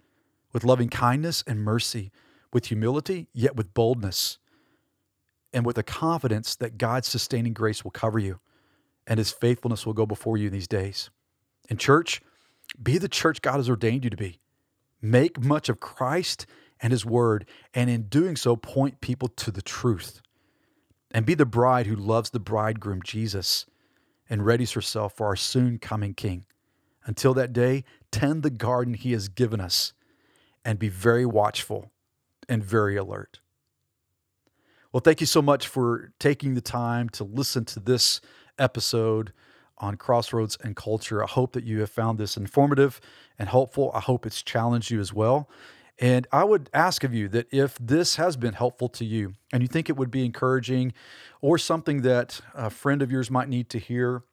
with 0.51 0.63
loving 0.63 0.89
kindness 0.89 1.43
and 1.45 1.59
mercy, 1.59 2.11
with 2.51 2.65
humility, 2.65 3.27
yet 3.31 3.55
with 3.55 3.75
boldness, 3.75 4.39
and 5.53 5.63
with 5.63 5.77
a 5.77 5.83
confidence 5.83 6.55
that 6.55 6.79
God's 6.79 7.07
sustaining 7.07 7.53
grace 7.53 7.83
will 7.83 7.91
cover 7.91 8.17
you 8.17 8.39
and 9.07 9.17
his 9.17 9.31
faithfulness 9.31 9.85
will 9.85 9.93
go 9.93 10.05
before 10.05 10.37
you 10.37 10.47
in 10.47 10.53
these 10.53 10.67
days. 10.67 11.09
In 11.69 11.77
church, 11.77 12.21
be 12.81 12.97
the 12.97 13.09
church 13.09 13.41
God 13.41 13.57
has 13.57 13.69
ordained 13.69 14.03
you 14.03 14.09
to 14.09 14.17
be. 14.17 14.39
Make 15.01 15.43
much 15.43 15.69
of 15.69 15.79
Christ 15.79 16.45
and 16.81 16.91
his 16.91 17.05
word, 17.05 17.45
and 17.73 17.89
in 17.89 18.03
doing 18.03 18.35
so, 18.35 18.55
point 18.55 19.01
people 19.01 19.27
to 19.29 19.51
the 19.51 19.61
truth. 19.61 20.21
And 21.11 21.25
be 21.25 21.33
the 21.33 21.45
bride 21.45 21.87
who 21.87 21.95
loves 21.95 22.31
the 22.31 22.39
bridegroom, 22.39 23.01
Jesus, 23.03 23.65
and 24.29 24.41
readies 24.41 24.73
herself 24.73 25.15
for 25.15 25.27
our 25.27 25.35
soon 25.35 25.77
coming 25.77 26.13
King. 26.13 26.45
Until 27.05 27.33
that 27.35 27.53
day, 27.53 27.83
tend 28.11 28.43
the 28.43 28.49
garden 28.49 28.93
he 28.93 29.11
has 29.11 29.27
given 29.27 29.59
us 29.59 29.93
and 30.65 30.79
be 30.79 30.89
very 30.89 31.25
watchful 31.25 31.91
and 32.49 32.63
very 32.63 32.95
alert. 32.95 33.39
Well, 34.91 35.01
thank 35.01 35.21
you 35.21 35.27
so 35.27 35.41
much 35.41 35.67
for 35.67 36.11
taking 36.19 36.53
the 36.53 36.61
time 36.61 37.09
to 37.09 37.23
listen 37.23 37.65
to 37.65 37.79
this 37.79 38.21
episode 38.57 39.33
on 39.77 39.95
Crossroads 39.95 40.57
and 40.63 40.75
Culture. 40.75 41.23
I 41.23 41.27
hope 41.27 41.53
that 41.53 41.63
you 41.63 41.79
have 41.81 41.89
found 41.89 42.17
this 42.17 42.37
informative 42.37 43.01
and 43.37 43.49
helpful. 43.49 43.91
I 43.93 43.99
hope 43.99 44.25
it's 44.25 44.41
challenged 44.41 44.91
you 44.91 44.99
as 44.99 45.13
well. 45.13 45.49
And 45.99 46.25
I 46.31 46.43
would 46.43 46.69
ask 46.73 47.03
of 47.03 47.13
you 47.13 47.27
that 47.29 47.47
if 47.51 47.77
this 47.79 48.15
has 48.15 48.35
been 48.35 48.53
helpful 48.53 48.89
to 48.89 49.05
you 49.05 49.33
and 49.51 49.61
you 49.61 49.67
think 49.67 49.89
it 49.89 49.97
would 49.97 50.09
be 50.09 50.25
encouraging 50.25 50.93
or 51.41 51.57
something 51.57 52.01
that 52.01 52.41
a 52.55 52.69
friend 52.69 53.01
of 53.01 53.11
yours 53.11 53.29
might 53.29 53.47
need 53.47 53.69
to 53.69 53.79
hear, 53.79 54.23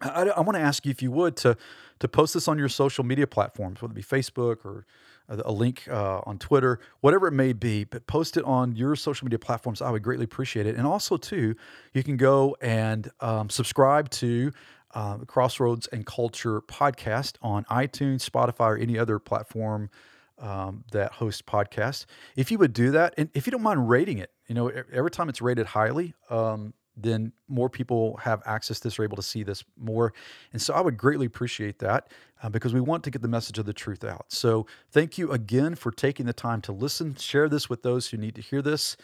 I, 0.00 0.28
I 0.36 0.40
want 0.40 0.56
to 0.56 0.62
ask 0.62 0.84
you 0.84 0.90
if 0.90 1.02
you 1.02 1.10
would 1.10 1.36
to, 1.38 1.56
to 1.98 2.08
post 2.08 2.34
this 2.34 2.46
on 2.46 2.58
your 2.58 2.68
social 2.68 3.04
media 3.04 3.26
platforms, 3.26 3.82
whether 3.82 3.92
it 3.92 3.96
be 3.96 4.02
Facebook 4.02 4.64
or 4.64 4.86
a 5.28 5.52
link 5.52 5.88
uh, 5.88 6.20
on 6.26 6.38
Twitter, 6.38 6.80
whatever 7.00 7.26
it 7.26 7.32
may 7.32 7.52
be, 7.52 7.84
but 7.84 8.06
post 8.06 8.36
it 8.36 8.44
on 8.44 8.76
your 8.76 8.94
social 8.96 9.24
media 9.24 9.38
platforms. 9.38 9.80
I 9.80 9.90
would 9.90 10.02
greatly 10.02 10.24
appreciate 10.24 10.66
it. 10.66 10.76
And 10.76 10.86
also, 10.86 11.16
too, 11.16 11.54
you 11.92 12.02
can 12.02 12.16
go 12.16 12.56
and 12.60 13.10
um, 13.20 13.48
subscribe 13.48 14.10
to 14.10 14.52
uh, 14.94 15.18
Crossroads 15.18 15.86
and 15.88 16.06
Culture 16.06 16.60
podcast 16.62 17.34
on 17.42 17.64
iTunes, 17.64 18.28
Spotify, 18.28 18.68
or 18.68 18.78
any 18.78 18.98
other 18.98 19.18
platform 19.18 19.90
um, 20.38 20.84
that 20.92 21.12
hosts 21.12 21.42
podcasts. 21.42 22.06
If 22.36 22.50
you 22.50 22.58
would 22.58 22.72
do 22.72 22.90
that, 22.92 23.14
and 23.16 23.30
if 23.34 23.46
you 23.46 23.50
don't 23.50 23.62
mind 23.62 23.88
rating 23.88 24.18
it, 24.18 24.30
you 24.46 24.54
know, 24.54 24.68
every 24.68 25.10
time 25.10 25.28
it's 25.28 25.40
rated 25.40 25.66
highly, 25.66 26.14
um, 26.30 26.74
then 26.96 27.32
more 27.48 27.68
people 27.68 28.16
have 28.18 28.42
access 28.46 28.78
to 28.80 28.84
this, 28.84 28.98
are 28.98 29.04
able 29.04 29.16
to 29.16 29.22
see 29.22 29.42
this 29.42 29.64
more. 29.76 30.12
And 30.52 30.62
so 30.62 30.74
I 30.74 30.80
would 30.80 30.96
greatly 30.96 31.26
appreciate 31.26 31.78
that 31.80 32.08
uh, 32.42 32.48
because 32.48 32.72
we 32.72 32.80
want 32.80 33.04
to 33.04 33.10
get 33.10 33.22
the 33.22 33.28
message 33.28 33.58
of 33.58 33.66
the 33.66 33.72
truth 33.72 34.04
out. 34.04 34.26
So 34.28 34.66
thank 34.90 35.18
you 35.18 35.32
again 35.32 35.74
for 35.74 35.90
taking 35.90 36.26
the 36.26 36.32
time 36.32 36.60
to 36.62 36.72
listen. 36.72 37.16
Share 37.16 37.48
this 37.48 37.68
with 37.68 37.82
those 37.82 38.08
who 38.08 38.16
need 38.16 38.34
to 38.36 38.42
hear 38.42 38.62
this 38.62 38.96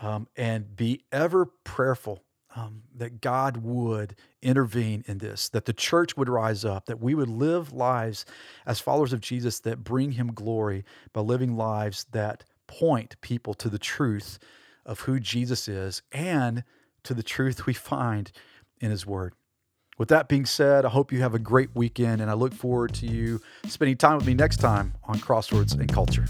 um, 0.00 0.28
and 0.36 0.76
be 0.76 1.02
ever 1.10 1.46
prayerful 1.64 2.22
um, 2.56 2.82
that 2.96 3.20
God 3.20 3.58
would 3.58 4.16
intervene 4.42 5.04
in 5.06 5.18
this, 5.18 5.48
that 5.50 5.64
the 5.64 5.72
church 5.72 6.16
would 6.16 6.28
rise 6.28 6.64
up, 6.64 6.86
that 6.86 7.00
we 7.00 7.14
would 7.14 7.28
live 7.28 7.72
lives 7.72 8.24
as 8.66 8.80
followers 8.80 9.12
of 9.12 9.20
Jesus 9.20 9.60
that 9.60 9.84
bring 9.84 10.12
him 10.12 10.32
glory 10.32 10.84
by 11.12 11.20
living 11.20 11.56
lives 11.56 12.06
that 12.12 12.44
point 12.66 13.20
people 13.20 13.54
to 13.54 13.68
the 13.68 13.78
truth 13.78 14.38
of 14.86 15.00
who 15.00 15.20
Jesus 15.20 15.68
is 15.68 16.02
and 16.12 16.64
to 17.04 17.14
the 17.14 17.22
truth 17.22 17.66
we 17.66 17.74
find 17.74 18.32
in 18.80 18.90
his 18.90 19.06
word. 19.06 19.34
With 19.98 20.08
that 20.08 20.28
being 20.28 20.46
said, 20.46 20.84
I 20.84 20.90
hope 20.90 21.12
you 21.12 21.20
have 21.20 21.34
a 21.34 21.40
great 21.40 21.70
weekend 21.74 22.20
and 22.20 22.30
I 22.30 22.34
look 22.34 22.54
forward 22.54 22.94
to 22.94 23.06
you 23.06 23.40
spending 23.66 23.96
time 23.96 24.16
with 24.16 24.26
me 24.26 24.34
next 24.34 24.58
time 24.58 24.94
on 25.04 25.18
Crossroads 25.18 25.72
and 25.72 25.92
Culture. 25.92 26.26